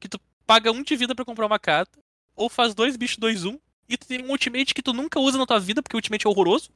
[0.00, 1.98] Que tu paga 1 um de vida pra comprar uma carta.
[2.36, 3.58] Ou faz dois bichos 2-1.
[3.88, 6.26] e tu tem um ultimate que tu nunca usa na tua vida, porque o ultimate
[6.26, 6.70] é horroroso.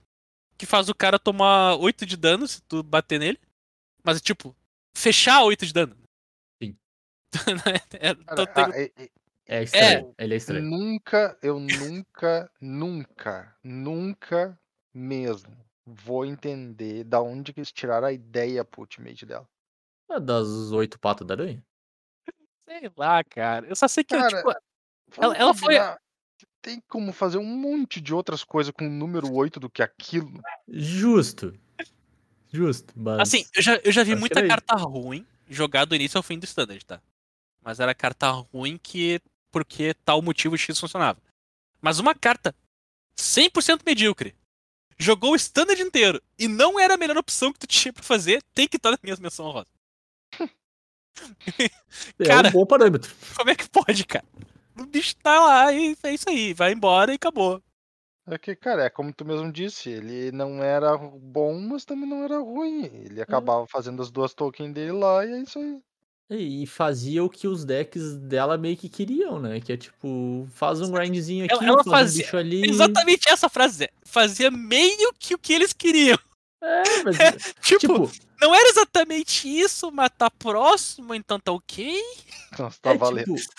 [0.57, 3.41] Que faz o cara tomar 8 de dano se tu bater nele.
[4.05, 4.55] Mas, tipo,
[4.97, 5.97] fechar 8 de dano.
[6.62, 6.76] Sim.
[8.01, 9.11] é, Cara, então tem-
[9.49, 10.14] e- É estranho.
[10.18, 10.64] Ele é estranho.
[10.64, 14.59] nunca, eu nunca, nunca, nunca
[14.92, 19.49] mesmo vou entender da onde que eles tiraram a ideia pro ultimate dela.
[20.11, 21.64] É das oito patas da aranha?
[22.68, 23.66] Sei lá, cara.
[23.66, 24.55] Eu só sei que, Cara, tipo,
[25.16, 25.74] Vamos ela foi-
[26.61, 30.30] Tem como fazer um monte de outras coisas com o número 8 do que aquilo.
[30.68, 31.59] Justo.
[32.53, 32.92] Justo.
[32.96, 33.20] Mas...
[33.20, 36.38] Assim, eu já, eu já vi acho muita carta ruim jogar do início ao fim
[36.38, 37.01] do standard, tá?
[37.62, 39.20] Mas era carta ruim que
[39.51, 41.20] porque tal motivo X funcionava.
[41.80, 42.55] Mas uma carta
[43.16, 44.34] 100% medíocre
[44.99, 48.42] jogou o standard inteiro e não era a melhor opção que tu tinha pra fazer,
[48.55, 49.68] tem que estar na minha menção rosa.
[52.18, 53.14] é cara- um bom parâmetro.
[53.36, 54.24] Como é que pode, cara?
[54.76, 57.62] O bicho tá lá e é isso aí, vai embora e acabou.
[58.30, 62.22] É que, cara, é como tu mesmo disse, ele não era bom, mas também não
[62.22, 62.84] era ruim.
[62.84, 65.80] Ele acabava fazendo as duas tokens dele lá e é isso aí.
[66.31, 69.61] E fazia o que os decks dela meio que queriam, né?
[69.61, 72.68] Que é tipo, faz um grindzinho aqui, Ela- ela faz um bicho ali.
[72.68, 73.89] Exatamente essa frase.
[74.05, 76.18] Fazia meio que o que eles queriam.
[76.62, 77.16] É, mas,
[77.62, 78.11] Tipo, tipo,
[78.41, 81.99] não era exatamente isso, mas tá próximo, então tá ok.
[82.53, 83.35] Então, tá é, valendo.
[83.35, 83.51] tipo,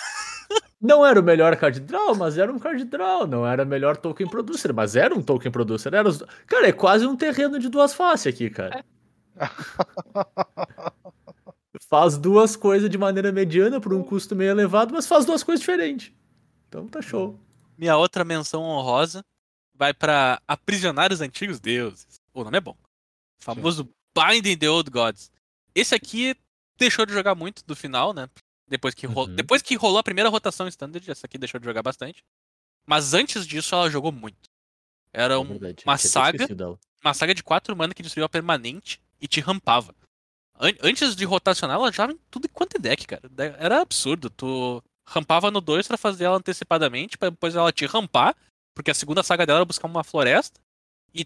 [0.79, 3.25] não era o melhor card draw, mas era um card draw.
[3.25, 5.91] Não era o melhor token producer, mas era um token producer.
[5.93, 6.23] Era os...
[6.45, 8.85] Cara, é quase um terreno de duas faces aqui, cara.
[11.87, 15.59] faz duas coisas de maneira mediana por um custo meio elevado, mas faz duas coisas
[15.61, 16.11] diferentes.
[16.67, 17.39] Então tá show.
[17.77, 19.23] Minha outra menção honrosa
[19.73, 22.19] vai pra Aprisionar os Antigos Deuses.
[22.33, 22.75] O nome é bom.
[23.41, 25.31] O famoso Binding the Old Gods.
[25.73, 26.35] Esse aqui
[26.77, 28.29] deixou de jogar muito do final, né?
[28.67, 29.33] Depois que, Uhum.
[29.33, 32.23] Depois que rolou a primeira rotação standard, essa aqui deixou de jogar bastante.
[32.85, 34.49] Mas antes disso, ela jogou muito.
[35.13, 36.45] Era É um- verdade, uma saga
[37.03, 39.95] uma saga de quatro mana que destruiu a permanente e te rampava.
[40.59, 43.21] An- antes de rotacionar, ela já em tudo quanto é deck, cara.
[43.57, 44.29] Era absurdo.
[44.29, 48.35] Tu rampava no 2 pra fazer ela antecipadamente, pra depois ela te rampar,
[48.75, 50.59] porque a segunda saga dela era buscar uma floresta.
[51.13, 51.25] E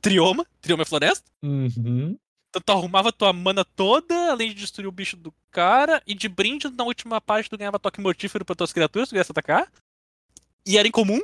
[0.00, 1.30] trioma, trioma é floresta.
[1.42, 2.16] Uhum.
[2.48, 6.28] Então tu arrumava tua mana toda, além de destruir o bicho do cara, e de
[6.28, 9.70] brinde na última parte tu ganhava toque mortífero pra tuas criaturas, tu viesse atacar.
[10.66, 11.20] E era incomum.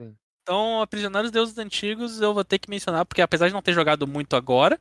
[0.00, 0.16] Sim.
[0.42, 3.74] Então, Aprisionar os Deuses Antigos eu vou ter que mencionar, porque apesar de não ter
[3.74, 4.80] jogado muito agora,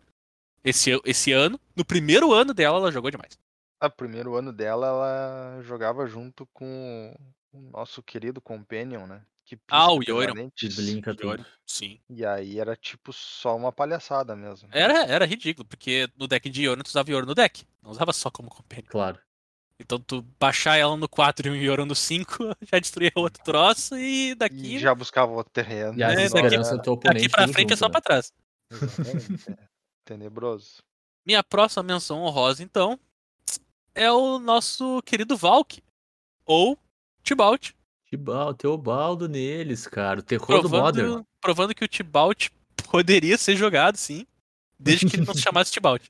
[0.66, 3.38] esse, esse ano, no primeiro ano dela ela jogou demais.
[3.82, 7.14] No primeiro ano dela, ela jogava junto com
[7.54, 9.22] o nosso querido Companion, né?
[9.46, 11.46] Que Ah, o tudo.
[11.68, 12.00] Sim.
[12.10, 14.68] E aí era tipo só uma palhaçada mesmo.
[14.72, 17.64] Era, era ridículo, porque no deck de Yoran tu usava Yoran no deck.
[17.84, 18.88] Não usava só como companion.
[18.90, 19.20] Claro.
[19.80, 22.38] Então tu baixar ela no 4 e um Yoran no 5,
[22.74, 25.96] já destruía outro troço e daqui, E já buscava outro terreno.
[26.00, 26.58] E as É, daqui-
[27.04, 27.92] daqui pra frente é junto, só né?
[27.92, 28.34] pra trás.
[28.72, 29.75] Exatamente, é.
[30.06, 30.78] Tenebroso.
[31.26, 33.00] Minha próxima menção honrosa, então,
[33.94, 35.84] é o nosso querido Valk.
[36.46, 36.78] Ou
[37.24, 37.72] Tibalt.
[38.08, 40.20] Tibalt, Teobaldo neles, cara.
[40.20, 41.08] O terror do Modern.
[41.08, 42.50] Provando, provando que o Tibalt
[42.90, 44.28] poderia ser jogado, sim.
[44.80, 46.04] Desde que ele não se chamasse Tibalt.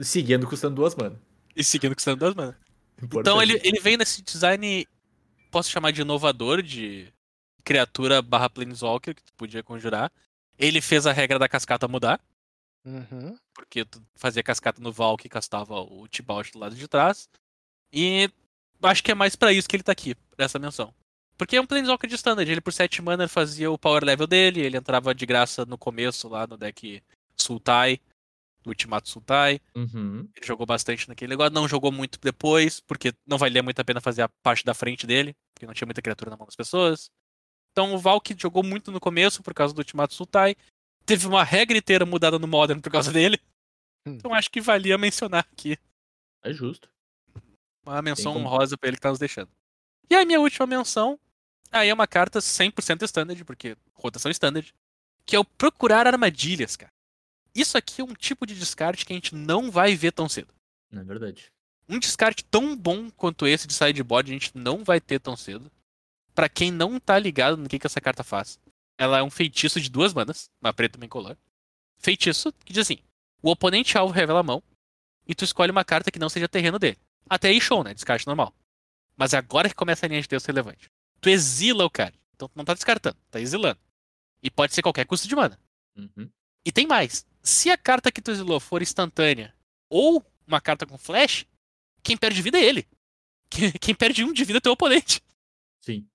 [0.00, 1.18] Seguindo custando duas manas.
[1.54, 2.54] E seguindo com das manas.
[3.02, 4.86] Então ele, ele veio nesse design,
[5.50, 7.12] posso chamar de inovador, de
[7.64, 10.10] criatura barra planeswalker, que tu podia conjurar.
[10.56, 12.20] Ele fez a regra da cascata mudar,
[12.84, 13.36] Uhum.
[13.54, 17.28] porque tu fazia cascata no Valk e castava o Tibalt do lado de trás.
[17.92, 18.30] E
[18.82, 20.94] acho que é mais pra isso que ele tá aqui, pra essa menção.
[21.36, 24.60] Porque é um planeswalker de standard, ele por 7 mana fazia o power level dele,
[24.60, 27.02] ele entrava de graça no começo lá no deck
[27.36, 28.00] Sultai,
[28.62, 29.60] do Ultimato Sultai.
[29.74, 30.28] Uhum.
[30.34, 34.00] Ele jogou bastante naquele negócio, não jogou muito depois, porque não valia muito a pena
[34.00, 37.10] fazer a parte da frente dele, porque não tinha muita criatura na mão das pessoas.
[37.72, 40.56] Então o Valk jogou muito no começo por causa do Ultimato Sultai.
[41.08, 43.40] Teve uma regra inteira mudada no Modern por causa dele.
[44.06, 44.12] Hum.
[44.14, 45.76] Então acho que valia mencionar aqui
[46.42, 46.88] É justo.
[47.84, 48.46] uma menção como.
[48.46, 49.50] honrosa pra ele que tá nos deixando.
[50.10, 51.18] E a minha última menção,
[51.72, 54.72] aí é uma carta 100% standard, porque rotação standard,
[55.26, 56.92] que é o Procurar Armadilhas, cara.
[57.54, 60.54] Isso aqui é um tipo de descarte que a gente não vai ver tão cedo.
[60.90, 61.50] Não é verdade.
[61.88, 65.70] Um descarte tão bom quanto esse de sideboard a gente não vai ter tão cedo.
[66.34, 68.60] Pra quem não tá ligado no que, que essa carta faz,
[68.98, 71.36] ela é um feitiço de duas manas, uma preta e uma incolor.
[71.98, 72.98] Feitiço que diz assim:
[73.42, 74.62] o oponente alvo revela a mão
[75.26, 76.98] e tu escolhe uma carta que não seja terreno dele.
[77.30, 77.94] Até aí, show, né?
[77.94, 78.54] Descarte normal.
[79.16, 80.90] Mas agora que começa a linha de Deus relevante.
[81.20, 82.14] Tu exila o cara.
[82.34, 83.78] Então tu não tá descartando, tá exilando.
[84.42, 85.58] E pode ser qualquer custo de mana.
[85.96, 86.30] Uhum.
[86.64, 87.26] E tem mais.
[87.42, 89.54] Se a carta que tu exilou for instantânea
[89.90, 91.44] ou uma carta com flash,
[92.02, 92.86] quem perde vida é ele.
[93.50, 95.22] Quem- Quem perde um de vida é teu oponente.
[95.80, 96.06] Sim.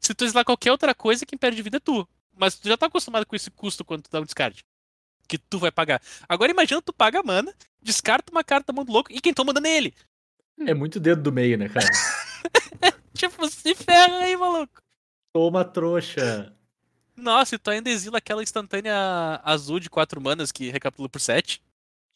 [0.00, 2.08] Se tu exilar qualquer outra coisa, quem perde vida é tu.
[2.38, 4.64] Mas tu já tá acostumado com esse custo quando tu dá um descarte.
[5.26, 6.00] Que tu vai pagar.
[6.28, 9.66] Agora imagina tu paga a mana, descarta uma carta muito louco e quem toma dano
[9.66, 9.94] é ele.
[10.66, 11.86] É muito dedo do meio, né, cara?
[13.14, 14.80] Tipo, se ferra aí, maluco.
[15.32, 16.54] Toma trouxa.
[17.16, 21.60] Nossa, e tu ainda exila aquela instantânea azul de 4 manas que recapitula por 7.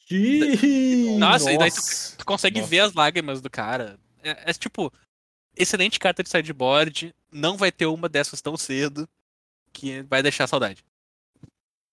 [0.08, 2.16] Ih, Nossa, e daí nossa.
[2.16, 2.70] Tu consegue Nossa.
[2.70, 3.98] ver as lágrimas do cara.
[4.22, 4.92] É, é, tipo,
[5.56, 7.12] excelente carta de sideboard.
[7.32, 9.08] Não vai ter uma dessas tão cedo.
[9.72, 10.84] Que vai deixar saudade.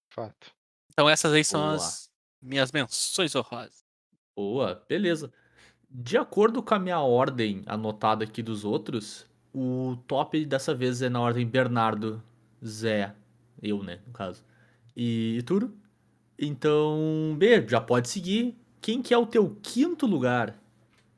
[0.09, 0.51] Fato.
[0.91, 1.75] Então essas aí são Boa.
[1.75, 2.09] as
[2.41, 3.85] minhas menções honrosas.
[4.35, 5.31] Boa, beleza.
[5.89, 11.09] De acordo com a minha ordem anotada aqui dos outros, o top dessa vez é
[11.09, 12.23] na ordem Bernardo,
[12.63, 13.15] Zé,
[13.61, 14.43] eu, né, no caso,
[14.95, 15.75] e Turo.
[16.37, 18.55] Então, B, já pode seguir.
[18.81, 20.57] Quem que é o teu quinto lugar?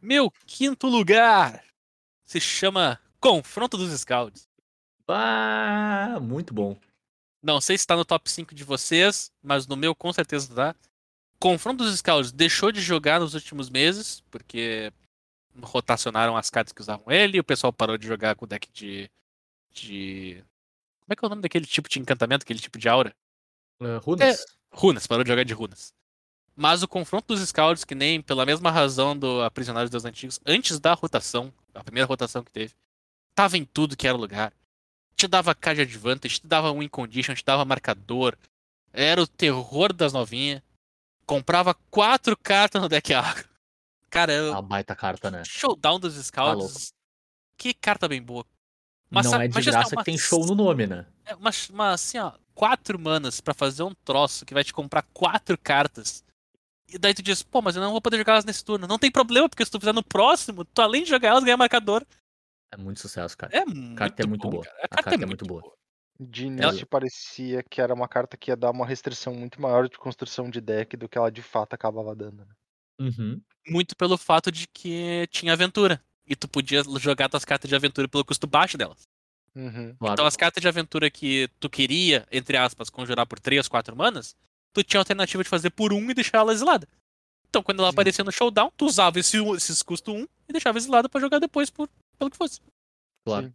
[0.02, 1.64] Meu quinto lugar
[2.24, 4.48] se chama Confronto dos Scouts.
[5.08, 6.78] Ah, muito bom.
[7.42, 10.76] Não sei se tá no top 5 de vocês, mas no meu com certeza tá.
[11.40, 14.94] Confronto dos Scouts deixou de jogar nos últimos meses, porque
[15.60, 19.10] rotacionaram as cartas que usavam ele, o pessoal parou de jogar com o deck de.
[19.72, 20.44] de.
[21.02, 23.16] Como é que é o nome daquele tipo de encantamento, aquele tipo de aura?
[23.80, 24.46] Uh, Runas?
[24.72, 25.94] Runas, parou de jogar de runas.
[26.56, 30.80] Mas o confronto dos Scouts, que nem pela mesma razão do Aprisionados dos Antigos, antes
[30.80, 32.74] da rotação, a primeira rotação que teve,
[33.34, 34.54] tava em tudo que era lugar.
[35.22, 38.36] Te dava card advantage, te dava win condition, te dava marcador.
[38.92, 40.64] Era o terror das novinhas.
[41.28, 43.48] Comprava quatro cartas no deck agro.
[44.10, 45.44] Cara, eu- A baita carta, né?
[45.46, 46.24] showdown dos Tá.
[46.24, 46.92] Scouts.
[47.56, 48.44] que carta bem boa.
[49.12, 51.06] Não sa- é de mas, assim, graça uma- que tem show no nome, né?
[51.24, 55.04] é uma, uma, assim, ó, quatro manas pra fazer um troço que vai te comprar
[55.14, 56.24] quatro cartas.
[56.90, 58.88] E daí tu diz, pô, mas eu não vou poder jogar elas nesse turno.
[58.88, 61.56] Não tem problema, porque se tu fizer no próximo, tu além de jogar elas, ganha
[61.56, 62.04] marcador.
[62.72, 63.56] É muito sucesso, cara.
[63.56, 64.64] É A muito carta é muito bom, boa.
[64.64, 64.78] cara.
[64.90, 65.62] A carta é muito boa.
[66.20, 69.98] De início parecia que era uma carta que ia dar uma restrição muito maior de
[69.98, 72.46] construção de deck do que ela de fato acabava dando.
[72.46, 72.54] né?
[73.00, 73.42] Uhum.
[73.68, 76.02] Muito pelo fato de que tinha aventura.
[76.28, 79.08] E tu podia jogar tuas cartas de aventura pelo custo baixo delas.
[79.56, 79.96] Uhum.
[79.96, 80.14] Claro.
[80.14, 84.36] Então as cartas de aventura que tu queria, entre aspas, conjurar por 3, 4 manas,
[84.72, 86.88] tu tinha a alternativa de fazer por 1 e deixar ela exilada.
[87.50, 87.96] Então quando ela Sim.
[87.96, 91.40] aparecia no showdown, tu usava esse, um- esses custo 1 e deixava exilada pra jogar
[91.40, 91.90] depois por,
[92.22, 92.62] pelo que fosse.
[93.26, 93.48] Claro.
[93.48, 93.54] Sim.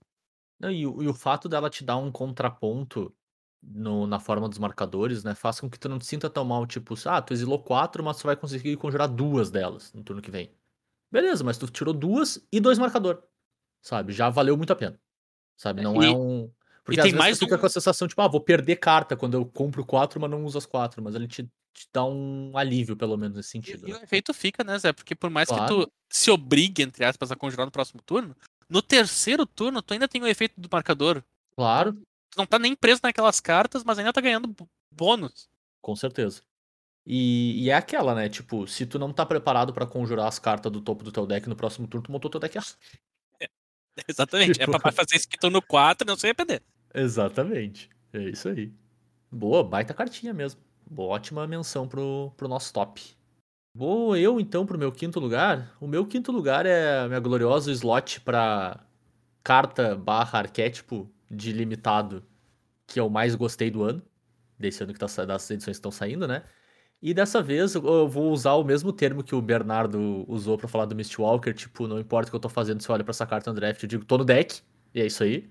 [0.58, 3.14] Não, e, o, e o fato dela te dar um contraponto
[3.62, 5.34] no- na forma dos marcadores, né?
[5.34, 8.16] Faz com que tu não te sinta tão mal, tipo, ah, tu exilou quatro, mas
[8.18, 10.50] tu vai conseguir conjurar duas delas no turno que vem.
[11.10, 13.22] Beleza, mas tu tirou duas e dois marcador.
[13.82, 14.12] Sabe?
[14.12, 14.98] Já valeu muito a pena.
[15.56, 15.82] Sabe?
[15.82, 16.50] Não é E- um.
[16.84, 18.40] Porque e às tem vezes mais tu fica um- com a sensação, tipo, ah, vou
[18.40, 21.02] perder carta quando eu compro quatro, mas não uso as quatro.
[21.02, 21.42] Mas ele te,
[21.74, 23.88] te dá um alívio, pelo menos, nesse E, sentido.
[23.88, 24.02] e o né?
[24.04, 24.92] efeito fica, né, Zé?
[24.92, 25.62] Porque por mais Claro.
[25.64, 28.36] que tu se obrigue, entre aspas, a conjurar no próximo turno,
[28.68, 31.22] no terceiro turno tu ainda tem o efeito do marcador.
[31.56, 31.94] Claro,
[32.30, 34.54] Tu não tá nem preso naquelas cartas, mas ainda tá ganhando
[34.90, 35.48] bônus.
[35.80, 36.42] Com certeza.
[37.06, 38.28] E, e é aquela, né?
[38.28, 41.48] Tipo, se tu não tá preparado pra conjurar as cartas do topo do teu deck
[41.48, 42.76] no próximo turno, tu montou teu deck errado.
[44.08, 44.60] Exatamente.
[44.60, 46.62] É Tipo- pra fazer isso que turno 4 e não se arrepender.
[46.92, 47.88] Exatamente.
[48.12, 48.72] É isso aí.
[49.30, 50.60] Boa, baita cartinha mesmo.
[50.90, 53.15] Boa, ótima menção pro, pro nosso top.
[53.76, 55.76] Vou eu então pro meu quinto lugar.
[55.78, 58.80] O meu quinto lugar é a minha gloriosa slot pra
[59.44, 62.24] carta barra arquétipo de limitado
[62.86, 64.00] que eu mais gostei do ano.
[64.58, 66.44] Desse ano que tá, das edições estão saindo, né?
[67.02, 70.86] E dessa vez eu- vou usar o mesmo termo que o Bernardo usou pra falar
[70.86, 73.26] do Mistwalker, tipo, não importa o que eu tô fazendo, se eu olho pra essa
[73.26, 74.62] carta no draft, eu digo, tô no deck,
[74.94, 75.50] e é isso aí.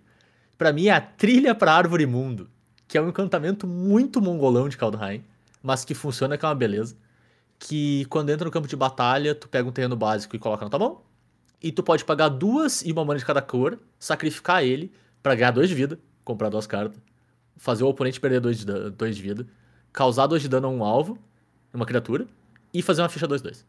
[0.57, 2.49] Pra mim é a Trilha pra Árvore Mundo,
[2.87, 5.23] que é um encantamento muito mongolão de Kaldheim,
[5.61, 6.97] mas que funciona que é uma beleza.
[7.57, 10.69] Que quando entra no campo de batalha, tu pega um terreno básico e coloca na
[10.69, 11.01] tua mão,
[11.61, 14.91] e tu pode pagar duas e uma mana de cada cor, sacrificar ele
[15.23, 16.99] pra ganhar dois de vida, comprar duas cartas,
[17.57, 19.47] fazer o oponente perder dois de, da- dois de vida,
[19.91, 21.17] causar dois de dano a um alvo,
[21.73, 22.27] uma criatura,
[22.73, 23.63] e fazer uma ficha 2-2.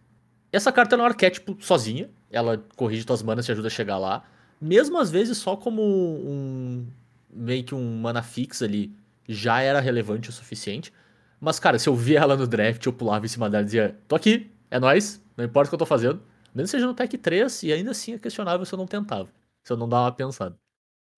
[0.53, 3.99] Essa carta é um arquétipo sozinha, ela corrige tuas manas e te ajuda a chegar
[3.99, 4.25] lá.
[4.61, 6.87] Mesmo às vezes só como um.
[7.31, 8.93] meio que um mana fix ali
[9.29, 10.93] já era relevante o suficiente.
[11.47, 13.97] Mas, cara, se eu via ela no draft, eu pulava em cima dela e dizia,
[14.09, 16.21] tô aqui, é nóis, não importa o que eu tô fazendo.
[16.53, 19.33] Mesmo seja no Tech 3, e ainda assim é questionável se eu não tentava.
[19.65, 20.59] Se eu não dar uma pensada.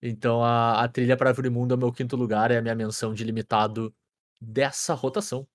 [0.03, 3.15] Então a, a trilha para Mundo é o meu quinto lugar, é a minha menção
[3.15, 3.91] de limitado
[4.39, 5.49] dessa rotação.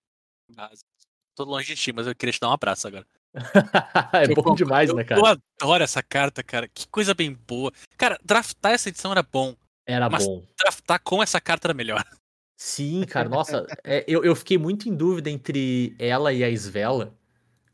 [1.36, 3.06] Tô longe de ti, mas eu queria te dar um abraço agora.
[4.26, 5.22] é Eu bom demais, eu, né, cara?
[5.22, 6.68] Eu adoro essa carta, cara.
[6.68, 7.72] Que coisa bem boa.
[7.96, 9.56] Cara, draftar essa edição era bom.
[9.86, 10.44] Era mas- bom.
[10.58, 12.04] Draftar com essa carta era melhor.
[12.66, 17.14] Sim, cara, nossa, é, eu, eu fiquei muito em dúvida entre ela e a Svela,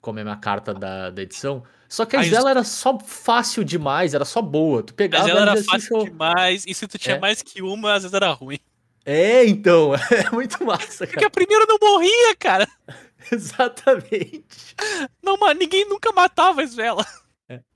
[0.01, 1.61] como é a minha carta da, da edição.
[1.87, 4.81] Só que a A Svela era só fácil demais, era só boa.
[4.81, 6.03] Tu pegava Mas ela era assim, fácil show.
[6.05, 6.65] demais.
[6.65, 7.19] E se tu tinha É.
[7.19, 8.57] mais que uma, às vezes era ruim.
[9.05, 11.27] É, então, é muito massa, Porque cara.
[11.27, 12.67] a primeira não morria, cara.
[13.31, 14.75] Exatamente.
[15.21, 17.05] Não, ma- ninguém nunca matava a Svela.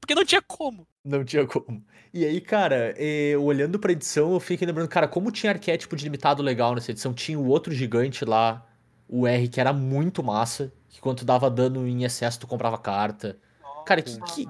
[0.03, 0.05] É.
[0.05, 0.85] Porque não tinha como.
[1.03, 1.81] Não tinha como.
[2.13, 6.03] E aí, cara, eh, olhando pra edição, eu fiquei lembrando, cara, como tinha arquétipo de
[6.03, 7.13] limitado legal nessa edição.
[7.13, 8.67] Tinha o outro gigante lá,
[9.07, 10.73] o R, que era muito massa.
[10.89, 13.39] Que quando tu dava dano em excesso, tu comprava carta.
[13.85, 14.47] Cara, que, que,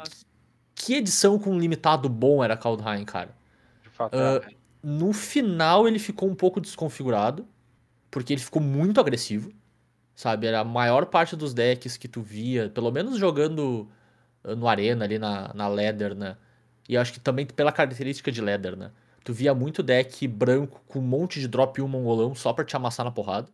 [0.73, 3.35] que edição com limitado bom era Kaldheim, cara?
[3.83, 4.55] De fato, Ah, é.
[4.81, 7.47] No final ele ficou um pouco desconfigurado,
[8.11, 9.51] porque ele ficou muito agressivo,
[10.15, 10.47] sabe?
[10.47, 13.89] Era a maior parte dos decks que tu via, pelo menos jogando
[14.43, 16.37] no Arena, ali na, na né?
[16.87, 18.91] E eu acho que também pela característica de Leather, né?
[19.23, 22.65] Tu via muito deck branco com um monte de drop e um mongolão só pra
[22.65, 23.49] te amassar na porrada.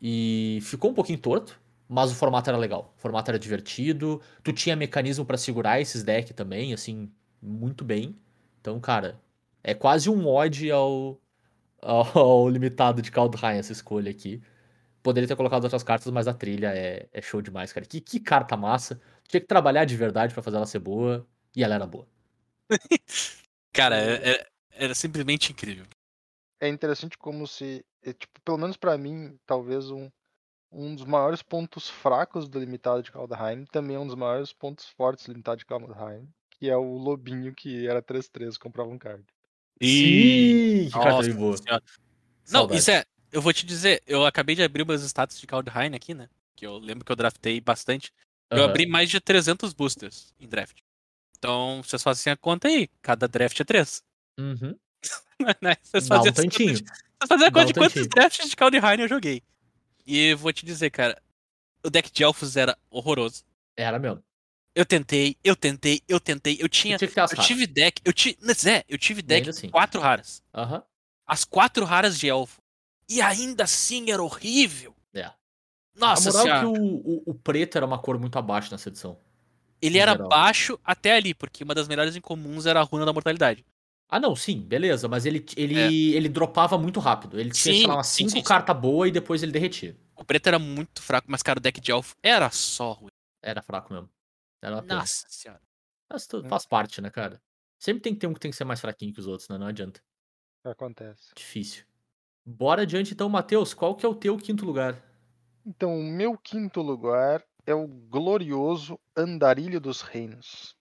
[0.00, 2.94] E ficou um pouquinho torto, mas o formato era legal.
[2.96, 4.20] O formato era divertido.
[4.42, 7.10] Tu tinha mecanismo pra segurar esses decks também, assim,
[7.42, 8.16] muito bem.
[8.60, 9.20] Então, cara,
[9.62, 11.20] é quase um ode ao,
[11.80, 14.42] ao, ao limitado de Kaldheim essa escolha aqui.
[15.02, 17.84] Poderia ter colocado outras cartas, mas a trilha é, é show demais, cara.
[17.86, 19.00] Que, que carta massa.
[19.32, 21.26] Tinha que trabalhar de verdade pra fazer ela ser boa.
[21.56, 22.06] E ela era boa.
[23.72, 25.86] Cara, é- é- era simplesmente incrível.
[26.60, 30.10] é interessante como se, é, tipo, pelo menos pra mim, talvez um,
[30.70, 34.86] um dos maiores pontos fracos do limitado de Kaldheim também é um dos maiores pontos
[34.90, 39.24] fortes do limitado de Kaldheim, que é o lobinho que era 3-3, comprava um card.
[39.82, 41.56] Sim, que carta boa.
[41.56, 41.82] Senhora.
[42.50, 42.80] Não, Saudade.
[42.80, 43.04] isso é.
[43.32, 46.28] Eu vou te dizer, eu acabei de abrir meus status de Kaldheim aqui, né?
[46.54, 48.12] Que eu lembro que eu draftei bastante.
[48.58, 50.78] Eu abri mais de 300 boosters em draft.
[51.38, 52.88] Então, vocês fazem a conta aí.
[53.00, 54.02] Cada draft é 3.
[54.38, 54.76] Uhum.
[55.60, 55.76] né?
[55.82, 56.74] Vocês Dá fazem um tantinho.
[56.74, 58.08] de- Vocês fazem a conta um de quantos tantinho.
[58.10, 59.42] drafts de Kaldheim eu joguei.
[60.06, 61.20] E vou te dizer, cara.
[61.84, 63.44] O deck de elfos era horroroso.
[63.76, 64.22] Era mesmo.
[64.74, 66.56] Eu tentei, eu tentei, eu tentei.
[66.60, 66.96] Eu tinha.
[66.96, 67.46] Tinha as Eu raras.
[67.46, 68.00] tive deck.
[68.04, 68.38] Eu tive.
[68.54, 69.68] Zé, eu tive deck assim.
[69.68, 70.42] quatro raras.
[70.54, 70.82] Aham.
[71.26, 72.62] As quatro raras de elfo.
[73.08, 74.94] E ainda assim era horrível.
[75.12, 75.30] É.
[75.94, 76.58] Nossa a moral senhora.
[76.58, 79.18] é que o, o, o preto era uma cor muito abaixo nessa edição.
[79.80, 80.28] Ele era geral.
[80.28, 83.64] baixo até ali, porque uma das melhores incomuns era a runa da mortalidade.
[84.08, 86.16] Ah, não, sim, beleza, mas ele, ele, É.
[86.16, 87.40] ele dropava muito rápido.
[87.40, 88.44] Ele tinha, sei Sim, lá, umas sim, 5 sim, sim.
[88.44, 89.96] cartas boas e depois ele derretia.
[90.16, 93.08] O preto era muito fraco, mas, cara, o deck de elfo era só ruim.
[93.42, 94.08] Era fraco mesmo.
[94.60, 95.00] Era uma pena.
[95.00, 95.60] Nossa senhora.
[96.12, 96.48] Mas tu- Hum.
[96.48, 97.40] faz parte, né, cara?
[97.78, 99.58] Sempre tem que ter um que tem que ser mais fraquinho que os outros, né?
[99.58, 100.00] Não adianta.
[100.64, 101.32] Acontece.
[101.34, 101.84] Difícil.
[102.44, 103.74] Bora adiante então, Matheus.
[103.74, 105.02] Qual que é o teu quinto lugar?
[105.64, 110.76] Então, o meu quinto lugar é o glorioso Andarilho dos Reinos.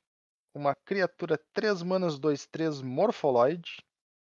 [0.55, 3.77] Uma criatura 3 manas 2-3 Morpholoid,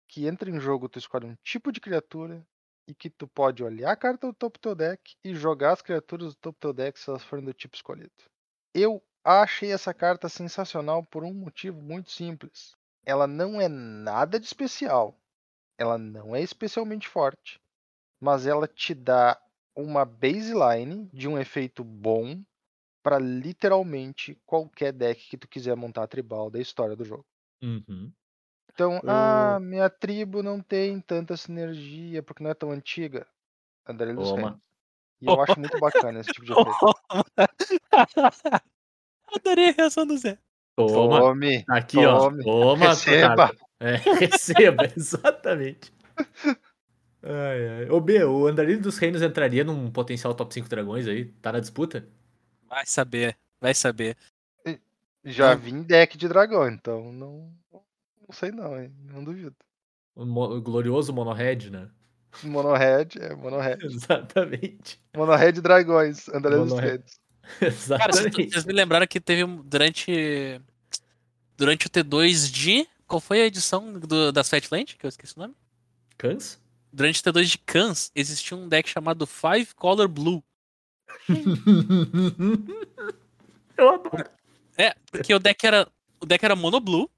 [0.07, 2.45] que entra em jogo, tu escolhe um tipo de criatura
[2.87, 5.81] e que tu pode olhar a carta do topo do teu deck e jogar as
[5.81, 8.11] criaturas do topo do teu deck se elas forem do tipo escolhido.
[8.75, 12.75] Eu achei essa carta sensacional por um motivo muito simples.
[13.03, 15.17] Ela não é nada de especial.
[15.79, 17.59] Ela não é especialmente forte.
[18.21, 19.42] Mas ela te dá
[19.75, 22.41] uma baseline de um efeito bom
[23.01, 27.25] para literalmente qualquer deck que tu quiser montar tribal da história do jogo.
[27.61, 28.11] Uhum.
[28.73, 33.27] Então, O- ah, minha tribo não tem tanta sinergia porque não é tão antiga.
[33.85, 34.31] Andarilho dos.
[35.21, 36.77] E eu acho muito bacana esse tipo de efeito.
[39.35, 40.37] Adorei a reação do Zé.
[40.75, 41.19] Toma.
[41.19, 42.43] Tome, Aqui, tome, ó.
[42.43, 42.87] Toma.
[42.89, 43.51] receba.
[43.79, 45.93] É, receba, exatamente.
[47.23, 47.89] Ai, ai.
[47.89, 51.25] Ô, B, o Andarilho dos Reinos entraria num potencial top 5 dragões aí?
[51.41, 52.07] Tá na disputa?
[52.67, 54.17] Vai saber, vai saber.
[55.23, 55.57] Já Hum.
[55.57, 58.93] vi em deck de dragão, então não, não sei não, hein?
[59.05, 59.55] Não duvido.
[60.13, 61.89] O, mo- o glorioso Monohead, né?
[62.43, 63.83] Monohead, é Monohead.
[63.87, 64.99] Exatamente.
[65.15, 66.77] Monohead Dragões, Andarilho dos.
[66.77, 67.19] Reinos.
[67.87, 68.67] Cara, vocês Exatamente.
[68.67, 70.59] me lembraram que teve um- durante.
[71.55, 72.87] Durante o T2 de.
[73.07, 74.95] Qual foi a edição do, da Fatland?
[74.97, 75.55] Que eu esqueci o nome.
[76.17, 76.59] Cans?
[76.95, 80.43] Durante o T2 de Cans, existia um deck chamado Five Color Blue.
[83.75, 84.29] Eu adoro.
[84.77, 85.87] É, porque o deck era.
[86.21, 87.09] O deck era mono blue,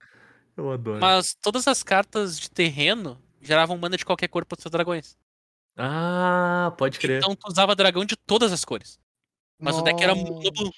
[0.58, 1.00] Eu adoro.
[1.00, 5.16] mas todas as cartas de terreno geravam mana de qualquer cor para os seus dragões.
[5.78, 7.18] Ah, pode crer.
[7.18, 8.98] Então tu usava dragão de todas as cores.
[9.60, 10.52] Mas o deck era mono Nossa.
[10.52, 10.74] blue.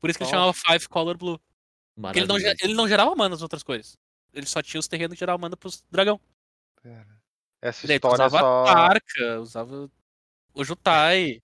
[0.00, 0.52] Por isso que ele Nossa.
[0.52, 1.38] chamava Five Color Blue.
[2.00, 3.98] Porque ele não, ele não gerava mana nas outras cores.
[4.32, 6.20] Ele só tinha os terrenos que geravam mana pros dragão.
[6.80, 7.17] Pera.
[7.60, 8.64] Essa daí história usava só.
[8.64, 9.90] Tarka, usava
[10.54, 11.42] o Jutai.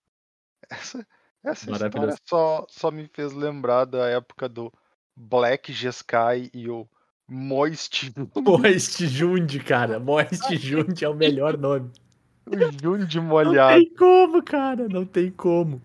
[0.69, 1.05] Essa,
[1.43, 4.71] essa história só, só me fez lembrar da época do
[5.15, 6.87] Black Jeskai e o
[7.27, 8.11] Moist.
[8.35, 9.99] Moist Jund, cara.
[9.99, 11.91] Moist Jund é o melhor nome.
[12.47, 13.79] o Jund Não molhado.
[13.79, 14.87] tem como, cara.
[14.87, 15.81] Não tem como.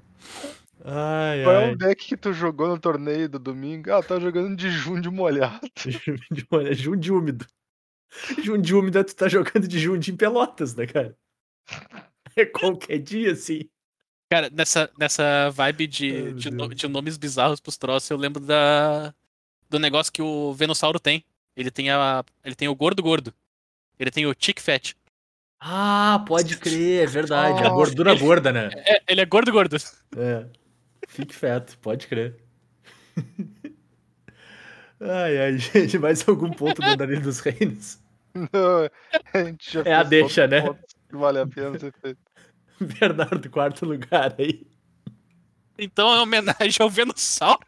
[0.84, 1.72] Ai, Qual é ai.
[1.72, 3.92] o deck que tu jogou no torneio do domingo?
[3.92, 5.60] Ah, tá jogando de Jund molhado.
[5.76, 7.46] Jund, olha, Jund úmido.
[8.42, 11.16] Jund úmido, tu tá jogando de Jund em Pelotas, né, cara?
[12.36, 13.60] É qualquer dia, assim.
[14.30, 18.40] Cara, nessa, nessa vibe de, meu de, no- de nomes bizarros pros troços, eu lembro
[18.40, 19.12] da,
[19.68, 21.24] do negócio que o Venossauro tem.
[21.56, 23.34] Ele tem, a, ele tem o gordo gordo.
[23.98, 24.94] Ele tem o Chick Fat.
[25.60, 27.62] Ah, pode crer, é verdade.
[27.64, 28.70] A Oh, gordura ele- gorda, né?
[28.76, 29.76] É, ele é gordo gordo.
[30.16, 30.46] É.
[31.08, 32.36] Fique feto, pode crer.
[35.00, 37.98] Ai, ai, gente, mais algum ponto do Andarilho dos Reinos?
[38.34, 38.88] Não,
[39.34, 40.62] a gente já É a fez deixa, né?
[41.08, 42.20] Que vale a pena ser feito.
[42.80, 44.66] Bernardo, quarto lugar aí.
[45.78, 47.66] Então é homenagem ao Venossauro.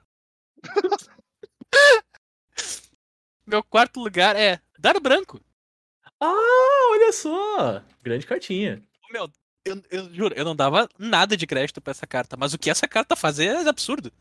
[3.47, 5.41] Meu quarto lugar é Dado Branco.
[6.21, 7.83] Ah, olha só!
[8.03, 8.83] Grande cartinha.
[9.11, 9.29] Meu,
[9.65, 12.71] eu, eu juro, eu não dava nada de crédito pra essa carta, mas o que
[12.71, 14.13] essa carta faz é absurdo.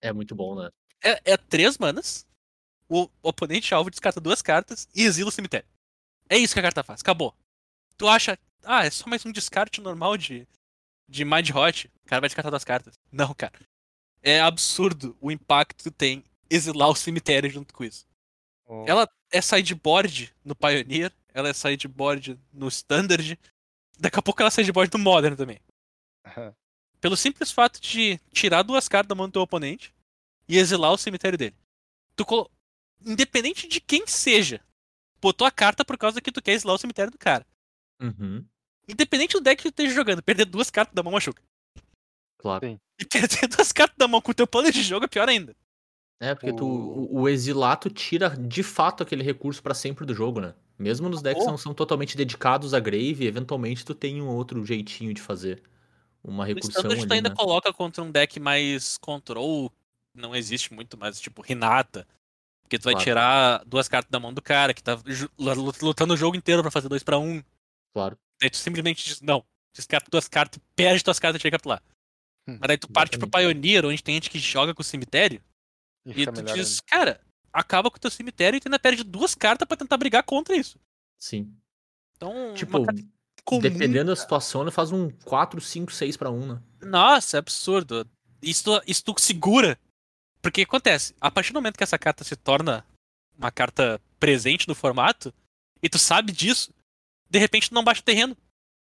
[0.00, 0.70] É muito bom, né?
[1.04, 2.26] É, é três manas,
[2.92, 5.66] o oponente alvo descarta duas cartas e exila o cemitério.
[6.28, 7.34] É isso que a carta faz, acabou.
[7.96, 10.46] Tu acha, ah, é só mais um descarte normal de,
[11.08, 13.00] de Mind Hot, o cara vai descartar duas cartas.
[13.10, 13.58] Não, cara.
[14.22, 18.06] É absurdo o impacto que tem exilar o cemitério junto com isso.
[18.66, 23.38] Oh, Ela é sideboard no Pioneer, ela é sideboard no Standard,
[23.98, 25.58] daqui a pouco ela é sideboard no Modern também.
[27.00, 29.94] Pelo simples fato de tirar duas cartas da mão do teu oponente
[30.46, 31.56] e exilar o cemitério dele.
[32.14, 32.50] Tu colo...
[33.06, 34.60] Independente de quem seja,
[35.20, 37.46] botou a carta por causa que tu quer exilar o cemitério do cara.
[38.00, 38.44] Uhum,
[38.88, 41.42] Independente do deck que tu esteja jogando, perder duas cartas da mão machuca.
[42.38, 42.66] claro.
[42.66, 42.78] Sim.
[43.00, 45.54] E perder duas cartas da mão com o teu plano de jogo é pior ainda.
[46.20, 50.14] É, porque tu, O- o, o exilato tira de fato aquele recurso pra sempre do
[50.14, 50.54] jogo, né?
[50.78, 54.64] Mesmo nos decks que não são totalmente dedicados a Grave, eventualmente tu tem um outro
[54.64, 55.62] jeitinho de fazer
[56.24, 57.34] uma recursão Standard tu ali, ainda né?
[57.36, 59.72] coloca contra um deck mais control,
[60.14, 62.06] não existe muito, mas tipo Renata.
[62.72, 63.04] Porque tu vai Claro.
[63.04, 64.98] tirar duas cartas da mão do cara que tá
[65.82, 67.42] lutando o jogo inteiro pra fazer dois pra um.
[67.94, 68.16] Claro.
[68.40, 69.44] Daí tu simplesmente diz, não,
[69.76, 71.82] descarta tuas cartas, perde tuas cartas e chega lá.
[72.48, 75.42] Hum, Mas daí tu parte pro Pioneer, onde tem gente que joga com o cemitério,
[76.06, 77.20] E e tu diz, cara,
[77.52, 80.56] acaba com o teu cemitério e tu ainda perde duas cartas pra tentar brigar contra
[80.56, 80.78] isso.
[81.20, 81.54] Sim.
[82.16, 82.86] Então, Tipo,
[83.44, 86.62] comum, dependendo da situação, ele faz um 4, 5, 6 pra 1, né?
[86.80, 88.08] Nossa, é absurdo.
[88.40, 89.78] Isso, isso tu segura.
[90.42, 92.84] Porque acontece, a partir do momento que essa carta se torna
[93.38, 95.32] uma carta presente no formato,
[95.82, 96.72] e tu sabe disso,
[97.30, 98.36] de repente tu não baixa o terreno.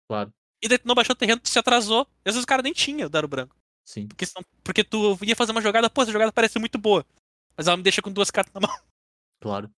[0.08, 0.32] Claro.
[0.62, 2.08] E daí tu não baixou o terreno, tu se atrasou.
[2.26, 3.56] E às vezes o cara nem tinha o Daro Branco.
[3.86, 4.08] Sim.
[4.08, 7.06] Porque, senão- porque tu ia fazer uma jogada, pô, essa jogada parece muito boa.
[7.58, 8.78] Mas ela me deixa com duas cartas na mão.
[9.40, 9.70] Claro.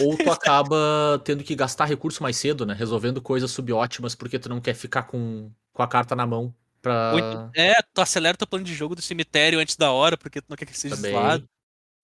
[0.00, 2.74] Ou tu acaba tendo que gastar recurso mais cedo, né?
[2.74, 6.54] Resolvendo coisas subótimas porque tu não quer ficar com, com a carta na mão
[6.86, 7.50] pra.
[7.54, 10.56] É, tu acelera teu plano de jogo do cemitério antes da hora, porque tu não
[10.56, 11.12] quer que seja Também.
[11.12, 11.48] zoado.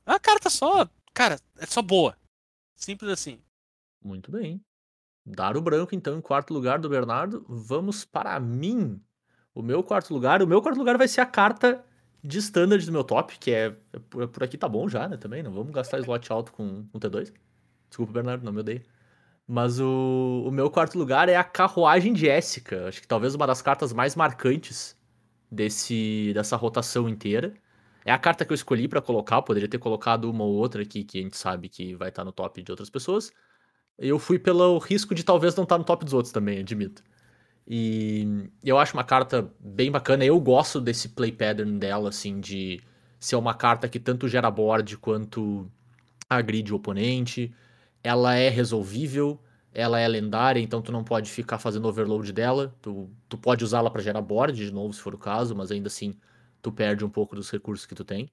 [0.04, 0.88] A carta só.
[1.14, 2.16] Cara, é só boa.
[2.74, 3.40] Simples assim.
[4.04, 4.60] Muito bem.
[5.24, 7.44] Dar o branco, então, em quarto lugar do Bernardo.
[7.48, 9.00] Vamos para mim.
[9.54, 10.42] O meu quarto lugar.
[10.42, 11.84] O meu quarto lugar vai ser a carta
[12.24, 15.16] de standard do meu top, que é, é por, aqui tá bom já, né?
[15.16, 15.42] Também.
[15.42, 17.32] Não vamos gastar slot alto com, com T2.
[17.88, 18.82] Desculpa, Bernardo, não me odeio.
[19.52, 22.88] Mas o, o meu quarto lugar é a Carruagem de Éssica.
[22.88, 24.96] Acho que talvez uma das cartas mais marcantes
[25.50, 27.52] desse, dessa rotação inteira.
[28.02, 29.42] É a carta que eu escolhi pra colocar.
[29.42, 32.32] Poderia ter colocado uma ou outra aqui que a gente sabe que vai estar no
[32.32, 33.30] top de outras pessoas.
[33.98, 37.02] Eu fui pelo risco de talvez não estar no top dos outros também, admito.
[37.68, 40.24] E eu acho uma carta bem bacana.
[40.24, 42.80] Eu gosto desse play pattern dela, assim, de
[43.20, 45.70] ser uma carta que tanto gera board quanto
[46.30, 47.54] agride o oponente.
[48.02, 49.40] Ela é resolvível,
[49.72, 52.74] ela é lendária, então tu não pode ficar fazendo overload dela.
[52.82, 55.88] Tu, tu pode usá-la para gerar board de novo, se for o caso, mas ainda
[55.88, 56.14] assim
[56.60, 58.30] tu perde um pouco dos recursos que tu tem.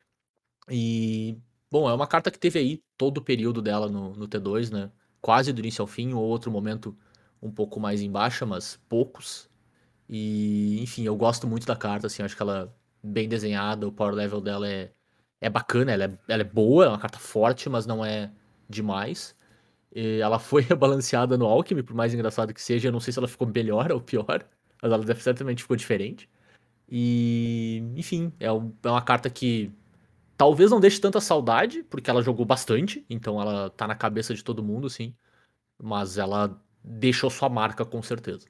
[0.70, 1.38] E,
[1.72, 4.91] bom, é uma carta que teve aí todo o período dela no, no T2, né?
[5.22, 6.96] Quase do início ao fim, ou outro momento
[7.41, 9.50] um pouco mais em baixa, mas poucos.
[10.10, 12.72] E, enfim, eu gosto muito da carta, assim, acho que ela
[13.04, 14.91] é bem desenhada, o power level dela é,
[15.41, 18.32] é bacana, ela é, ela é boa, é uma carta forte, mas não é
[18.70, 19.36] demais.
[19.94, 23.20] E ela foi rebalanceada no Alchemy, por mais engraçado que seja, eu não sei se
[23.20, 24.26] ela ficou melhor ou pior,
[24.82, 26.30] Mas ela deve- certamente ficou diferente.
[26.88, 29.72] E, enfim, é, um- é uma carta que
[30.38, 34.44] talvez não deixe tanta saudade, porque ela jogou bastante, então ela tá na cabeça de
[34.44, 35.14] todo mundo, assim.
[35.82, 38.48] Mas ela deixou sua marca, com certeza.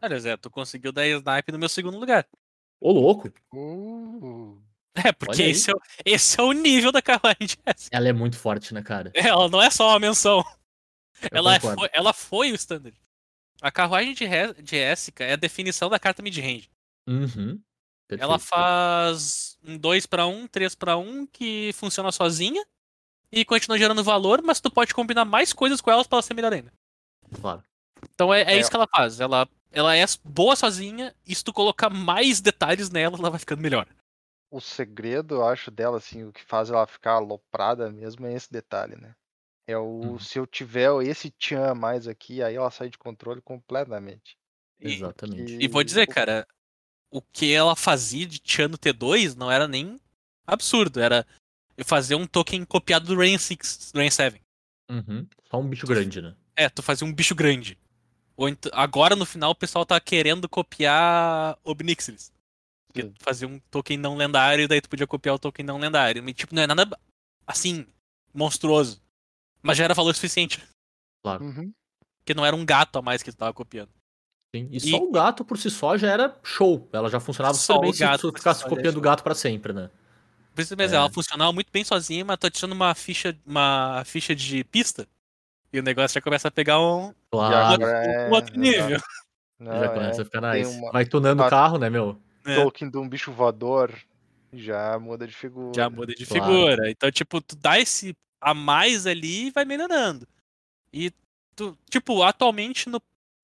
[0.00, 2.26] Olha, Zé, tu conseguiu dar snipe no meu segundo lugar.
[2.80, 3.32] Ô, louco!
[3.52, 4.60] Uh,
[5.08, 7.96] É, porque esse é, o- esse é o nível da carruagem de Jessica.
[7.96, 9.10] Ela é muito forte, né, cara?
[9.14, 10.44] Ela não é só uma menção.
[11.22, 12.96] Eu Ela, é foi, ela foi o standard.
[13.60, 14.26] A carruagem de,
[14.62, 16.68] de Jessica é a definição da carta mid-range.
[17.08, 17.60] Uhum.
[18.10, 22.64] Ela faz um 2 para 1, 3 para 1 que funciona sozinha
[23.30, 26.34] e continua gerando valor, mas tu pode combinar mais coisas com elas pra ela ser
[26.34, 26.72] melhor ainda.
[27.40, 27.62] Claro.
[28.14, 28.58] Então é, é É.
[28.58, 29.20] isso que ela faz.
[29.20, 33.60] Ela, ela é boa sozinha e se tu colocar mais detalhes nela, ela vai ficando
[33.60, 33.86] melhor.
[34.50, 38.50] O segredo, eu acho, dela, assim, o que faz ela ficar aloprada mesmo é esse
[38.50, 39.14] detalhe, né?
[39.66, 40.18] É o Uhum.
[40.18, 44.38] se eu tiver esse tchan a mais aqui, aí ela sai de controle completamente.
[44.80, 45.58] E, Exatamente.
[45.60, 46.46] e vou dizer, cara,
[47.10, 49.98] o que ela fazia de Tchan no T2 não era nem
[50.46, 51.00] absurdo.
[51.00, 51.26] Era
[51.76, 54.40] eu fazer um token copiado do Rain 6, do Rain 7.
[54.90, 55.26] Uhum.
[55.50, 56.34] Só um bicho grande, né?
[56.56, 57.78] É, tu fazia um bicho grande.
[58.36, 62.32] Ou agora no final o pessoal tá querendo copiar Obnixilis.
[62.92, 63.10] Que Sim.
[63.12, 66.22] tu fazia um token não lendário, daí tu podia copiar o token não lendário.
[66.22, 66.98] Mas, tipo, não é nada
[67.46, 67.86] assim,
[68.32, 69.00] monstruoso.
[69.62, 70.62] Mas já era valor suficiente.
[71.24, 71.72] Uhum.
[72.20, 73.90] Porque não era um gato a mais que tu tava copiando.
[74.54, 74.68] Sim.
[74.70, 76.88] E, E- só o gato por si só já era show.
[76.92, 79.00] Ela já funcionava Só super bem o se gato tu si ficasse é copiando o
[79.00, 79.90] gato pra sempre, né?
[80.54, 80.98] Por isso mesmo, É.
[80.98, 85.06] ela funcionava muito bem sozinha, mas tu adiciona uma ficha, uma ficha de pista.
[85.72, 87.82] E o negócio já começa a pegar um, E Claro.
[87.82, 88.98] um é- outro nível.
[89.58, 90.78] Não, já é, começa a ficar nice.
[90.78, 92.18] uma- Vai tunando o carro, né, meu?
[92.48, 92.62] É.
[92.62, 93.92] token de um bicho voador,
[94.52, 95.72] já muda de figura.
[95.74, 96.44] Já muda de Claro.
[96.44, 96.90] figura.
[96.90, 100.26] Então, tipo, tu dá esse a mais ali e vai melhorando.
[100.92, 101.12] E
[101.56, 103.00] tu, tipo, atualmente no,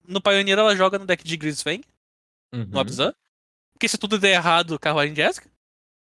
[0.06, 1.82] no Pioneer ela joga no deck de Grisfang,
[2.52, 3.12] no Uhum, Abzan.
[3.72, 5.50] Porque se tudo der errado, carruagem Jessica.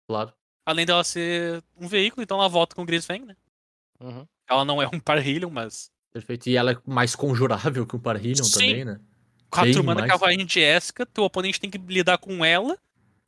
[0.07, 0.33] Claro.
[0.67, 3.37] Além dela ser um veículo, então ela volta com o Grisfang, né?
[3.99, 4.27] Uhum.
[4.49, 5.91] Ela não é um Parhelion, mas.
[6.13, 6.49] Perfeito.
[6.49, 8.53] E ela é mais conjurável que o Parhelion Sim.
[8.53, 9.01] também, né?
[9.51, 10.13] 4 Bem mana mais.
[10.13, 12.79] carruagem Jessica, teu oponente tem que lidar com ela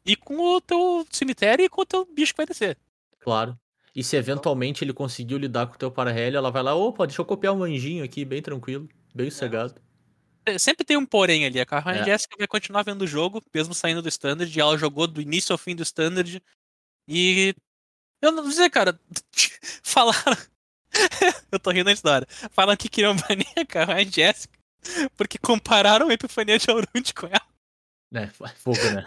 [0.05, 2.79] e com o teu cemitério e com o teu bicho que vai descer.
[3.21, 3.59] Claro.
[3.95, 7.21] E se eventualmente ele conseguiu lidar com o teu Parhelion, ela vai lá, opa, deixa
[7.21, 9.81] eu copiar um anjinho aqui, bem tranquilo, bem sossegado.
[10.47, 11.59] É, Sempre tem um porém ali.
[11.61, 12.05] A carruagem É.
[12.05, 14.55] Jessica vai continuar vendo o jogo, mesmo saindo do standard.
[14.55, 16.43] E ela jogou do início ao fim do standard.
[17.09, 17.55] E.
[18.21, 18.99] Eu não dizer, cara.
[19.83, 20.37] Falaram.
[21.51, 22.27] eu tô rindo da história.
[22.51, 24.59] Falaram que queriam banir a carruagem Jessica.
[25.17, 27.54] Porque compararam a Epifania de Aurund com ela.
[28.15, 29.05] É, fogo, né?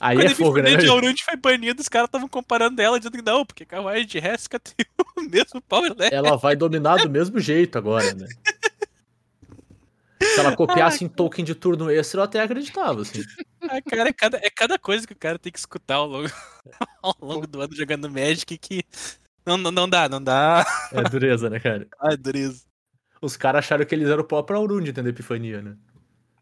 [0.00, 0.70] Aí Quando é a fogo, né?
[0.70, 0.88] Epifania de?
[0.88, 4.20] Aurund foi banida, os caras estavam comparando ela, dizendo que não, porque a carruagem de
[4.20, 6.18] Jessica tem o mesmo power level.
[6.18, 8.26] Ela vai dominar do mesmo jeito agora, né?
[10.22, 13.22] Se ela copiasse em token de turno extra, eu até acreditava, assim.
[13.62, 16.28] Ah, cara, é cada, é cada coisa que o cara tem que escutar ao longo,
[17.02, 18.84] ao longo do ano jogando Magic que
[19.46, 20.66] não, não, não dá, não dá.
[20.92, 21.88] É dureza, né, cara?
[21.98, 22.62] Ai, dureza.
[23.22, 25.10] Os caras acharam que eles eram o próprio Aurund, entendeu?
[25.10, 25.76] Epifania, né?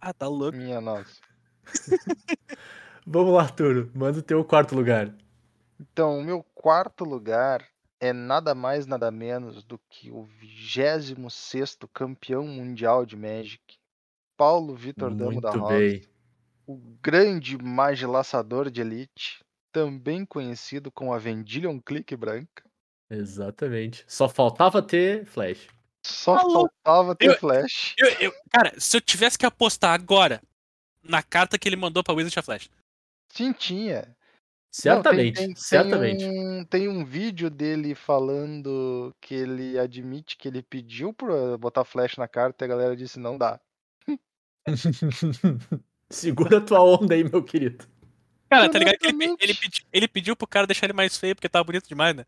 [0.01, 0.57] Ah, tá louco.
[0.57, 1.28] Minha nossa.
[3.07, 3.91] Vamos lá, Arthur.
[3.95, 5.15] Manda o teu quarto lugar.
[5.81, 7.65] Então, o meu quarto lugar
[8.01, 13.61] é nada mais, nada menos do que o 26 campeão mundial de Magic,
[14.37, 16.03] Paulo Vitor Damo da Rosa, bem.
[16.67, 22.65] o grande magilaçador de elite, também conhecido como a Vendilion Clique Branca.
[23.11, 24.05] Exatamente.
[24.07, 25.67] Só faltava ter flash.
[26.05, 26.71] Só louco.
[26.85, 27.95] faltava ter Eu- flash.
[27.99, 30.41] Eu, eu- cara, se eu tivesse que apostar agora
[31.03, 32.71] na carta que ele mandou pra Wizard of Flash.
[33.33, 34.17] Sim, tinha.
[34.71, 36.19] Certamente, Não, tem- tem- certamente.
[36.25, 41.85] Tem um, tem um vídeo dele falando que ele admite que ele pediu pra botar
[41.85, 43.59] flash na carta e a galera disse não dá.
[46.11, 47.87] Segura a tua onda aí, meu querido.
[48.51, 49.43] Cara, tá ligado que ele, Exatamente.
[49.45, 52.25] ele, pedi- ele pediu pro cara deixar ele mais feio porque tava bonito demais, né?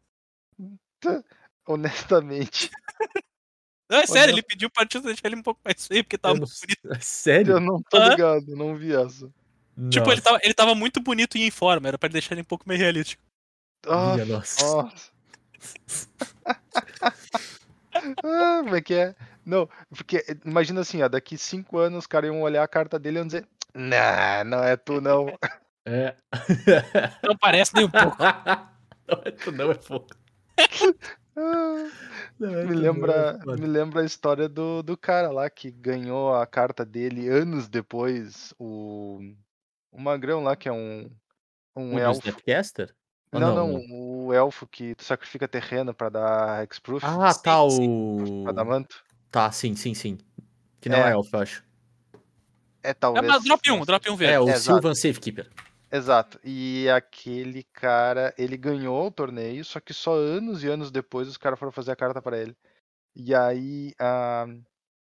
[1.66, 2.70] Honestamente,
[3.90, 4.38] Não, é sério, não.
[4.38, 6.52] ele pediu pra artista deixar ele um pouco mais feio porque tava não- muito
[6.84, 7.02] bonito.
[7.04, 7.54] Sério?
[7.54, 8.08] eu não tô Hã?
[8.10, 9.28] ligado, não vi essa.
[9.90, 12.44] Tipo, ele tava, ele tava muito bonito e em forma, era pra deixar ele um
[12.44, 13.22] pouco meio realístico.
[13.86, 14.64] Ah, minha nossa.
[14.64, 15.10] nossa.
[18.22, 19.14] ah, como é que é?
[19.44, 23.16] Não, porque imagina assim, ó, daqui cinco anos os caras iam olhar a carta dele
[23.16, 25.36] e iam dizer Nah, não é tu não.
[25.86, 26.14] É.
[27.26, 28.16] Não parece nem um pouco.
[29.08, 30.06] não é tu, não é fogo.
[32.40, 36.34] Não é me, lembra, é me lembra a história do, do cara lá que ganhou
[36.34, 39.20] a carta dele anos depois, o,
[39.92, 41.10] o Magrão lá, que é um,
[41.76, 42.20] um O elfo.
[42.26, 42.94] Snapcaster?
[43.32, 43.80] Não, não, não,
[44.26, 47.88] o elfo que tu sacrifica terreno pra dar hexproof, Ah, Sim, tá, sim.
[47.88, 48.42] o.
[48.44, 49.04] pra dar manto.
[49.30, 50.18] Tá, sim, sim, sim.
[50.80, 51.10] Que não É.
[51.10, 51.62] é elfo, eu acho.
[52.82, 53.26] É É, talvez.
[53.26, 54.34] mas drop 1, drop 1 verde.
[54.34, 54.60] É, o Exato.
[54.80, 55.48] Sylvan Safekeeper.
[55.92, 56.38] Exato.
[56.44, 61.36] E aquele cara, ele ganhou o torneio, só que só anos e anos depois os
[61.36, 62.56] caras foram fazer a carta pra ele.
[63.14, 64.46] E aí a,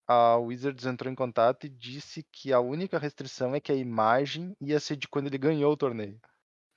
[0.07, 4.53] a Wizards entrou em contato e disse que a única restrição é que a imagem
[4.61, 6.19] ia ser de quando ele ganhou o torneio.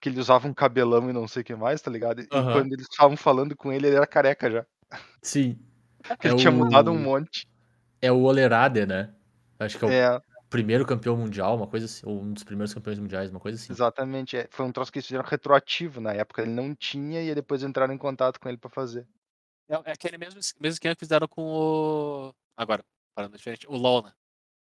[0.00, 2.20] Que ele usava um cabelão e não sei o que mais, tá ligado?
[2.22, 4.66] E quando eles estavam falando com ele, ele era careca já.
[5.20, 5.58] Sim.
[6.20, 7.46] Que É ele tinha mudado o- um monte.
[8.00, 9.12] É o Olerade, né?
[9.58, 12.06] Acho que é o É, primeiro campeão mundial, uma coisa assim.
[12.06, 13.72] Ou um dos primeiros campeões mundiais, uma coisa assim.
[13.72, 14.36] exatamente.
[14.36, 14.48] é.
[14.50, 16.42] Foi um troço que eles fizeram retroativo na época.
[16.42, 19.06] Ele não tinha e aí depois entraram em contato com ele pra fazer.
[19.68, 22.34] É, é aquele mesmo, es- mesmo esquema que fizeram com o.
[22.56, 22.82] Agora,
[23.14, 24.12] parando diferente, o LoL, né?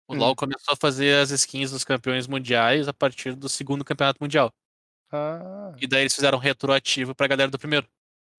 [0.08, 0.18] O Hum.
[0.20, 4.52] LoL começou a fazer as skins dos campeões mundiais a partir do segundo campeonato mundial.
[5.12, 7.88] Ah, E daí eles fizeram retroativo pra galera do primeiro.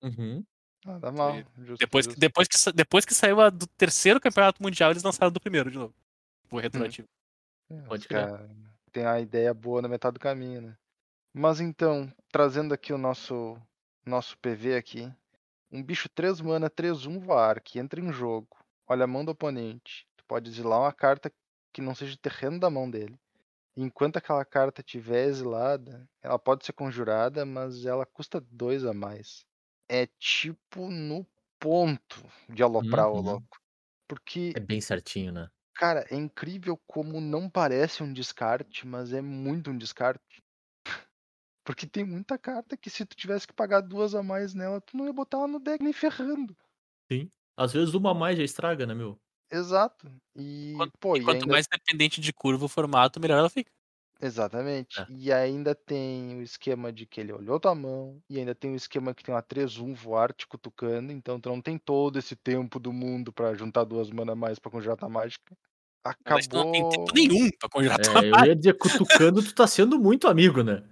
[0.03, 0.45] Uhum.
[0.85, 1.37] nada mal.
[1.59, 2.21] Justo, Depois, que, justo.
[2.21, 5.79] depois, que, depois que saiu a do terceiro campeonato mundial, eles lançaram do primeiro de
[5.79, 5.95] novo.
[6.51, 7.09] O retroativo.
[7.71, 8.35] É, Pode crer.
[8.39, 8.49] cara
[8.93, 10.79] Tem a ideia boa na metade do caminho, né?
[11.35, 13.57] Mas então, trazendo aqui o nosso
[14.07, 15.13] nosso PV aqui.
[15.73, 18.59] Um bicho 3 mana, 3-1 voar, que entra em jogo.
[18.89, 20.07] Olha a mão do oponente.
[20.17, 21.33] Tu pode exilar uma carta
[21.73, 23.19] que não seja terreno da mão dele.
[23.77, 29.45] Enquanto aquela carta estiver exilada, ela pode ser conjurada, mas ela custa 2 a mais.
[29.89, 31.27] É tipo no
[31.61, 33.21] ponto de aloprar o Uhum.
[33.21, 33.59] louco.
[34.09, 35.51] Porque É bem certinho, né?
[35.81, 40.43] Cara, é incrível como não parece um descarte, mas é muito um descarte.
[41.65, 44.95] Porque tem muita carta que se tu tivesse que pagar duas a mais nela, tu
[44.95, 46.55] não ia botar ela no deck nem ferrando.
[47.57, 49.19] Às vezes uma a mais já estraga, né, meu?
[49.51, 50.07] Exato.
[50.37, 51.53] E, Quanto- pô, e quanto ainda...
[51.53, 53.71] mais dependente de curva o formato, melhor ela fica.
[54.21, 55.01] Exatamente.
[55.01, 55.07] É.
[55.09, 58.77] E ainda tem o esquema de que ele olhou tua mão, e ainda tem o
[58.77, 62.79] esquema que tem uma 3-1 voar te cutucando, então tu não tem todo esse tempo
[62.79, 65.57] do mundo pra juntar duas mana a mais pra conjurar tua mágica.
[66.25, 66.73] Verdade, tu não Acabou.
[66.73, 70.63] tem tempo nenhum pra tua É, eu ia dizer, cutucando, tu tá sendo muito amigo,
[70.63, 70.85] né?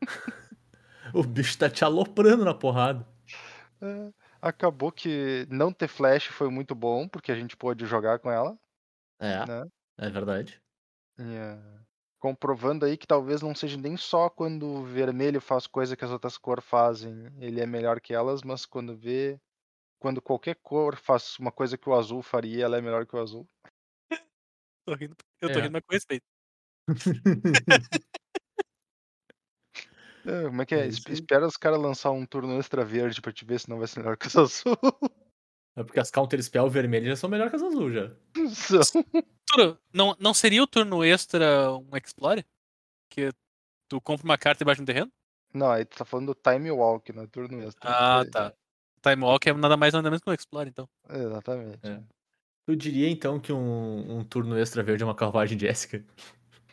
[1.14, 3.06] o bicho tá te aloprando na porrada.
[3.82, 8.30] É, acabou que não ter flash foi muito bom, porque a gente pôde jogar com
[8.30, 8.58] ela,
[9.20, 9.64] É, né?
[9.98, 10.60] é verdade.
[11.18, 11.56] É,
[12.18, 16.10] comprovando aí que talvez não seja nem só quando o vermelho faz coisa que as
[16.10, 19.40] outras cores fazem, ele é melhor que elas, mas quando vê.
[20.00, 23.20] Quando qualquer cor faz uma coisa que o azul faria, ela é melhor que o
[23.20, 23.48] azul.
[24.86, 25.62] Tô rindo, eu tô É.
[25.62, 26.24] rindo, mas com respeito.
[30.26, 30.78] É, como é que é?
[30.78, 30.88] É aí.
[30.88, 34.00] Espera os caras lançar um turno extra verde pra te ver se não vai ser
[34.00, 34.78] melhor que os azul.
[35.76, 38.10] É porque as counter spell vermelhas já são melhores que as azul já.
[38.54, 39.04] São.
[39.92, 42.44] Não, não seria o turno extra um Explore?
[43.10, 43.30] Que
[43.88, 45.12] tu compra uma carta embaixo do terreno?
[45.52, 47.90] Não, aí tu tá falando do Time Walk, não é turno extra.
[47.90, 48.54] Ah, tá.
[49.02, 50.88] Time Walk é nada mais nada menos que um Explore, então.
[51.10, 51.86] Exatamente.
[51.86, 52.02] É.
[52.66, 56.02] Eu diria então que um, um turno extra verde é uma carruagem Jéssica.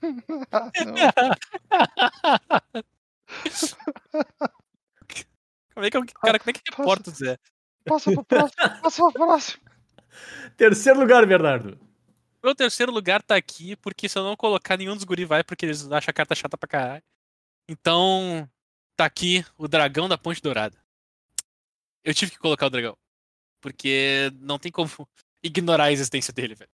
[0.01, 0.07] Não.
[5.73, 7.37] Como é que, é o- cara, como é que reporta o Zé?
[7.85, 9.63] Passa pro próximo, passa pro próximo.
[10.57, 11.79] Terceiro lugar, Bernardo.
[12.43, 15.65] Meu terceiro lugar tá aqui, porque se eu não colocar nenhum dos guri vai, porque
[15.65, 17.03] eles acham a carta chata pra caralho.
[17.69, 18.49] Então,
[18.97, 20.77] tá aqui o dragão da Ponte Dourada.
[22.03, 22.97] Eu tive que colocar o dragão.
[23.61, 24.89] Porque não tem como
[25.43, 26.69] ignorar a existência dele, velho.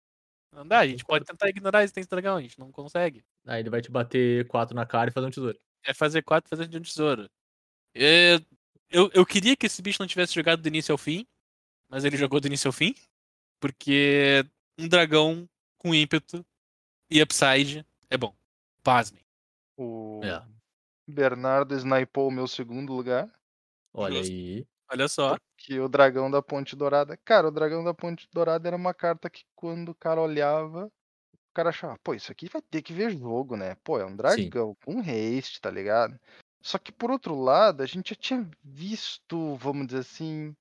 [0.53, 3.24] Não dá, a gente pode tentar ignorar a existência do dragão, a gente não consegue.
[3.45, 5.59] Aí ele vai te bater quatro na cara e fazer um tesouro.
[5.85, 7.28] É fazer quatro fazer de um tesouro.
[7.95, 8.36] É,
[8.89, 11.27] Eu, eu queria que esse bicho não tivesse jogado do início ao fim,
[11.89, 12.95] mas ele jogou do início ao fim.
[13.61, 14.45] Porque
[14.78, 16.45] um dragão com ímpeto
[17.11, 18.35] e upside é bom.
[18.82, 19.23] Pasmem.
[19.77, 20.43] O É.
[21.09, 23.28] Bernardo snipou o meu segundo lugar,
[23.93, 24.32] Olha Justo.
[24.32, 24.66] aí.
[24.95, 25.37] Olha só.
[25.57, 27.19] que o dragão da Ponte Dourada.
[27.25, 30.87] Cara, o dragão da Ponte Dourada era uma carta que quando o cara olhava,
[31.33, 33.75] o cara achava, pô, isso aqui vai ter que ver jogo, né?
[33.83, 36.16] Pô, é um dragão com haste, tá ligado?
[36.62, 40.55] Só que por outro lado, a gente já tinha visto, vamos dizer assim,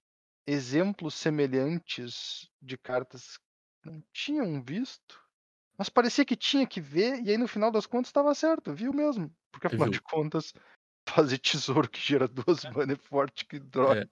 [0.48, 5.22] exemplos semelhantes de cartas que não tinham visto,
[5.78, 8.92] mas parecia que tinha que ver, e aí no final das contas estava certo, viu
[8.92, 9.32] mesmo?
[9.52, 9.92] Porque afinal Viu.
[9.92, 10.54] de contas,
[11.08, 14.10] fazer tesouro que gera duas mana é forte que droga.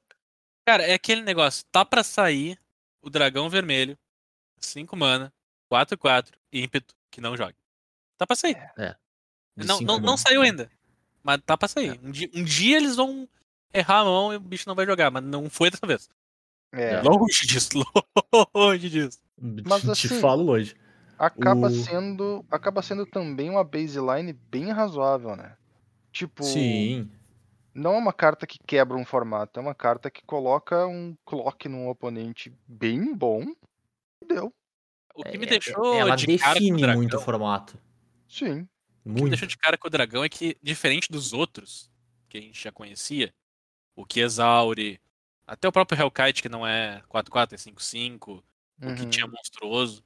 [0.65, 0.71] É.
[0.71, 1.65] Cara, é aquele negócio.
[1.71, 2.57] Tá pra sair
[3.01, 3.97] o dragão vermelho,
[4.59, 5.33] 5 mana,
[5.69, 7.55] 4 4 ímpeto, que não joga.
[8.17, 8.57] Tá pra sair.
[9.57, 10.69] De Não, não, não saiu ainda.
[11.23, 11.89] Mas tá pra sair.
[12.03, 12.07] É.
[12.07, 13.27] Um, dia, um dia eles vão
[13.73, 16.09] errar a mão e o bicho não vai jogar, mas não foi dessa vez.
[16.73, 17.69] É, Longe disso,
[18.55, 19.19] longe disso.
[19.38, 20.75] Mas Te assim, falo longe.
[21.17, 25.57] acaba o- sendo acaba sendo também uma baseline bem razoável, né?
[26.13, 27.11] Tipo, Sim.
[27.73, 31.68] Não é uma carta que quebra um formato, é uma carta que coloca um clock
[31.69, 33.43] num oponente bem bom.
[34.23, 34.53] e Deu.
[35.15, 37.80] O que me É- deixou Ela de cara com o define dragão, muito o formato.
[38.30, 38.61] Sim.
[38.61, 38.68] O
[39.06, 39.30] que me Muito.
[39.31, 41.91] deixou de cara com o dragão é que, diferente dos outros,
[42.30, 43.34] que a gente já conhecia,
[43.95, 44.99] o Kiesauri,
[45.48, 48.43] até o próprio Hellkite, que não é 4-4, é 5-5,
[48.84, 49.10] o que Uhum.
[49.10, 50.03] tinha monstruoso,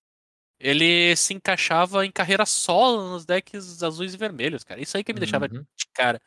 [0.60, 4.82] ele se encaixava em carreira solo nos decks azuis e vermelhos, cara.
[4.82, 5.62] Isso aí que me deixava Uhum.
[5.76, 6.22] de cara.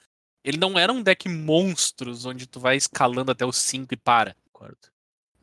[0.48, 4.34] Ele não era um deck monstros, onde tu vai escalando até o 5 e para.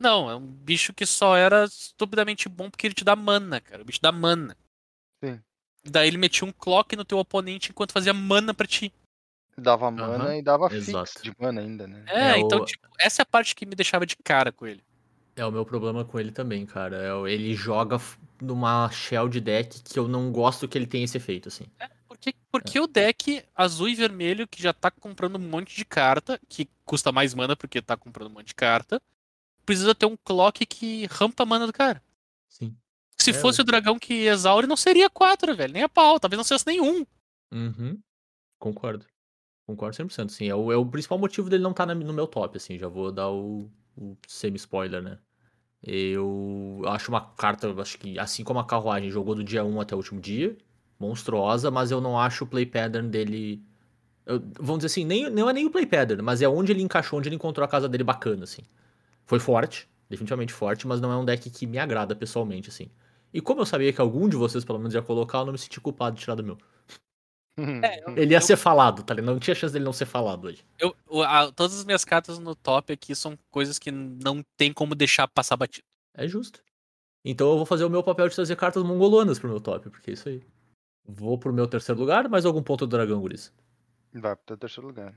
[0.00, 3.82] Não, é um bicho que só era estupidamente bom porque ele te dá mana, cara.
[3.82, 4.56] O bicho dá mana.
[5.24, 5.40] Sim.
[5.84, 8.92] Daí ele metia um clock no teu oponente enquanto fazia mana pra ti.
[9.56, 11.12] Dava mana Aham, e dava exato.
[11.12, 12.04] fix de mana ainda, né?
[12.08, 14.66] É, É, então, o- tipo, essa é a parte que me deixava de cara com
[14.66, 14.82] ele.
[15.36, 16.96] É o meu problema com ele também, cara.
[16.96, 17.98] É Ele joga
[18.42, 21.66] numa shell de deck que eu não gosto que ele tenha esse efeito, assim.
[22.16, 26.40] Porque, porque o deck azul e vermelho, que já tá comprando um monte de carta,
[26.48, 29.00] que custa mais mana porque tá comprando um monte de carta,
[29.64, 32.02] precisa ter um clock que rampa a mana do cara.
[32.48, 32.76] Sim.
[33.20, 33.62] Se É, fosse ué.
[33.62, 35.72] o dragão que exaure, não seria 4, velho.
[35.72, 36.20] Nem a pau.
[36.20, 37.04] Talvez não fosse nenhum.
[37.52, 37.98] Uhum.
[38.58, 39.06] Concordo.
[39.66, 40.48] Concordo 100%, sim.
[40.48, 42.78] É o, é o principal motivo dele não estar no meu top, assim.
[42.78, 45.18] Já vou dar o, o semi-spoiler, né?
[45.82, 49.94] Eu acho uma carta, acho que assim como a carruagem jogou do dia 1 até
[49.94, 50.56] o último dia,
[50.98, 53.62] monstruosa, mas eu não acho o play pattern dele.
[54.24, 56.82] eu- vamos dizer assim, nem, não é nem o play pattern, mas é onde ele
[56.82, 58.62] encaixou, onde ele encontrou a casa dele bacana, assim.
[59.24, 62.90] Foi forte, definitivamente forte, mas não é um deck que me agrada pessoalmente, assim.
[63.32, 65.58] E como eu sabia que algum de vocês, pelo menos, ia colocar, eu não me
[65.58, 66.58] senti culpado de tirar do meu.
[67.82, 69.32] É, eu- Ele ia eu- ser falado, tá ligado?
[69.32, 70.64] Não tinha chance dele não ser falado hoje.
[70.78, 74.94] Eu, a- todas as minhas cartas no top aqui são coisas que não tem como
[74.94, 75.86] deixar passar batido.
[76.14, 76.60] É justo.
[77.24, 80.10] Então eu vou fazer o meu papel de trazer cartas mongolonas pro meu top, porque
[80.10, 80.42] é isso aí.
[81.08, 83.52] Vou pro meu terceiro lugar, mais algum ponto do dragão, guris?
[84.12, 85.14] Vai pro teu terceiro lugar.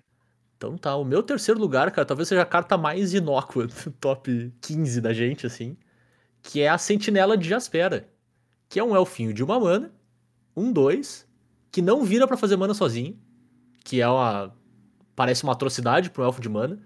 [0.58, 4.54] Então tá, o meu terceiro lugar, cara, talvez seja a carta mais inócua do top
[4.62, 5.78] 15 da gente, assim,
[6.44, 8.10] que é a Sentinela de Jaspera,
[8.68, 9.92] que é um elfinho de uma mana,
[10.56, 11.26] um dois,
[11.72, 13.18] que não vira pra fazer mana sozinho,
[13.84, 14.54] que é uma...
[15.16, 16.78] parece uma atrocidade pro elfo de mana,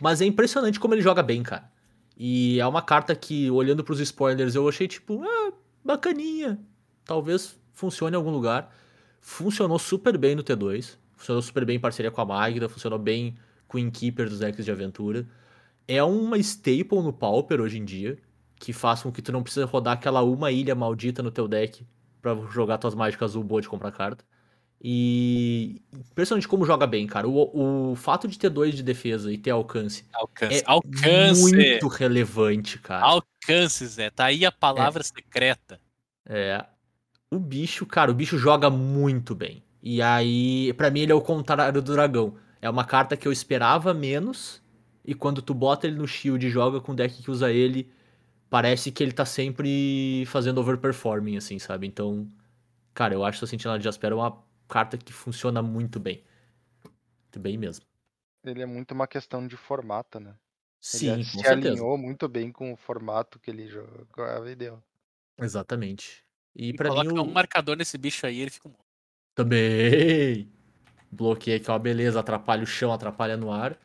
[0.00, 1.70] mas é impressionante como ele joga bem, cara.
[2.16, 5.52] E é uma carta que, olhando pros spoilers, eu achei tipo, ah,
[5.84, 6.58] bacaninha,
[7.04, 8.72] talvez funcione em algum lugar.
[9.20, 13.36] Funcionou super bem no T2, funcionou super bem em parceria com a Magda, funcionou bem
[13.66, 15.26] com o Innkeeper dos decks de aventura.
[15.88, 18.18] É uma staple no Pauper hoje em dia,
[18.56, 21.84] que faz com que tu não precisa rodar aquela uma ilha maldita no teu deck
[22.22, 24.24] pra jogar tuas mágicas azul boa de comprar carta.
[24.82, 27.28] E impressionante como joga bem, cara.
[27.28, 30.60] O, o fato de ter dois de defesa e ter alcance Alcance.
[30.60, 31.54] é Alcance!
[31.54, 33.04] muito relevante, cara.
[33.04, 34.10] Alcance, Zé.
[34.10, 35.78] Tá aí a palavra secreta.
[36.26, 36.64] É.
[37.30, 39.62] O bicho, cara, o bicho joga muito bem.
[39.82, 42.36] E aí, pra mim, ele é o contrário do dragão.
[42.60, 44.62] É uma carta que eu esperava menos.
[45.04, 47.90] E quando tu bota ele no shield e joga com o deck que usa ele,
[48.50, 51.86] parece que ele tá sempre fazendo overperforming, assim, sabe?
[51.86, 52.30] Então,
[52.92, 56.22] cara, eu acho que a Sentinela de Jaspera é uma carta que funciona muito bem.
[56.84, 57.84] Muito bem mesmo.
[58.44, 60.34] Ele é muito uma questão de formato, né?
[60.80, 61.68] Sim, ele se certeza.
[61.68, 64.82] alinhou muito bem com o formato que ele jogava e deu.
[65.38, 66.24] Exatamente.
[66.54, 67.24] E, E pra mim, coloca o...
[67.24, 68.72] um marcador nesse bicho aí, ele fica um.
[69.34, 70.50] Também.
[71.12, 73.76] Bloqueia que é uma beleza, atrapalha o chão, atrapalha no ar.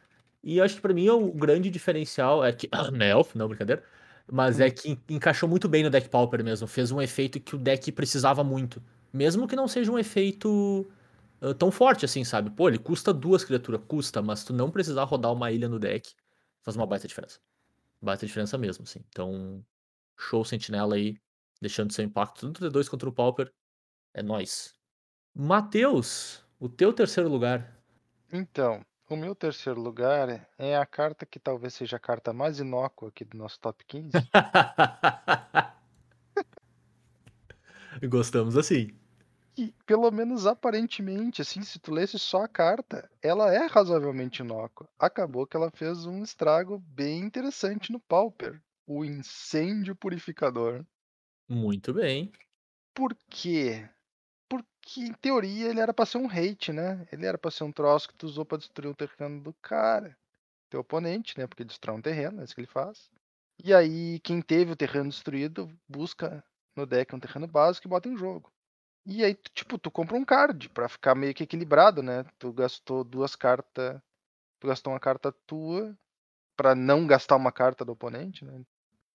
[0.44, 2.70] E eu acho que pra mim o grande diferencial é que.
[2.94, 3.84] Nelf, não, brincadeira.
[4.32, 6.68] Mas é que encaixou muito bem no deck Pauper mesmo.
[6.68, 8.82] Fez um efeito que o deck precisava muito.
[9.14, 10.88] Mesmo que não seja um efeito
[11.42, 12.50] ah, tão forte assim, sabe?
[12.50, 16.14] Pô, ele custa duas criaturas, custa, mas tu não precisar rodar uma ilha no deck,
[16.64, 17.40] faz uma baita diferença.
[18.02, 19.02] Baita diferença mesmo, assim.
[19.10, 19.64] Então,
[20.18, 21.18] show Sentinela aí,
[21.62, 23.52] deixando seu impacto no T2 contra o Pauper.
[24.14, 24.74] É nóis.
[25.34, 27.76] Matheus, o teu terceiro lugar.
[28.32, 33.10] Então, o meu terceiro lugar é a carta que talvez seja a carta mais inócua
[33.10, 34.12] aqui do nosso top 15.
[38.10, 38.90] Gostamos assim.
[39.58, 44.88] E, pelo menos aparentemente, assim, se tu lesse só a carta, ela é razoavelmente inócua.
[45.00, 48.62] Acabou que ela fez um estrago bem interessante no Pauper.
[48.86, 50.86] O incêndio purificador.
[51.50, 52.32] Muito bem.
[52.94, 53.88] Por quê?
[54.50, 57.08] Porque, em teoria, ele era pra ser um hate, né?
[57.12, 60.18] Ele era pra ser um troço que tu usou pra destruir o terreno do cara.
[60.70, 61.48] Teu oponente, né?
[61.48, 63.10] Porque destrói um terreno, é isso que ele faz.
[63.64, 66.44] E aí, quem teve o terreno destruído, busca
[66.76, 68.52] no deck um terreno básico e bota em jogo.
[69.06, 72.24] E aí, tipo, tu compra um card pra ficar meio que equilibrado, né?
[72.40, 74.02] Tu gastou duas cartas.
[74.60, 75.98] Tu gastou uma carta tua
[76.58, 78.64] pra não gastar uma carta do oponente, né?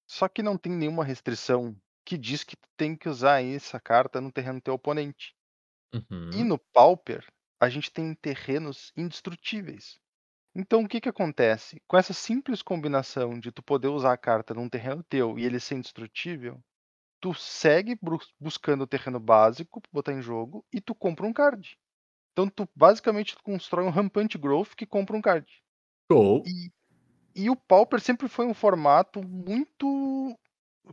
[0.07, 1.77] Só que não tem nenhuma restrição
[2.11, 5.33] que diz que tu tem que usar essa carta no terreno do teu oponente.
[5.95, 6.31] Uhum.
[6.35, 7.25] E no Pauper,
[7.61, 10.01] a gente tem terrenos indestrutíveis.
[10.53, 11.81] Então o que que acontece?
[11.87, 15.61] Com essa simples combinação de tu poder usar a carta num terreno teu e ele
[15.61, 16.61] ser indestrutível,
[17.21, 17.97] tu segue
[18.41, 21.79] buscando o terreno básico pra botar em jogo e tu compra um card.
[22.33, 25.47] Então tu basicamente tu constrói um rampante growth que compra um card.
[26.11, 26.43] Show.
[26.45, 26.73] E,
[27.37, 30.37] e o Pauper sempre foi um formato muito.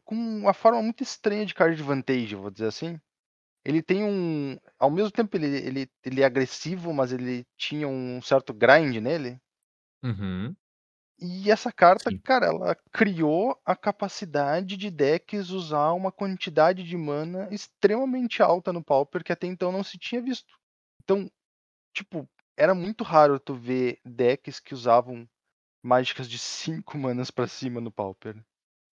[0.04, 3.00] Com uma forma muito estranha de card advantage, vou dizer assim.
[3.66, 4.58] Ele tem um.
[4.80, 9.40] Ao mesmo tempo ele, ele, ele é agressivo, mas ele tinha um certo grind nele.
[10.04, 10.56] Uhum.
[11.20, 12.20] E essa carta, Sim.
[12.20, 18.84] cara, ela criou a capacidade de decks usar uma quantidade de mana extremamente alta no
[18.84, 20.54] Pauper que até então não se tinha visto.
[21.04, 21.30] Então,
[21.92, 25.28] tipo, era muito raro tu ver decks que usavam
[25.84, 28.36] mágicas de 5 manas pra cima no Pauper.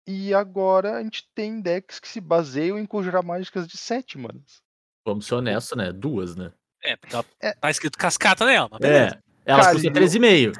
[0.07, 4.61] E agora a gente tem decks que se baseiam em conjurar mágicas de 7 manas.
[5.05, 5.91] Vamos ser honestos, né?
[5.91, 6.51] Duas, né?
[6.83, 7.53] É, porque ela É.
[7.53, 9.15] tá escrito cascata nela, mas beleza.
[9.15, 9.51] É.
[9.51, 9.81] Ela Calhou.
[9.81, 10.53] custa 13,5.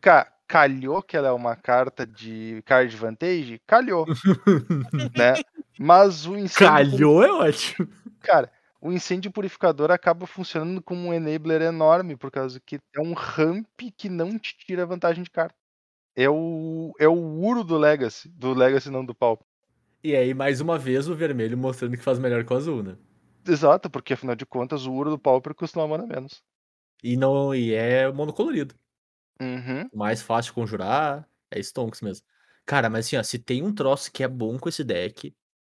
[0.00, 3.60] Ca- calhou que ela é uma carta de card advantage?
[3.66, 4.06] Calhou,
[5.16, 5.34] né?
[5.78, 7.88] Mas o incêndio Calhou é ótimo.
[8.20, 8.50] Cara,
[8.80, 13.66] o incêndio purificador acaba funcionando como um enabler enorme, por causa que é um ramp
[13.96, 15.54] que não te tira vantagem de carta.
[16.20, 18.28] É o, é o Uro do Legacy.
[18.30, 19.46] Do Legacy, não do Pauper.
[20.02, 22.96] E aí, mais uma vez, o vermelho mostrando que faz melhor com o azul, né?
[23.46, 26.42] Exato, porque afinal de contas o Uro do Pauper custa uma mana menos.
[27.04, 28.74] E, não, e é monocolorido.
[29.40, 29.88] Uhum.
[29.94, 32.26] Mais fácil conjurar, é Stonks mesmo.
[32.66, 35.32] Cara, mas assim, ó, se tem um troço que é bom com esse deck,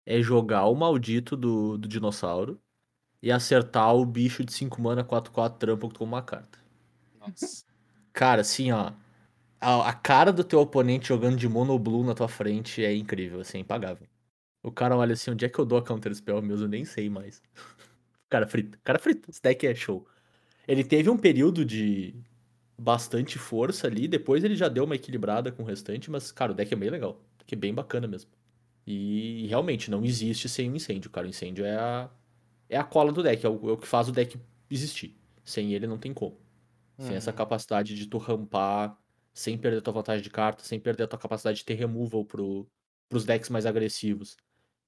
[0.07, 2.63] é jogar o maldito do, do dinossauro
[3.21, 6.61] e acertar o bicho de 5 mana 4-4 trampo com uma carta.
[7.19, 7.65] Nossa.
[8.13, 8.93] Cara, assim, ó.
[9.61, 13.41] A, a cara do teu oponente jogando de mono blue na tua frente é incrível,
[13.41, 14.07] assim, é impagável.
[14.63, 16.65] O cara olha assim, onde é que eu dou a counter spell mesmo?
[16.65, 17.43] Eu nem sei mais.
[18.29, 19.31] cara frito, cara frito.
[19.31, 20.07] Esse deck é show.
[20.69, 22.15] Ele teve um período de
[22.79, 26.55] bastante força ali, depois ele já deu uma equilibrada com o restante, mas, cara, o
[26.55, 27.13] deck é bem legal.
[27.37, 28.31] O deck é bem bacana mesmo.
[28.87, 31.27] E realmente, não existe sem o incêndio, cara.
[31.27, 32.11] O incêndio é a,
[32.69, 34.39] é a cola do deck, é o, é o que faz o deck
[34.71, 35.17] existir.
[35.45, 36.39] Sem ele não tem como.
[36.99, 37.37] Sem essa Uhum.
[37.37, 38.99] capacidade de tu rampar
[39.39, 42.69] sem perder tua vantagem de carta, sem perder a tua capacidade de ter removal pro,
[43.09, 44.37] pros decks mais agressivos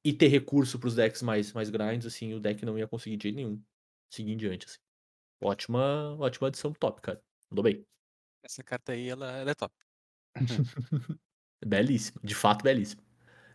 [0.05, 3.25] e ter recurso pros decks mais, mais grinds, assim, o deck não ia conseguir de
[3.25, 3.63] jeito nenhum
[4.11, 4.79] seguir em diante, assim.
[5.41, 7.23] Ótima, ótima adição top, cara.
[7.49, 7.87] Mandou bem.
[8.43, 9.73] Essa carta aí, ela, ela é top.
[11.65, 13.03] Belíssimo, de fato belíssimo.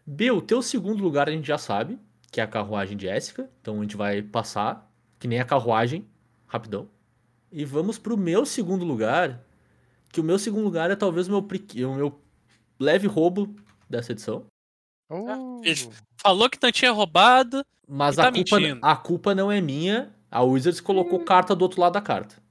[0.06, 2.00] B, o teu segundo lugar a gente já sabe,
[2.32, 4.90] que é a carruagem de Jéssica, então a gente vai passar,
[5.20, 6.08] que nem a carruagem,
[6.46, 6.90] rapidão.
[7.52, 9.45] E vamos pro meu segundo lugar,
[10.16, 12.22] que o meu segundo lugar é talvez o meu, o meu
[12.80, 13.54] leve roubo
[13.90, 14.46] dessa edição.
[15.12, 15.90] Uh, vejo.
[16.22, 17.66] Falou que não tinha roubado.
[17.86, 18.80] Mas E tá a, culpa, mentindo.
[18.82, 22.42] a culpa não é minha, a Wizards colocou carta do outro lado da carta.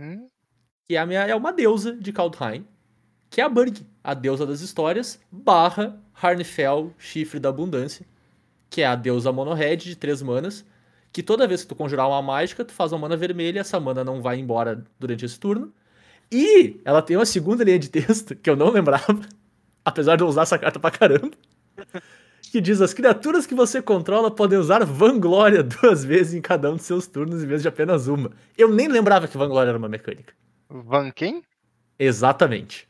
[0.00, 0.28] hum,
[0.88, 2.66] que é, a minha, é uma deusa de Kaldheim,
[3.30, 8.04] que é a Burg, a deusa das histórias, barra Harnfell, chifre da abundância,
[8.68, 10.66] que é a deusa mono-red de três manas,
[11.12, 14.02] que toda vez que tu conjurar uma mágica, tu faz uma mana vermelha, essa mana
[14.04, 15.72] não vai embora durante esse turno.
[16.30, 19.20] E ela tem uma segunda linha de texto, que eu não lembrava,
[19.84, 21.32] apesar de eu usar essa carta pra caramba,
[22.50, 26.76] que diz, as criaturas que você controla podem usar Vanglória duas vezes em cada um
[26.76, 28.30] de seus turnos, em vez de apenas uma.
[28.56, 30.34] Eu nem lembrava que Vanglória era uma mecânica.
[30.68, 31.42] Van quem?
[31.98, 32.88] Exatamente.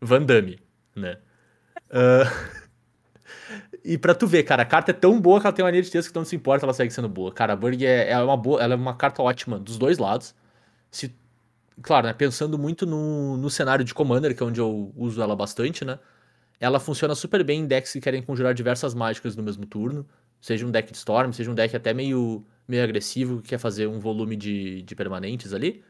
[0.00, 0.58] Van Damme,
[0.94, 1.18] né?
[1.90, 2.24] Ah,
[3.84, 5.82] e pra tu ver, cara, a carta é tão boa que ela tem uma linha
[5.82, 7.32] de texto que não se importa, ela segue sendo boa.
[7.32, 10.34] Cara, a Burg é, é uma boa, ela é uma carta ótima dos dois lados.
[10.90, 11.14] Se,
[11.82, 15.34] claro, né, pensando muito no, no cenário de Commander, que é onde eu uso ela
[15.36, 15.98] bastante, né?
[16.60, 20.06] Ela funciona super bem em decks que querem conjurar diversas mágicas no mesmo turno.
[20.40, 23.86] Seja um deck de Storm, seja um deck até meio, meio agressivo, que quer fazer
[23.86, 25.82] um volume de, de permanentes ali.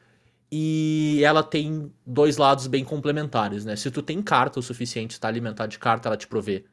[0.50, 3.76] E ela tem dois lados bem complementares, né?
[3.76, 6.64] Se tu tem carta o suficiente, tá alimentado de carta, ela te provê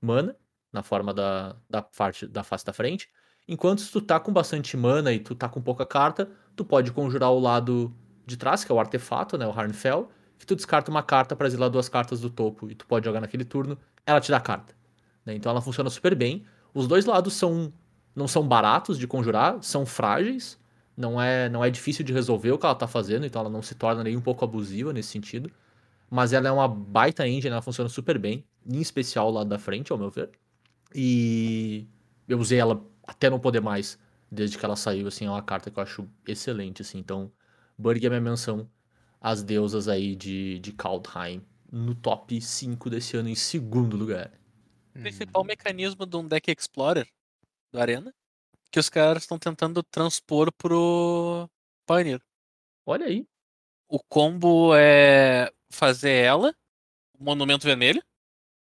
[0.00, 0.36] mana,
[0.72, 3.08] na forma da, da, parte, da face da frente.
[3.46, 6.92] Enquanto se tu tá com bastante mana e tu tá com pouca carta, tu pode
[6.92, 7.94] conjurar o lado
[8.26, 9.46] de trás, que é o artefato, né?
[9.46, 12.86] O Harnfell, que tu descarta uma carta pra exilar duas cartas do topo e tu
[12.86, 14.74] pode jogar naquele turno, ela te dá carta.
[15.24, 15.34] né?
[15.34, 16.44] Então ela funciona super bem.
[16.74, 17.72] Os dois lados são
[18.14, 20.58] não são baratos de conjurar, são frágeis,
[20.96, 23.60] não é, não é difícil de resolver o que ela tá fazendo, então ela não
[23.62, 25.50] se torna nem um pouco abusiva nesse sentido.
[26.10, 29.58] Mas ela é uma baita engine, ela funciona super bem, em especial o lado da
[29.58, 30.30] frente, ao meu ver.
[30.94, 31.86] E
[32.28, 33.98] eu usei ela até não poder mais,
[34.30, 36.98] desde que ela saiu, assim, é uma carta que eu acho excelente, assim.
[36.98, 37.32] Então,
[37.76, 38.70] Burg é minha menção
[39.20, 41.42] às deusas aí de, de Kaldheim,
[41.72, 44.30] no top 5 desse ano, em segundo lugar.
[44.94, 47.08] O principal mecanismo de um deck Explorer
[47.72, 48.14] do Arena
[48.70, 51.48] que os caras estão tentando transpor pro
[51.86, 52.20] Pioneer.
[52.84, 53.24] Olha aí.
[53.88, 56.54] O combo é fazer ela,
[57.18, 58.02] o Monumento Vermelho,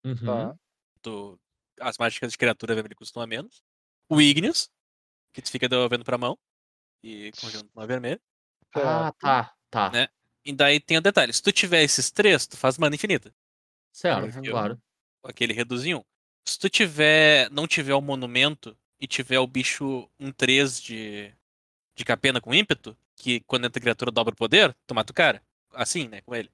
[0.04, 0.16] Uhum.
[0.26, 0.58] Tá.
[1.04, 1.40] do
[1.82, 3.62] as mágicas de criatura vermelha custam a menos.
[4.10, 4.70] O Igneous,
[5.32, 6.38] que tu fica devolvendo pra mão.
[7.04, 8.20] E conjunto uma vermelha.
[8.76, 9.90] Ah, tá, tá.
[9.92, 10.08] Né?
[10.46, 13.34] E daí tem o detalhe: se tu tiver esses três, tu faz mana infinita.
[13.92, 14.44] Certo, Uhum.
[14.44, 14.82] claro.
[15.24, 16.06] Aquele reduzinho.
[16.46, 17.50] Se tu tiver.
[17.52, 21.34] não tiver o monumento e tiver o bicho um 3 de.
[21.96, 25.16] de capena com ímpeto, que quando entra a criatura dobra o poder, tu mata o
[25.16, 25.42] cara.
[25.74, 26.22] Assim, né?
[26.22, 26.50] Com ele.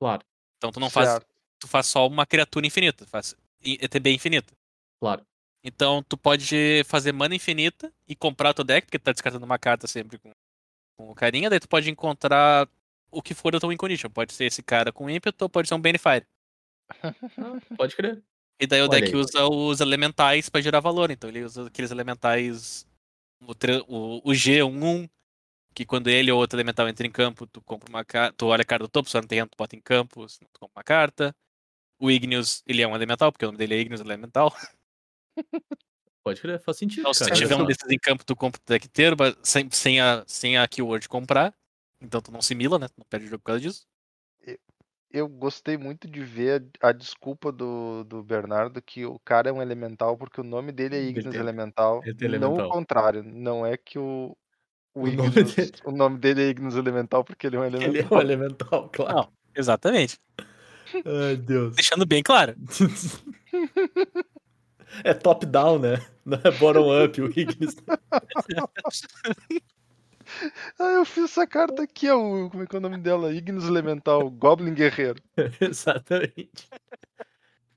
[0.00, 0.22] Claro,
[0.56, 1.08] Então tu não faz.
[1.10, 1.26] Certo.
[1.58, 3.06] Tu faz só uma criatura infinita.
[3.06, 4.54] Faz ETB infinita.
[5.00, 5.24] claro.
[5.64, 9.58] Então tu pode fazer mana infinita e comprar teu deck, porque tu tá descartando uma
[9.58, 10.30] carta sempre com,
[10.96, 12.68] com o carinha, daí tu pode encontrar
[13.10, 14.10] o que for da tua win condition.
[14.10, 16.26] Pode ser esse cara com ímpeto ou pode ser um Benefire.
[17.76, 18.22] Pode crer.
[18.60, 19.16] E daí o Olha deck aí.
[19.16, 21.10] usa os elementais pra gerar valor.
[21.10, 22.86] Então ele usa aqueles elementais.
[23.40, 23.52] O,
[23.88, 25.10] o, o G11,
[25.74, 28.34] que quando ele ou outro elemental entra em campo, tu compra uma carta.
[28.36, 30.60] Tu olha a carta do topo, se não tem, tu bota em campo, senão tu
[30.60, 31.36] compra uma carta.
[31.98, 34.54] O Igneous, ele é um elemental, porque o nome dele é Igneous Elemental.
[36.26, 37.36] Pode crer, faz sentido, Então, se cara.
[37.36, 37.64] tiver um só.
[37.66, 41.08] desses em campo, tu compra o deck inteiro, mas sem, sem, a, sem a keyword
[41.08, 41.54] comprar.
[42.00, 42.88] Então tu não se mila, né?
[42.88, 43.86] Tu não perde o jogo por causa disso.
[45.08, 49.52] Eu gostei muito de ver a, a desculpa do, do Bernardo que o cara é
[49.52, 52.02] um elemental porque o nome dele é Ele Ignis tem- Elemental.
[52.04, 52.66] ele tem Não elemental.
[52.66, 53.22] o contrário.
[53.22, 54.36] Não é que o,
[54.94, 57.64] o, O nome Ignis- dele- o nome dele é Ignis Elemental porque ele é um
[57.64, 58.18] Ele é elemental.
[58.18, 59.14] um elemental, claro.
[59.16, 59.32] Não.
[59.54, 60.18] Exatamente.
[60.92, 61.76] Ai, Deus.
[61.76, 62.56] Deixando bem claro.
[65.04, 66.06] É top-down, né?
[66.24, 67.76] Não é bottom-up, o Ignis.
[70.78, 72.50] Ah, eu fiz essa carta aqui, é o.
[72.50, 73.32] Como é que é o nome dela?
[73.32, 75.22] Ignis Elemental, Goblin Guerreiro.
[75.60, 76.68] Exatamente.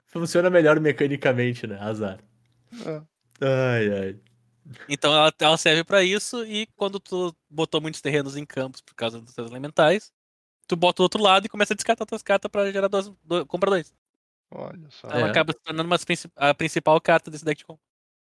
[0.07, 1.77] Funciona melhor mecanicamente, né?
[1.79, 2.19] Azar.
[2.85, 3.01] É.
[3.41, 4.19] Ai, ai.
[4.87, 8.95] Então ela, ela serve pra isso e quando tu botou muitos terrenos em campos por
[8.95, 10.11] causa dos seus elementais,
[10.67, 13.45] tu bota o outro lado e começa a descartar tuas cartas pra gerar duas, do-
[13.45, 13.93] compra dois.
[14.51, 15.07] Olha só.
[15.09, 15.29] Ela É.
[15.29, 15.93] acaba se tornando
[16.35, 17.81] a principal carta desse deck de compra.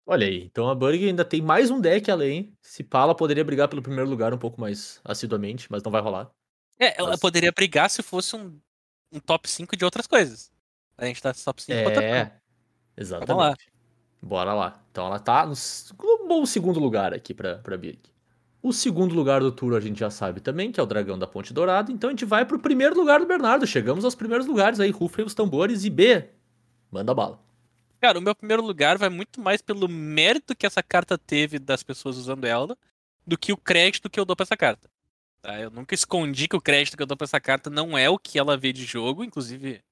[0.06, 2.52] Olha aí, então a Burg ainda tem mais um deck além.
[2.60, 6.02] Se pá, ela poderia brigar pelo primeiro lugar um pouco mais assiduamente, mas não vai
[6.02, 6.30] rolar.
[6.78, 8.60] É, ela Mas- poderia brigar se fosse um,
[9.10, 10.52] um top 5 de outras coisas.
[10.98, 12.04] A gente tá top 5 contra tudo.
[12.04, 12.40] É, Vamos lá.
[12.96, 13.72] exatamente.
[14.22, 14.82] Bora lá.
[14.90, 15.54] Então ela tá no
[16.28, 17.98] bom segundo lugar aqui pra, pra Birg.
[18.64, 21.26] O segundo lugar do tour a gente já sabe também, que é o Dragão da
[21.26, 21.92] Ponte Dourada.
[21.92, 23.66] Então a gente vai pro primeiro lugar do Bernardo.
[23.66, 26.30] Chegamos aos primeiros lugares aí, rufem os tambores e B.
[26.90, 27.38] Manda bala.
[28.00, 31.82] Cara, o meu primeiro lugar vai muito mais pelo mérito que essa carta teve das
[31.82, 32.74] pessoas usando ela
[33.26, 34.88] do que o crédito que eu dou pra essa carta.
[35.42, 35.60] Tá?
[35.60, 38.18] Eu nunca escondi que o crédito que eu dou pra essa carta não é o
[38.18, 39.22] que ela vê de jogo.
[39.22, 39.82] Inclusive,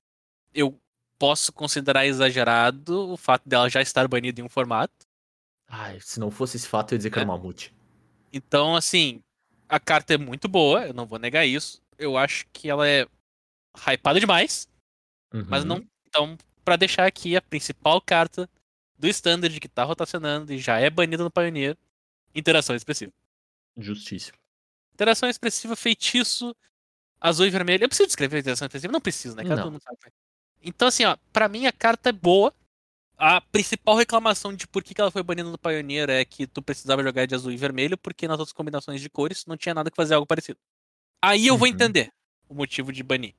[0.55, 0.81] eu
[1.19, 4.94] posso considerar exagerado o fato dela já estar banida em um formato.
[5.69, 7.28] Ai, se não fosse esse fato, eu ia dizer que era É.
[7.28, 7.70] uma mamute.
[8.33, 9.23] Então, assim,
[9.69, 11.81] a carta é muito boa, eu não vou negar isso.
[11.99, 13.07] Eu acho que ela é
[13.89, 14.67] hypada demais.
[15.49, 15.69] Mas Uhum.
[15.69, 15.85] não.
[16.09, 18.49] Então, pra deixar aqui a principal carta
[18.99, 21.77] do standard que tá rotacionando e já é banida no Pioneer,
[22.35, 23.13] interação expressiva.
[23.77, 24.37] Justíssimo.
[24.95, 26.55] Interação expressiva, feitiço,
[27.21, 27.85] azul e vermelho.
[27.85, 28.93] Eu preciso descrever a interação expressiva?
[28.93, 29.43] Não preciso, né?
[29.43, 29.63] Cara, Não.
[29.65, 29.99] todo mundo sabe.
[30.63, 32.55] Então, assim, ó, pra mim a carta é boa.
[33.24, 37.05] A principal reclamação de por que ela foi banida no Pioneer é que tu precisava
[37.05, 39.94] jogar de azul e vermelho, porque nas outras combinações de cores não tinha nada que
[39.97, 40.59] fazer algo parecido.
[41.23, 41.74] Aí eu vou Uhum.
[41.74, 42.12] entender
[42.49, 43.32] o motivo de banir.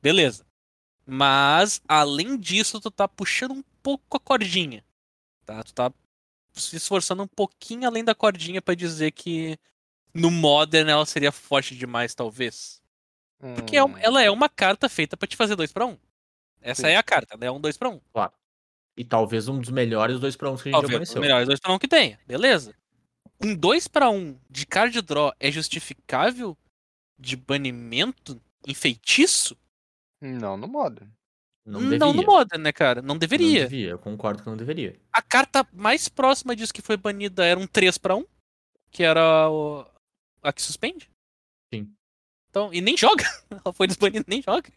[0.00, 0.46] Beleza.
[1.04, 4.84] Mas, além disso, tu tá puxando um pouco a cordinha.
[5.44, 5.60] Tá?
[5.64, 5.92] Tu tá
[6.52, 9.58] se esforçando um pouquinho além da cordinha pra dizer que
[10.14, 12.80] no Modern ela seria forte demais, talvez.
[13.56, 15.90] Porque é um- Hum, ela é uma carta feita pra te fazer 2 pra 1
[15.90, 15.98] um.
[16.60, 16.88] Essa Sim.
[16.94, 18.00] é a carta, ela é um 2 pra 1 um.
[18.96, 21.20] E talvez um dos melhores 2 para 1 que a gente já Talvez os apareceu.
[21.20, 22.18] melhores 2 pra 1 um que tenha.
[22.26, 22.74] Beleza.
[23.42, 26.56] Um 2 pra 1 um de card draw é justificável
[27.18, 29.56] de banimento em feitiço?
[30.20, 31.10] Não, no Modern.
[31.66, 32.12] Não Não, deveria.
[32.14, 33.02] no Modern, né, cara?
[33.02, 33.62] Não Não deveria.
[33.68, 34.98] devia, eu concordo que não deveria.
[35.12, 38.24] A carta mais próxima disso que foi banida era um 3 pra 1,
[38.90, 39.84] que era o...
[40.42, 41.10] a que suspende.
[41.74, 41.92] Sim.
[42.48, 43.24] Então, e nem joga.
[43.50, 44.72] Ela foi desbanida, nem joga.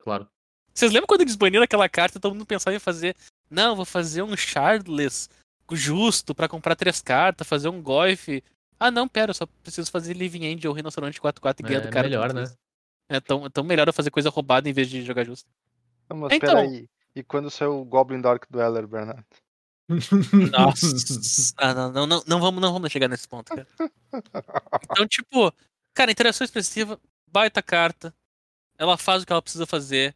[0.00, 0.28] Claro.
[0.74, 3.16] Vocês lembram quando eles baniram aquela carta, todo mundo pensava em fazer,
[3.50, 5.28] não, vou fazer um Shardless
[5.72, 8.42] justo pra comprar três cartas, fazer um Goif.
[8.78, 11.88] Ah, não, pera, eu só preciso fazer Living End ou Rinoceronte 4-4 e ganhar do
[11.88, 12.06] É cara.
[12.08, 12.44] melhor, né?
[13.08, 15.48] É tão, é tão melhor eu fazer coisa roubada em vez de jogar justo.
[16.08, 16.54] Não, mas Então.
[16.54, 16.88] peraí.
[17.14, 19.24] E quando saiu o Goblin Dark Dweller, Bernardo?
[20.50, 21.54] Nossa.
[21.58, 23.66] ah, não, não, não, não, vamos, não vamos chegar nesse ponto, cara.
[24.82, 25.52] Então, tipo,
[25.94, 26.98] cara, interação expressiva,
[27.30, 28.14] baita carta.
[28.78, 30.14] Ela faz o que ela precisa fazer.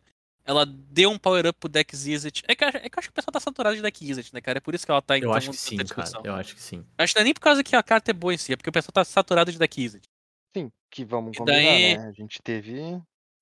[0.49, 2.43] Ela deu um power-up pro deck Zizit.
[2.49, 4.05] É que, eu acho- é que eu acho que o pessoal tá saturado de deck
[4.07, 4.57] Zizit, né, cara?
[4.57, 5.85] É por isso que ela tá em Eu acho que sim, cara.
[5.85, 6.23] discussão.
[6.25, 6.87] Eu acho que sim.
[6.97, 8.57] Acho que não é nem por causa que a carta é boa em si, é
[8.57, 10.09] porque o pessoal tá saturado de deck Zizit.
[10.57, 12.07] Sim, que vamos E combinar, daí- né?
[12.09, 12.81] A gente teve.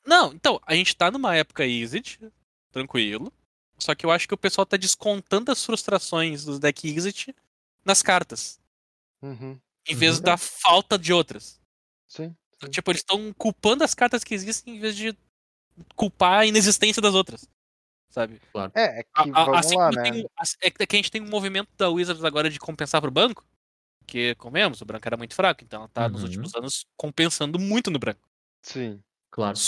[0.04, 2.18] Não, então, a gente tá numa época Izzet,
[2.72, 3.32] tranquilo.
[3.78, 7.34] Só que eu acho que o pessoal tá descontando as frustrações dos deck exit
[7.84, 8.58] nas cartas,
[9.22, 9.58] Uhum.
[9.88, 10.22] em vez Uhum.
[10.22, 11.60] da falta de outras.
[12.08, 12.34] Sim.
[12.60, 12.70] sim.
[12.70, 15.14] Tipo, eles estão culpando as cartas que existem em vez de
[15.94, 17.48] culpar a inexistência das outras.
[18.11, 18.40] Sabe?
[18.74, 20.03] É, é que A- assim lá, né?
[20.11, 20.27] tem
[20.62, 23.11] é que é que a gente tem um movimento da Wizards agora de compensar pro
[23.11, 23.44] banco,
[24.07, 26.28] que, comemos, o branco era muito fraco, então ela tá nos Uhum.
[26.28, 28.27] últimos anos compensando muito no branco.
[28.62, 29.03] Sim.
[29.31, 29.59] Claro.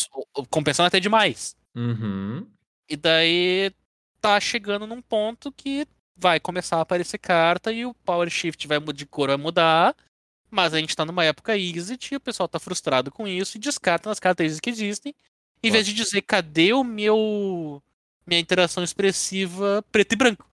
[0.49, 1.55] Compensando até demais.
[1.75, 2.49] Uhum.
[2.89, 3.71] E daí
[4.21, 5.87] tá chegando num ponto que
[6.17, 9.95] vai começar a aparecer carta e o Power Shift vai, de cor vai mudar.
[10.51, 13.61] Mas a gente tá numa época exit e o pessoal tá frustrado com isso e
[13.61, 15.15] descarta as cartas que existem.
[15.63, 17.83] Em vez de dizer, cadê o meu.
[18.27, 20.51] minha interação expressiva preto e branco,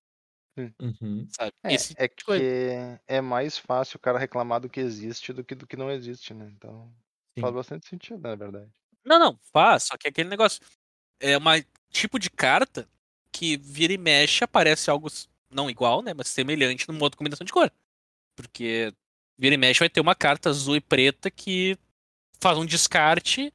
[0.57, 1.27] Uhum.
[1.30, 1.52] sabe?
[1.64, 2.41] É, Esse é tipo coisa.
[2.44, 5.91] que é mais fácil o cara reclamar do que existe do que do que não
[5.91, 6.49] existe, né?
[6.56, 6.90] Então
[7.40, 7.56] faz Sim.
[7.56, 8.72] bastante sentido, na verdade.
[9.03, 10.61] Não, não, faz, só que é aquele negócio.
[11.19, 11.56] É uma
[11.90, 12.88] tipo de carta
[13.32, 15.10] que vira e mexe, aparece algo
[15.49, 16.14] não igual, né?
[16.14, 17.69] Mas semelhante numa outra combinação de cor.
[18.38, 18.94] Porque
[19.38, 21.77] vira e mexe vai ter uma carta azul e preta que
[22.40, 23.53] faz um descarte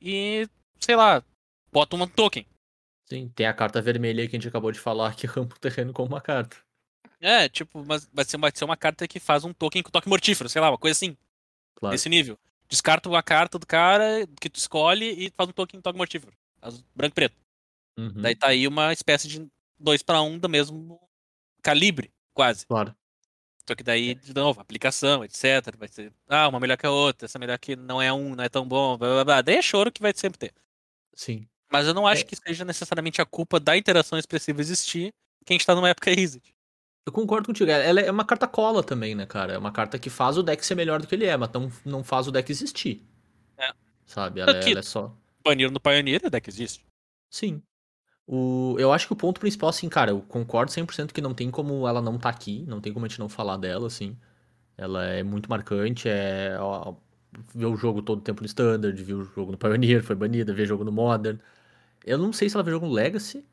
[0.00, 0.48] e,
[0.80, 1.22] sei lá,
[1.72, 2.46] bota um token.
[3.08, 5.58] Sim, tem a carta vermelha aí que a gente acabou de falar que rampa o
[5.58, 6.56] terreno com uma carta.
[7.20, 10.08] É, tipo, mas vai ser, vai ser uma carta que faz um token com toque
[10.08, 11.16] mortífero, sei lá, uma coisa assim,
[11.74, 11.92] Claro.
[11.92, 12.38] nesse nível.
[12.68, 16.32] Descarta uma carta do cara que tu escolhe e faz um token com toque mortífero.
[16.94, 17.36] Branco e preto.
[17.98, 18.22] Uhum.
[18.22, 19.46] Daí tá aí uma espécie de
[19.78, 21.00] 2 para 1 do mesmo
[21.62, 22.66] calibre, quase.
[22.66, 22.94] Claro.
[23.68, 25.76] Só que daí, de novo, aplicação, etc.
[25.76, 28.44] Vai ser, ah, uma melhor que a outra, essa melhor que não é um, não
[28.44, 29.42] é tão bom, blá blá blá.
[29.42, 30.54] Daí é choro que vai sempre ter.
[31.14, 31.46] Sim.
[31.72, 32.24] Mas eu não acho É.
[32.24, 35.12] que seja necessariamente a culpa da interação expressiva existir
[35.44, 36.54] que a gente tá numa época exit.
[37.06, 37.70] Eu concordo contigo.
[37.70, 39.54] Ela é uma carta cola também, né, cara?
[39.54, 41.72] É uma carta que faz o deck ser melhor do que ele é, mas não,
[41.84, 43.02] não faz o deck existir.
[43.56, 43.72] É.
[44.06, 44.40] Sabe?
[44.40, 45.16] Ela, é- Aqui- ela é só.
[45.42, 46.84] Baniram no Pioneer, é que existe.
[47.30, 47.62] Sim.
[48.26, 51.50] O, eu acho que o ponto principal, assim, cara, eu concordo 100% que não tem
[51.50, 54.16] como ela não tá aqui, não tem como a gente não falar dela, assim.
[54.76, 56.56] Ela é muito marcante, é.
[57.54, 60.52] Ver o jogo todo o tempo no Standard, viu o jogo no Pioneer, foi banida,
[60.52, 61.38] ver jogo no Modern.
[62.04, 63.44] Eu não sei se ela vê jogo no Legacy,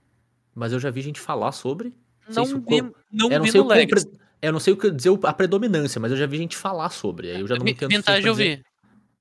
[0.55, 1.93] mas eu já vi gente falar sobre.
[2.27, 4.07] Não se o vi, quão- não eu não vi sei no o Legacy.
[4.07, 6.55] pre- Eu não sei o que dizer o- a predominância, mas eu já vi gente
[6.55, 7.31] falar sobre.
[7.31, 8.63] Aí eu já não entendo Vintage eu vi.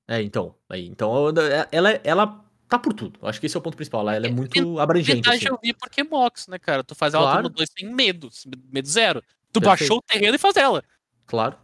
[0.07, 0.53] É, então.
[0.69, 1.11] Aí, então
[1.71, 3.19] ela, ela, tá por tudo.
[3.23, 4.01] Acho que esse é o ponto principal.
[4.01, 5.15] Ela, ela é É, muito abrangente.
[5.15, 5.47] Vintage Assim.
[5.49, 6.83] eu vi porque Mox, né, cara?
[6.83, 7.41] Tu faz ela Claro.
[7.43, 8.29] turno 2 sem medo,
[8.71, 9.21] medo zero.
[9.51, 9.65] Tu Perfeito.
[9.65, 10.83] baixou o terreno e faz ela.
[11.25, 11.57] Claro.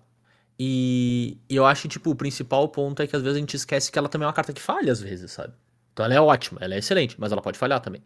[0.60, 3.56] E, e eu acho que, tipo, o principal ponto é que às vezes a gente
[3.56, 5.54] esquece que ela também é uma carta que falha, às vezes, sabe?
[5.92, 8.02] Então ela é ótima, ela é excelente, mas ela pode falhar também.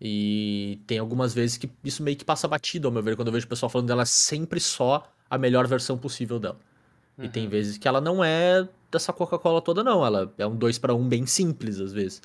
[0.00, 3.32] E tem algumas vezes que isso meio que passa batido, ao meu ver, quando eu
[3.32, 6.58] vejo o pessoal falando dela é sempre só a melhor versão possível dela.
[7.20, 7.50] E tem Uhum.
[7.50, 10.06] vezes que ela não é dessa Coca-Cola toda, não.
[10.06, 12.22] Ela é um 2 para 1 bem simples, às vezes.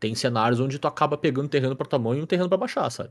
[0.00, 3.10] Tem cenários onde tu acaba pegando terreno pra tamanho e um terreno pra baixar, sabe?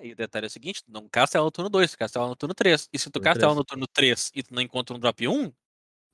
[0.00, 1.98] É, e o detalhe é o seguinte, tu não casta ela no turno 2, tu
[1.98, 2.88] casta ela no turno 3.
[2.92, 3.56] E se tu Turno casta ela três.
[3.58, 5.52] no turno 3 e tu não encontra um drop 1,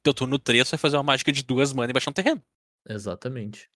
[0.02, 2.43] teu turno 3 vai fazer uma mágica de duas mana e baixar um terreno.
[2.89, 3.70] Exatamente.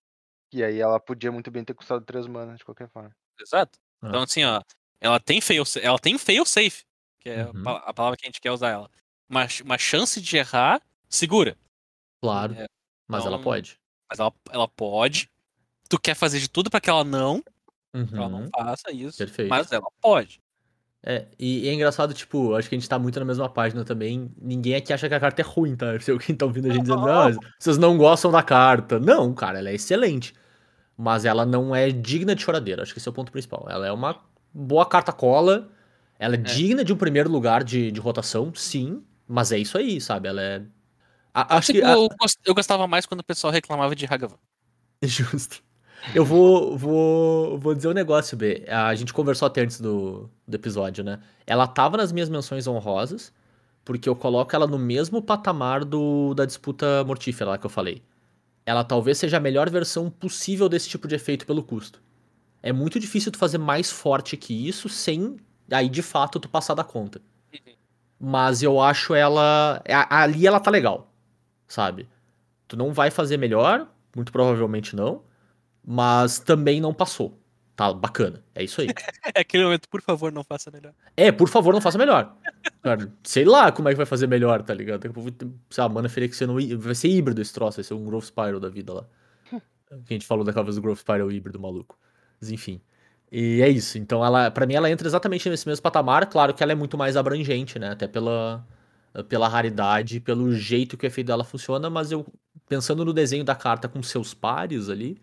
[0.52, 3.14] E aí ela podia muito bem ter custado 3 mana de qualquer forma.
[3.40, 3.78] Exato.
[4.02, 4.08] Ah.
[4.08, 4.60] Então, assim, ó,
[5.00, 6.84] ela tem fail, ela tem fail safe,
[7.20, 7.68] que é a Uhum.
[7.68, 8.90] a palavra que a gente quer usar ela.
[9.28, 11.56] Uma, uma chance de errar segura.
[12.22, 12.54] Claro.
[12.54, 12.66] É,
[13.08, 13.78] mas ela então- pode.
[14.10, 15.30] mas ela, ela pode.
[15.88, 17.42] Tu quer fazer de tudo pra que ela não,
[18.06, 18.48] pra ela não Uhum.
[18.54, 19.18] faça isso.
[19.18, 19.48] Perfeito.
[19.48, 20.40] Mas ela pode.
[21.06, 23.84] É, e, e é engraçado, tipo, acho que a gente tá muito na mesma página
[23.84, 24.32] também.
[24.40, 25.86] Ninguém aqui acha que a carta é ruim, tá?
[26.00, 28.98] Se alguém tá ouvindo a gente dizendo, ah, vocês não gostam da carta.
[28.98, 30.32] Não, cara, ela é excelente.
[30.96, 32.82] Mas ela não é digna de choradeira.
[32.82, 33.66] Acho que esse é o ponto principal.
[33.68, 34.18] Ela é uma
[34.52, 35.68] boa carta cola.
[36.18, 39.02] Ela é, digna de um primeiro lugar de, de rotação, sim.
[39.28, 40.28] Mas é isso aí, sabe?
[40.28, 40.62] Ela é.
[41.34, 41.82] A- acho que.
[41.82, 42.08] A- eu,
[42.46, 44.38] eu gostava mais quando o pessoal reclamava de Hagavan.
[45.02, 45.62] Justo.
[46.12, 48.64] Eu vou, vou, vou dizer um negócio, B.
[48.68, 51.20] A gente conversou até antes do, do episódio, né?
[51.46, 53.32] Ela tava nas minhas menções honrosas,
[53.84, 58.02] porque eu coloco ela no mesmo patamar do, da disputa mortífera lá que eu falei.
[58.66, 62.02] Ela talvez seja a melhor versão possível desse tipo de efeito pelo custo.
[62.62, 65.36] É muito difícil tu fazer mais forte que isso sem
[65.70, 67.20] aí de fato tu passar da conta.
[68.18, 69.82] Mas eu acho ela.
[70.08, 71.12] Ali ela tá legal,
[71.68, 72.08] sabe?
[72.66, 73.86] Tu não vai fazer melhor,
[74.16, 75.22] muito provavelmente não,
[75.84, 77.38] mas também não passou.
[77.76, 78.88] Tá bacana, é isso aí.
[79.34, 80.92] É aquele momento, por favor, não faça melhor.
[81.16, 82.36] É, por favor, não faça melhor.
[82.82, 85.00] Cara, sei lá como é que vai fazer melhor, tá ligado?
[85.00, 85.30] Daqui a pouco,
[85.70, 88.04] sei lá, mana feria que no, hí- vai ser híbrido esse troço, vai ser um
[88.04, 89.04] Growth Spiral da vida lá.
[90.06, 91.98] Que a gente falou daquela vez do Growth Spiral híbrido maluco.
[92.40, 92.80] Mas enfim.
[93.30, 93.98] E é isso.
[93.98, 96.26] Então, ela, para mim, ela entra exatamente nesse mesmo patamar.
[96.26, 97.90] Claro que ela é muito mais abrangente, né?
[97.90, 98.64] Até pela,
[99.28, 101.90] pela raridade, pelo jeito que o efeito dela funciona.
[101.90, 102.24] Mas eu,
[102.68, 105.20] pensando no desenho da carta com seus pares ali,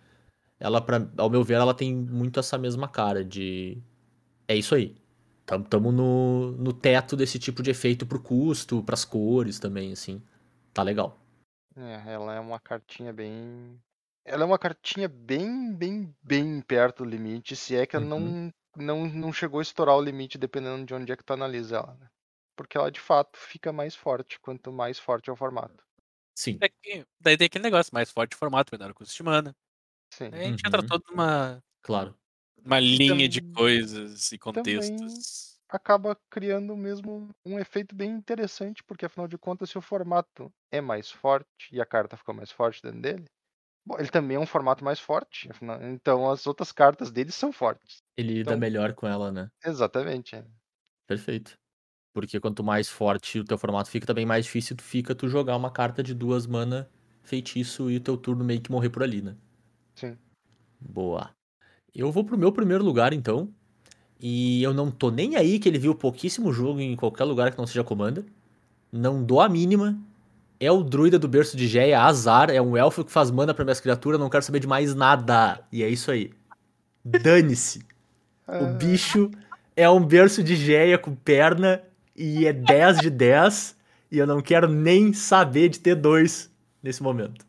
[0.61, 3.81] ela, pra, ao meu ver, ela tem muito essa mesma cara de.
[4.47, 4.95] É isso aí.
[5.45, 10.23] Tamo, tamo no, no teto desse tipo de efeito pro custo, pras cores também, assim.
[10.73, 11.19] Tá legal.
[11.75, 13.81] É, ela é uma cartinha bem.
[14.25, 18.51] Ela é uma cartinha bem, bem, bem perto do limite, se é que ela Uhum.
[18.75, 21.77] não, não, não chegou a estourar o limite, dependendo de onde é que tu analisa
[21.77, 22.09] ela, né?
[22.55, 25.83] Porque ela de fato fica mais forte quanto mais forte é o formato.
[26.35, 26.57] Sim.
[26.61, 29.55] É que, daí tem aquele negócio, mais forte formato, menor custo de mana.
[30.13, 30.29] Sim.
[30.33, 30.87] Aí a gente entra Uhum.
[30.87, 32.15] toda uma, Claro.
[32.65, 35.57] uma linha de coisas e contextos.
[35.69, 40.81] Acaba criando mesmo um efeito bem interessante, porque afinal de contas, se o formato é
[40.81, 43.25] mais forte e a carta ficou mais forte dentro dele,
[43.85, 47.53] bom, ele também é um formato mais forte, afinal- então as outras cartas dele são
[47.53, 47.97] fortes.
[48.17, 49.49] Ele lida Então- melhor com ela, né?
[49.65, 50.35] Exatamente.
[50.35, 50.45] é.
[51.07, 51.55] Perfeito.
[52.13, 55.71] Porque quanto mais forte o teu formato fica, também mais difícil fica tu jogar uma
[55.71, 56.89] carta de duas mana
[57.23, 59.37] feitiço e o teu turno meio que morrer por ali, né?
[59.95, 60.17] Sim.
[60.79, 61.29] Boa.
[61.93, 63.49] Eu vou pro meu primeiro lugar, então.
[64.19, 67.57] E eu não tô nem aí que ele viu pouquíssimo jogo em qualquer lugar que
[67.57, 68.23] não seja Commander.
[68.91, 69.97] Não dou a mínima.
[70.59, 72.49] É o druida do berço de Geia, azar.
[72.49, 75.61] É um elfo que faz mana pra minhas criaturas, não quero saber de mais nada.
[75.71, 76.31] E é isso aí.
[77.03, 77.83] Dane-se.
[78.47, 79.31] O bicho
[79.77, 81.81] é um berço de Geia com perna
[82.13, 83.77] e é 10 de 10.
[84.11, 86.51] E eu não quero nem saber de ter dois
[86.83, 87.45] nesse momento.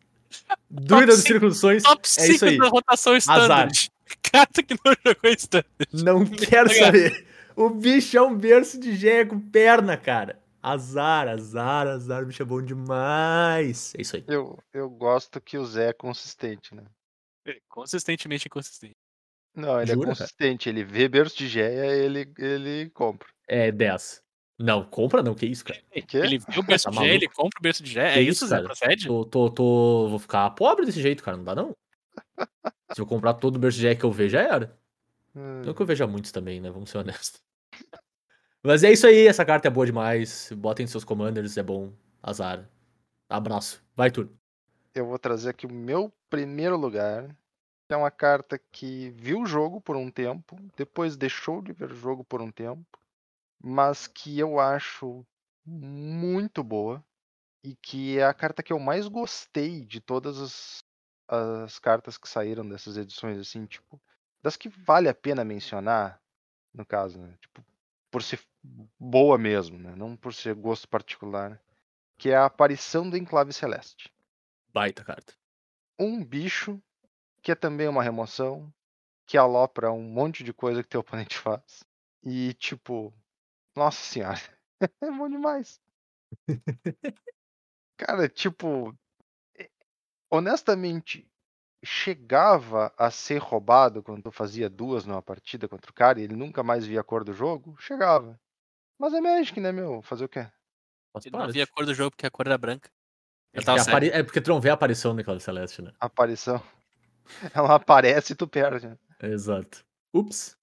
[0.70, 2.58] Dos cinco- Círculo dos Sonhos Top é 5 isso aí.
[2.58, 3.90] da rotação standard.
[4.32, 5.88] Carta que não jogou standard.
[5.92, 6.84] Não quero Obrigado.
[6.86, 7.26] saber.
[7.56, 10.40] O bicho é um berço de Geia com perna, cara.
[10.62, 12.22] Azar, azar, azar.
[12.22, 13.92] O bicho é bom demais.
[13.96, 14.24] É isso aí.
[14.28, 16.84] eu, eu gosto que o Zé é consistente, né?
[17.68, 18.94] Consistentemente inconsistente.
[19.54, 20.16] Não, ele Jura, é cara?
[20.18, 20.68] consistente.
[20.68, 23.28] Ele vê berço de Geia, ele, ele compra.
[23.48, 24.21] É 10.
[24.62, 25.80] Não, compra não, que isso, cara.
[26.06, 26.18] Quê?
[26.18, 28.12] Ele viu o berço Tá de Gé, ele compra o berço de Gé.
[28.12, 28.56] Que É isso, isso, Zé?
[28.56, 28.66] cara?
[28.68, 29.06] Procede?
[29.08, 30.08] Tô, tô, tô.
[30.08, 31.36] Vou ficar pobre desse jeito, cara.
[31.36, 31.76] Não dá, não.
[32.92, 34.78] Se eu comprar todo o berço de Geia que eu ver, já era.
[35.34, 36.70] Hum, Não que eu veja muitos também, né?
[36.70, 37.42] Vamos ser honestos.
[38.62, 40.52] Mas é isso aí, essa carta é boa demais.
[40.54, 41.92] Botem seus commanders, é bom.
[42.22, 42.68] Azar.
[43.28, 43.82] Abraço.
[43.96, 44.30] Vai, turno.
[44.94, 47.26] Eu vou trazer aqui o meu primeiro lugar.
[47.88, 51.90] que É uma carta que viu o jogo por um tempo, depois deixou de ver
[51.90, 52.86] o jogo por um tempo,
[53.62, 55.24] mas que eu acho
[55.64, 57.04] muito boa
[57.62, 60.84] e que é a carta que eu mais gostei de todas as,
[61.28, 64.02] as cartas que saíram dessas edições, assim, tipo,
[64.42, 66.20] das que vale a pena mencionar,
[66.74, 67.36] no caso, né?
[67.40, 67.64] Tipo,
[68.10, 68.40] por ser
[68.98, 69.94] boa mesmo, né?
[69.94, 71.62] Não por ser gosto particular,
[72.18, 74.12] que é a aparição do Enclave Celeste
[74.72, 75.34] Baita carta.
[75.98, 76.82] um bicho
[77.42, 78.72] que é também uma remoção,
[79.26, 81.84] que alopra um monte de coisa que teu oponente faz.
[82.22, 83.12] E tipo,
[83.76, 84.40] nossa senhora,
[85.02, 85.80] é bom demais.
[87.96, 88.94] Cara, tipo,
[90.30, 91.28] honestamente,
[91.84, 96.36] chegava a ser roubado quando tu fazia duas numa partida contra o cara e ele
[96.36, 97.76] nunca mais via a cor do jogo?
[97.78, 98.40] Chegava.
[98.98, 100.02] Mas é Magic, né, meu?
[100.02, 100.46] Fazer o quê?
[101.24, 102.88] Ele não via a cor do jogo porque a cor era branca.
[103.52, 105.92] É porque, tava apare- é porque tu não vê a aparição do Celeste, né?
[106.00, 106.62] Aparição.
[107.54, 108.88] Ela aparece e tu perde.
[108.88, 108.98] né?
[109.22, 109.84] Exato.
[110.14, 110.56] Ups.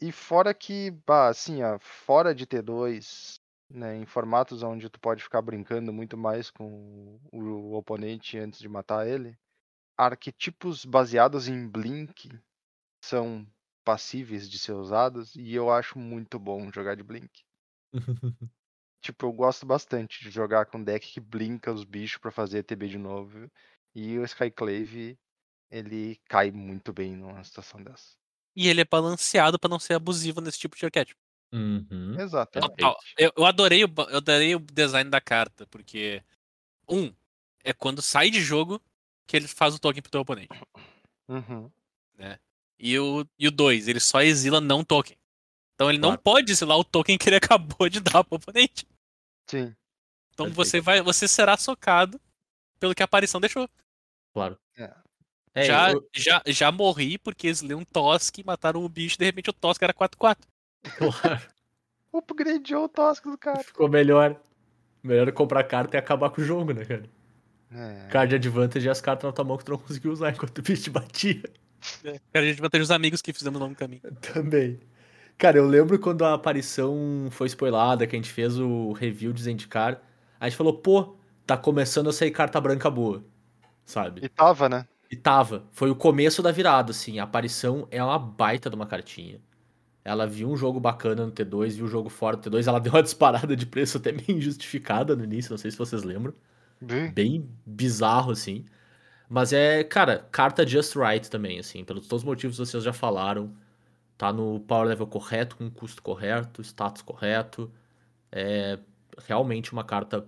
[0.00, 3.40] E fora que, bah, assim, ó, fora de T2,
[3.70, 8.68] né, em formatos onde tu pode ficar brincando muito mais com o, oponente antes de
[8.68, 9.38] matar ele,
[9.96, 12.30] arquetipos baseados em Blink
[13.04, 13.46] são
[13.84, 17.44] passíveis de ser usados e eu acho muito bom jogar de Blink.
[19.00, 22.88] Tipo, eu gosto bastante de jogar com deck que blinka os bichos pra fazer TB
[22.88, 23.48] de novo.
[23.94, 25.16] E o Skyclave,
[25.70, 28.17] ele cai muito bem numa situação dessa.
[28.60, 31.20] E ele é balanceado pra não ser abusivo nesse tipo de arquétipo.
[31.52, 32.20] Uhum.
[32.20, 32.74] Exatamente.
[33.16, 36.20] Eu, eu adorei o, eu adorei o design da carta, porque.
[36.88, 37.14] Um,
[37.62, 38.82] é quando sai de jogo
[39.28, 40.48] que ele faz o token pro teu oponente.
[41.28, 41.70] Uhum.
[42.80, 45.16] E o, e o dois, ele só exila não token.
[45.74, 46.22] Então ele não Claro.
[46.22, 47.36] pode exilar o token que ele
[47.78, 48.84] acabou de dar pro oponente.
[49.48, 49.74] Sim.
[50.32, 50.54] Então Perfeito.
[50.54, 52.20] você vai, você será socado
[52.80, 53.68] pelo que a aparição deixou.
[54.32, 54.58] Claro.
[54.76, 54.92] É.
[55.54, 59.24] É, já, eu- já, já morri porque exilei um Tosk e mataram o bicho, de
[59.24, 60.36] repente o Tosk era 4-4.
[61.20, 61.42] claro.
[62.12, 63.62] Upgradeou o Tosco do cara.
[63.62, 64.36] Ficou melhor.
[65.02, 67.04] Melhor comprar carta e acabar com o jogo, né, cara?
[67.70, 68.08] É.
[68.10, 70.62] Card advantage e as cartas na tua mão que tu não conseguiu usar enquanto o
[70.62, 71.42] bicho te batia.
[72.02, 74.02] Cara, a gente vai ter os amigos que fizemos no longo caminho.
[74.32, 74.80] Também.
[75.36, 79.42] Cara, eu lembro quando a aparição foi spoilada, que a gente fez o review de
[79.42, 80.00] Zendikar,
[80.40, 81.14] a gente falou, pô,
[81.46, 83.22] tá começando a sair carta branca boa,
[83.84, 84.20] sabe?
[84.24, 84.84] E tava, né?
[85.10, 85.66] E tava.
[85.72, 87.18] Foi o começo da virada, assim.
[87.18, 89.40] A aparição é uma baita de uma cartinha.
[90.04, 92.92] Ela viu um jogo bacana no T2, viu o jogo fora do T2, ela deu
[92.92, 96.34] uma disparada de preço até meio injustificada no início, não sei se vocês lembram.
[96.80, 97.08] Vi.
[97.10, 98.64] Bem bizarro, assim.
[99.28, 101.84] Mas é, cara, carta just right também, assim.
[101.84, 103.54] Pelos todos os motivos que vocês já falaram.
[104.18, 107.72] tá no power level correto, com custo correto, status correto.
[108.32, 108.78] É
[109.26, 110.26] realmente uma carta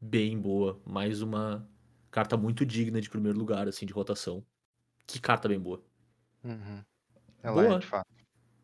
[0.00, 0.80] bem boa.
[0.86, 1.66] Mais uma
[2.10, 4.44] carta muito digna de primeiro lugar, assim, de rotação.
[5.06, 5.82] Que carta bem boa.
[6.44, 6.82] Uhum.
[7.42, 7.78] Ela é, Boa.
[7.78, 8.06] de fato.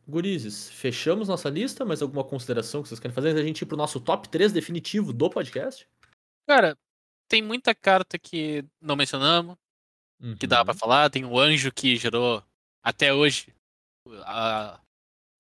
[0.09, 1.85] Gurizes, fechamos nossa lista.
[1.85, 4.53] Mais alguma consideração que vocês querem fazer antes da gente ir pro nosso top 3
[4.53, 5.89] definitivo do podcast?
[6.47, 6.77] Cara,
[7.29, 9.57] tem muita carta que não mencionamos,
[10.39, 10.79] que dá pra Uhum.
[10.79, 11.11] falar.
[11.11, 12.43] Tem o anjo que gerou
[12.83, 13.53] até hoje
[14.25, 14.79] a,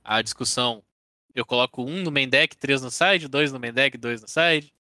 [0.03, 0.83] a discussão.
[1.35, 4.27] Eu coloco um no main deck, três no side, dois no main deck, dois no
[4.28, 4.73] side.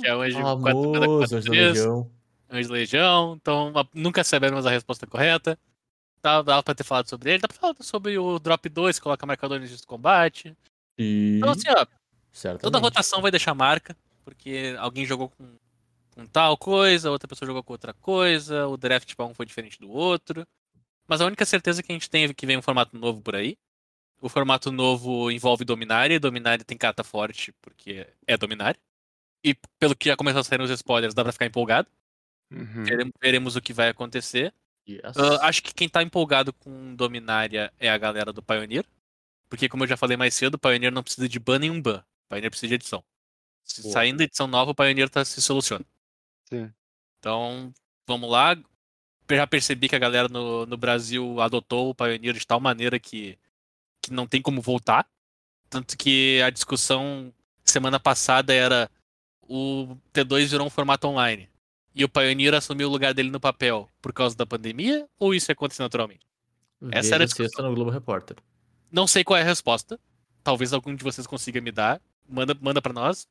[0.00, 2.10] Que é o anjo 4 mana Famoso, 4 Anjo da 3, Legião.
[2.50, 3.34] anjo legião.
[3.40, 5.58] Então nunca sabemos a resposta correta.
[6.22, 7.40] Dá, dá pra ter falado sobre ele.
[7.40, 10.56] Dá pra falar sobre o drop 2, que coloca marcadores de combate.
[10.98, 11.36] E...
[11.38, 11.86] Então assim, ó,
[12.36, 12.62] Certamente.
[12.64, 15.56] Toda rotação vai deixar marca, porque alguém jogou com,
[16.14, 19.80] com tal coisa, outra pessoa jogou com outra coisa, o draft pra um foi diferente
[19.80, 20.46] do outro.
[21.08, 23.34] Mas a única certeza que a gente tem é que vem um formato novo por
[23.34, 23.56] aí.
[24.20, 28.78] O formato novo envolve Dominária, e Dominária tem carta forte, porque é Dominária.
[29.46, 31.88] E pelo que já começou a sair nos spoilers, dá pra ficar empolgado.
[32.50, 32.82] Uhum.
[32.82, 34.52] Veremos, veremos o que vai acontecer.
[34.88, 35.16] Yes.
[35.16, 38.84] Ah, acho que quem tá empolgado com Dominária é a galera do Pioneer.
[39.48, 42.04] Porque, como eu já falei mais cedo, o Pioneer não precisa de ban nenhum ban.
[42.24, 43.04] O Pioneer precisa de edição.
[43.62, 43.92] Se Boa.
[43.92, 45.84] saindo edição nova, o Pioneer tá, se soluciona.
[46.48, 46.72] Sim.
[47.20, 47.72] Então,
[48.04, 48.56] vamos lá.
[49.30, 53.38] Já percebi que a galera no, no Brasil adotou o Pioneer de tal maneira que,
[54.02, 55.08] que não tem como voltar.
[55.70, 57.32] Tanto que a discussão
[57.64, 58.90] semana passada era
[59.48, 61.48] o T2 virou um formato online.
[61.94, 65.08] E o Pioneer assumiu o lugar dele no papel por causa da pandemia?
[65.18, 66.26] Ou isso aconteceu naturalmente?
[66.90, 68.36] essa era a Veja sexta no Globo Repórter.
[68.92, 69.98] Não sei qual é a resposta.
[70.44, 72.00] Talvez algum de vocês consiga me dar.
[72.28, 73.26] Manda, manda pra nós.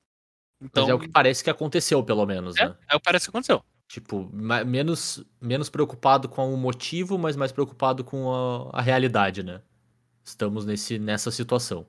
[0.59, 2.75] Então, Mas é o que parece que aconteceu, pelo menos, é, né?
[2.89, 3.63] é o que parece que aconteceu.
[3.87, 9.61] Tipo, menos, menos preocupado com o motivo, mas mais preocupado com a, a realidade, né?
[10.23, 11.85] Estamos nesse, nessa situação.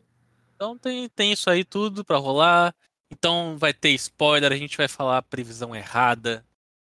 [0.54, 2.74] Então tem, tem isso aí tudo pra rolar.
[3.10, 6.44] Então vai ter spoiler, a gente vai falar a previsão errada,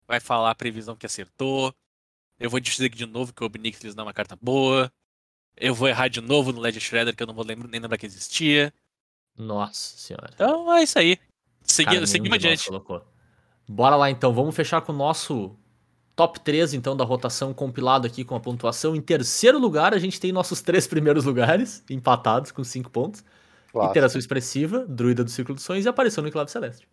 [0.07, 1.75] vai falar a previsão que acertou.
[2.39, 4.93] Eu vou dizer de novo que o Obnix não é uma carta boa.
[5.57, 7.97] Eu vou errar de novo no Legend Shredder, que eu não vou lembrar, nem lembrar
[7.97, 8.73] que existia.
[9.37, 10.31] Nossa senhora.
[10.35, 11.19] Então é isso aí.
[11.63, 12.71] Segui, seguimos adiante.
[13.69, 15.57] Bora lá então, vamos fechar com o nosso
[16.15, 18.95] top 3 então da rotação compilado aqui com a pontuação.
[18.95, 23.25] Em terceiro lugar, a gente tem nossos três primeiros lugares, empatados com 5 pontos.
[23.77, 23.93] Clássico.
[23.93, 26.89] Interação expressiva, Druida do Círculo dos Sonhos e apareceu no Enclave Celeste.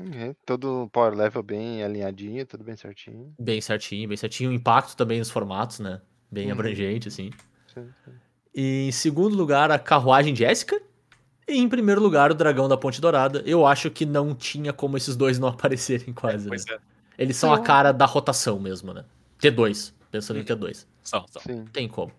[0.00, 0.34] Uhum.
[0.44, 3.32] Todo power level bem alinhadinho, tudo bem certinho.
[3.38, 4.50] Bem certinho, bem certinho.
[4.50, 6.00] O impacto também nos formatos, né?
[6.30, 6.52] Bem Uhum.
[6.52, 7.30] abrangente, assim.
[7.72, 8.10] Sim, sim.
[8.52, 10.80] E em segundo lugar, a Carruagem Jéssica.
[11.46, 13.42] E em primeiro lugar, o Dragão da Ponte Dourada.
[13.46, 16.56] Eu acho que não tinha como esses dois não aparecerem quase, né?
[16.56, 16.78] Pois é,
[17.16, 17.62] Eles são a Não.
[17.62, 19.04] cara da rotação mesmo, né?
[19.40, 20.46] T2, pensando em Uhum.
[20.46, 20.86] T2.
[21.04, 21.38] só, só.
[21.38, 21.64] Sim.
[21.72, 22.10] Tem como.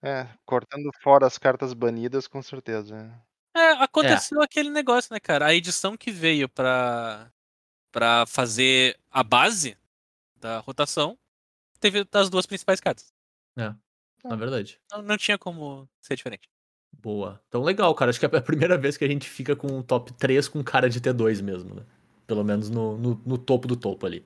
[0.00, 3.10] É, cortando fora as cartas banidas, com certeza.
[3.54, 5.46] É, aconteceu aquele negócio, né, cara?
[5.46, 7.30] A edição que veio pra,
[7.90, 9.76] pra fazer a base
[10.36, 11.18] da rotação
[11.80, 13.12] teve as duas principais cartas.
[14.24, 14.80] Na verdade.
[14.92, 16.48] Não, não tinha como ser diferente.
[16.92, 17.40] Boa.
[17.48, 18.10] Então, legal, cara.
[18.10, 20.62] Acho que é a primeira vez que a gente fica com um top 3 com
[20.62, 21.82] cara de T2 mesmo, né?
[22.26, 24.24] Pelo menos no, no, no topo do topo ali.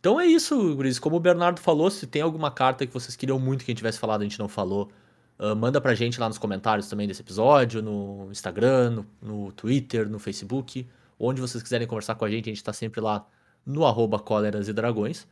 [0.00, 0.98] Então é isso, Guris.
[0.98, 3.78] Como o Bernardo falou, se tem alguma carta que vocês queriam muito que a gente
[3.78, 4.90] tivesse falado e a gente não falou,
[5.38, 10.08] ah, manda pra gente lá nos comentários também desse episódio, no Instagram, no, no Twitter,
[10.08, 10.88] no Facebook,
[11.18, 13.26] onde vocês quiserem conversar com a gente, a gente tá sempre lá
[13.64, 15.26] no arroba cóleras e dragões.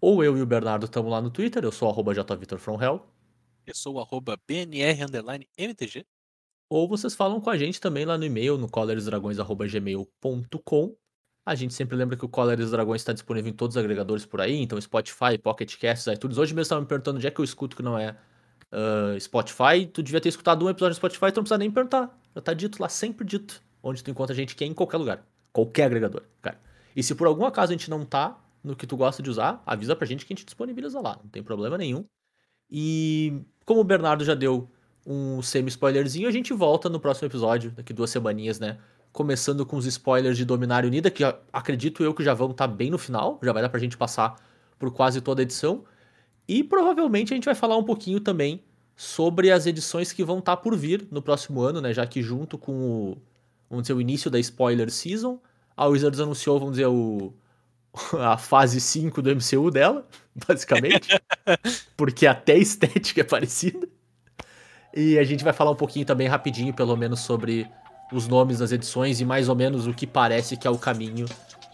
[0.00, 3.06] Ou eu e o Bernardo estamos lá no Twitter, eu sou arroba jvitorfromhell.
[3.66, 4.98] Eu sou arroba BNR
[5.56, 6.04] MTG.
[6.68, 10.96] Ou vocês falam com a gente também lá no e-mail, no coleresdragões.gmail.com.
[11.44, 14.40] A gente sempre lembra que o Colores Dragões está disponível em todos os agregadores por
[14.40, 16.38] aí, então Spotify, Pocket Casts, iTunes.
[16.38, 18.16] Hoje mesmo estava me perguntando onde é que eu escuto que não é
[18.72, 19.86] ah, Spotify.
[19.92, 22.18] Tu devia ter escutado um episódio no Spotify, tu não precisa nem perguntar.
[22.34, 23.62] Já tá dito lá, sempre dito.
[23.82, 25.26] Onde tu encontra a gente que é em qualquer lugar.
[25.52, 26.58] Qualquer agregador, cara.
[26.96, 29.62] E se por algum acaso a gente não tá no que tu gosta de usar,
[29.66, 31.18] avisa pra gente que a gente disponibiliza lá.
[31.22, 32.04] Não tem problema nenhum.
[32.70, 34.70] E como o Bernardo já deu
[35.04, 38.78] um semi-spoilerzinho, a gente volta no próximo episódio, daqui duas semaninhas, né?
[39.12, 41.22] Começando com os spoilers de Dominário Unida, que
[41.52, 44.40] acredito eu que já vão estar bem no final, já vai dar pra gente passar
[44.78, 45.84] por quase toda a edição.
[46.46, 48.62] E provavelmente a gente vai falar um pouquinho também
[48.96, 51.92] sobre as edições que vão estar por vir no próximo ano, né?
[51.92, 53.18] Já que junto com o,
[53.68, 55.38] vamos dizer, o início da spoiler season,
[55.76, 57.32] a Wizards anunciou, vamos dizer, o,
[58.20, 60.06] a fase 5 do MCU dela,
[60.46, 61.08] basicamente.
[61.96, 63.88] porque até a estética é parecida.
[64.94, 67.66] E a gente vai falar um pouquinho também rapidinho, pelo menos, sobre
[68.12, 71.26] os nomes das edições e mais ou menos o que parece que é o caminho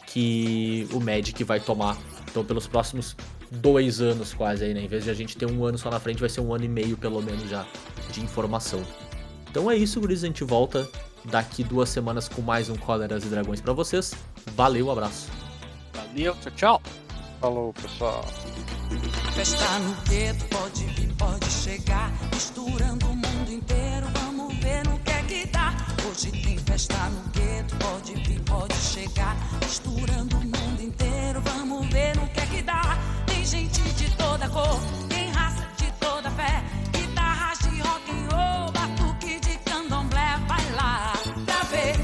[0.07, 1.99] que o Magic vai tomar.
[2.31, 3.16] Então, pelos próximos
[3.50, 4.82] dois anos quase aí, né?
[4.82, 6.64] Em vez de a gente ter um ano só na frente, vai ser um ano
[6.64, 7.66] e meio pelo menos já
[8.10, 8.82] de informação.
[9.50, 10.24] Então é isso, guris.
[10.24, 10.88] A gente volta
[11.24, 14.14] daqui duas semanas com mais um Cóleras e Dragões pra vocês.
[14.54, 15.28] Valeu, abraço.
[15.94, 16.82] Valeu, tchau, tchau.
[17.40, 18.24] Falou, pessoal.
[19.34, 22.12] Festa no gueto, pode vir, pode chegar.
[22.34, 25.74] Misturando o mundo inteiro, vamos ver no que é que dá.
[26.08, 29.36] Hoje tem festa no gueto, pode vir, pode chegar.
[29.62, 33.07] Misturando o mundo inteiro, vamos ver no que é que dá.
[35.08, 36.62] Tem raça de toda fé.
[36.92, 41.12] Guitarras de rock and roll, batuque de candomblé, vai lá.
[41.44, 41.94] Pra ver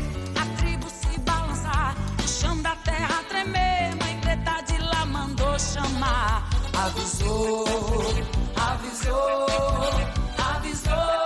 [0.40, 3.96] a tribo se balançar, o chão da terra tremer.
[3.96, 6.48] Mãe preta de lá mandou chamar.
[6.74, 7.64] Avisou,
[8.56, 9.46] avisou,
[10.38, 11.23] avisou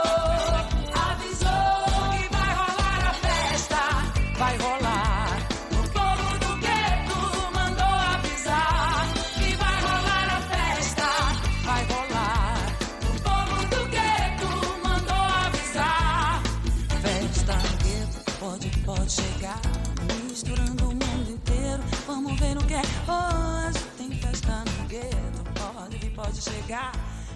[26.28, 26.92] pode chegar.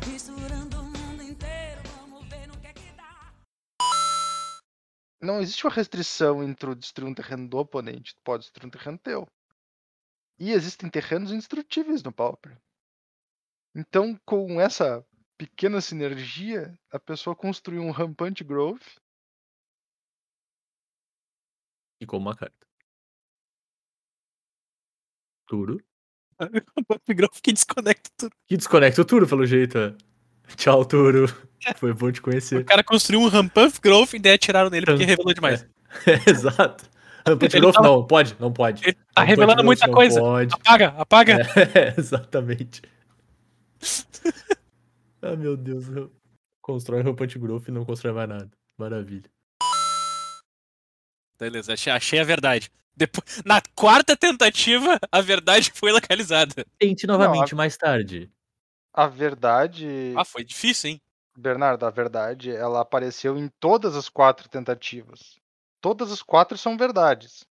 [0.06, 3.32] Misturando o mundo inteiro, vamos ver no que é que dá.
[5.20, 8.14] Não existe uma restrição entre o destruir um terreno do oponente.
[8.14, 9.26] Tu pode destruir um terreno teu.
[10.38, 12.60] E existem terrenos indestrutíveis no Pauper.
[13.74, 15.02] Então, com essa
[15.38, 19.00] pequena sinergia, a pessoa construiu um rampante growth
[21.98, 22.66] Ficou uma carta.
[25.46, 25.78] Turo.
[26.76, 28.32] O Buffgrove que desconecta tudo.
[28.46, 29.78] Que desconecta o Turo, pelo jeito.
[29.78, 29.94] é.
[30.56, 31.26] Tchau, Turo.
[31.76, 32.64] Foi bom te O conhecer.
[32.64, 35.64] cara construiu um Rampuff Growth e daí atiraram nele porque revelou demais.
[36.26, 36.90] Exato.
[37.26, 38.82] Rampante Ele Growth tava- não, pode, não pode.
[38.82, 40.20] Ele tá Rampante revelando Growth muita coisa.
[40.20, 40.54] Pode.
[40.54, 41.32] Apaga, apaga.
[41.74, 42.82] É, exatamente.
[45.22, 45.84] ah, meu Deus.
[46.60, 48.50] Constrói Rampante Growth e não constrói mais nada.
[48.76, 49.30] Maravilha.
[51.38, 52.70] Beleza, achei a verdade.
[52.96, 56.64] Depois, na quarta tentativa, a verdade foi localizada.
[56.78, 58.30] Tente novamente mais tarde.
[58.92, 61.00] A verdade, Ah, foi difícil, hein?
[61.36, 65.40] Bernardo, a verdade, ela apareceu em todas as quatro tentativas.
[65.80, 67.44] Todas as quatro são verdades.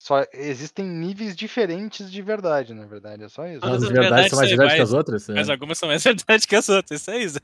[0.00, 3.60] Só existem níveis diferentes de verdade, na verdade, é só isso.
[3.60, 5.28] Todas As as verdades verdades são mais verdades que as outras?
[5.28, 5.34] É.
[5.34, 7.28] Mas algumas são mais verdade que as outras, isso aí.
[7.28, 7.40] Zé.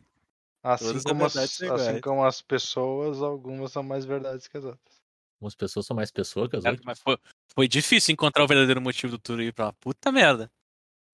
[0.63, 4.57] Assim todas como, as, verdades são assim como as pessoas, algumas são mais verdades que
[4.57, 5.04] as outras.
[5.41, 6.87] Umas pessoas são mais pessoas que as Cara, outras.
[6.87, 7.19] Mas foi,
[7.55, 9.73] foi difícil encontrar o verdadeiro motivo do Turo ir pra lá.
[9.75, 10.51] Puta merda.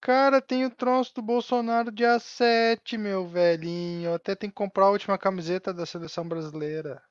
[0.01, 4.09] Cara, tem o troço do Bolsonaro dia 7, meu velhinho.
[4.09, 7.01] Eu até tenho que comprar a última camiseta da seleção brasileira.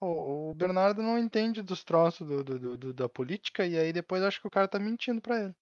[0.00, 3.92] O, o Bernardo não entende dos troços do, do- do- do- da política e aí
[3.92, 5.54] depois acho que o cara tá mentindo pra ele.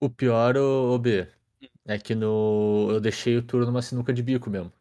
[0.00, 1.28] O pior, ô, ô B,
[1.86, 2.88] é que no...
[2.90, 4.72] eu deixei o Turo numa sinuca de bico mesmo.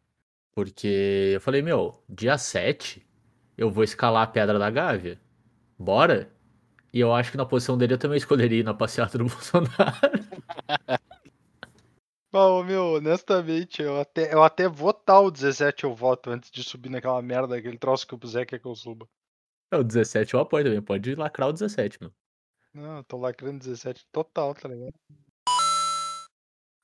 [0.56, 3.06] Porque eu falei, meu, dia 7
[3.56, 5.22] eu vou escalar a Pedra da Gávea.
[5.78, 6.32] Bora?
[6.94, 9.72] E eu acho que na posição dele eu também escolheria ir na passeata do Bolsonaro.
[12.32, 16.90] Bom, meu, honestamente, eu até, eu até votar o 17 eu voto antes de subir
[16.90, 19.08] naquela merda, aquele troço que o Zé quer que eu suba.
[19.72, 22.12] É, o 17 eu apoio também, pode lacrar o 17, meu.
[22.74, 24.94] Não, eu tô lacrando 17 total, tá ligado?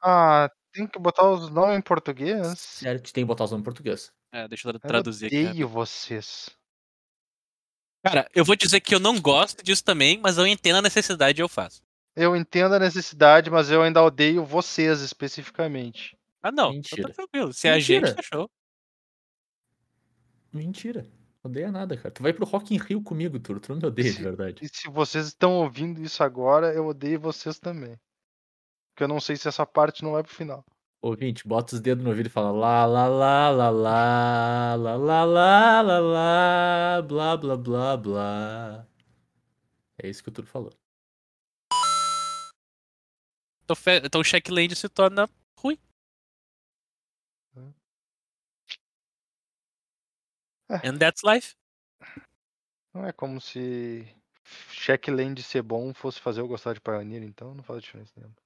[0.02, 2.60] Ah, tem que botar os nomes em português?
[2.60, 4.11] Certo, tem que botar os nomes em português.
[4.32, 5.44] É, deixa eu Eu traduzir aqui.
[5.44, 5.49] né?
[5.52, 6.49] odeio vocês.
[8.03, 11.39] Cara, eu vou dizer que eu não gosto disso também, mas eu entendo a necessidade
[11.39, 11.81] e eu faço.
[12.15, 16.15] Eu entendo a necessidade, mas eu ainda odeio vocês especificamente.
[16.41, 16.71] Ah, não.
[16.71, 17.07] Mentira.
[17.07, 17.53] tá tranquilo.
[17.53, 18.07] Se é a Mentira.
[18.07, 18.49] gente, show.
[20.51, 21.07] Mentira.
[21.41, 22.11] Odeia nada, cara.
[22.11, 23.59] Tu vai pro Rock in Rio comigo, Turo.
[23.59, 24.23] Tu não me odeia de Sim.
[24.23, 24.63] verdade.
[24.63, 27.97] E se vocês estão ouvindo isso agora, eu odeio vocês também.
[28.93, 30.63] Porque eu não sei se essa parte não vai pro final.
[31.03, 35.25] Ouvinte, bota os dedos no ouvido e fala lá, lá, lá, lá, lá, lá, lá,
[35.25, 38.88] lá, lá, lá, blá, blá, blá, blá.
[40.01, 40.71] É isso que o Turo falou.
[43.65, 45.77] Então, fe- então o Checkland se torna ruim.
[50.69, 50.88] É.
[50.88, 51.53] And that's life.
[52.93, 54.07] Não é como se
[54.71, 58.43] Checkland ser bom fosse fazer eu gostar de Pioneer, então não faz diferença nenhuma.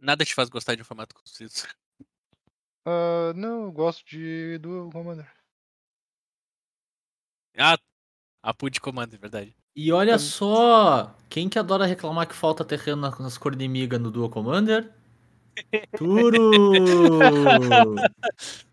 [0.00, 1.66] Nada te faz gostar de um formato conciso.
[2.90, 5.30] Ah, não, eu gosto de Duel Commander.
[7.58, 7.76] Ah,
[8.42, 9.54] a pool de comando, é verdade.
[9.76, 13.98] E olha Então- só, quem que adora reclamar que falta terreno na- nas cor inimiga
[13.98, 14.90] no Dual Commander?
[15.98, 16.50] Turo!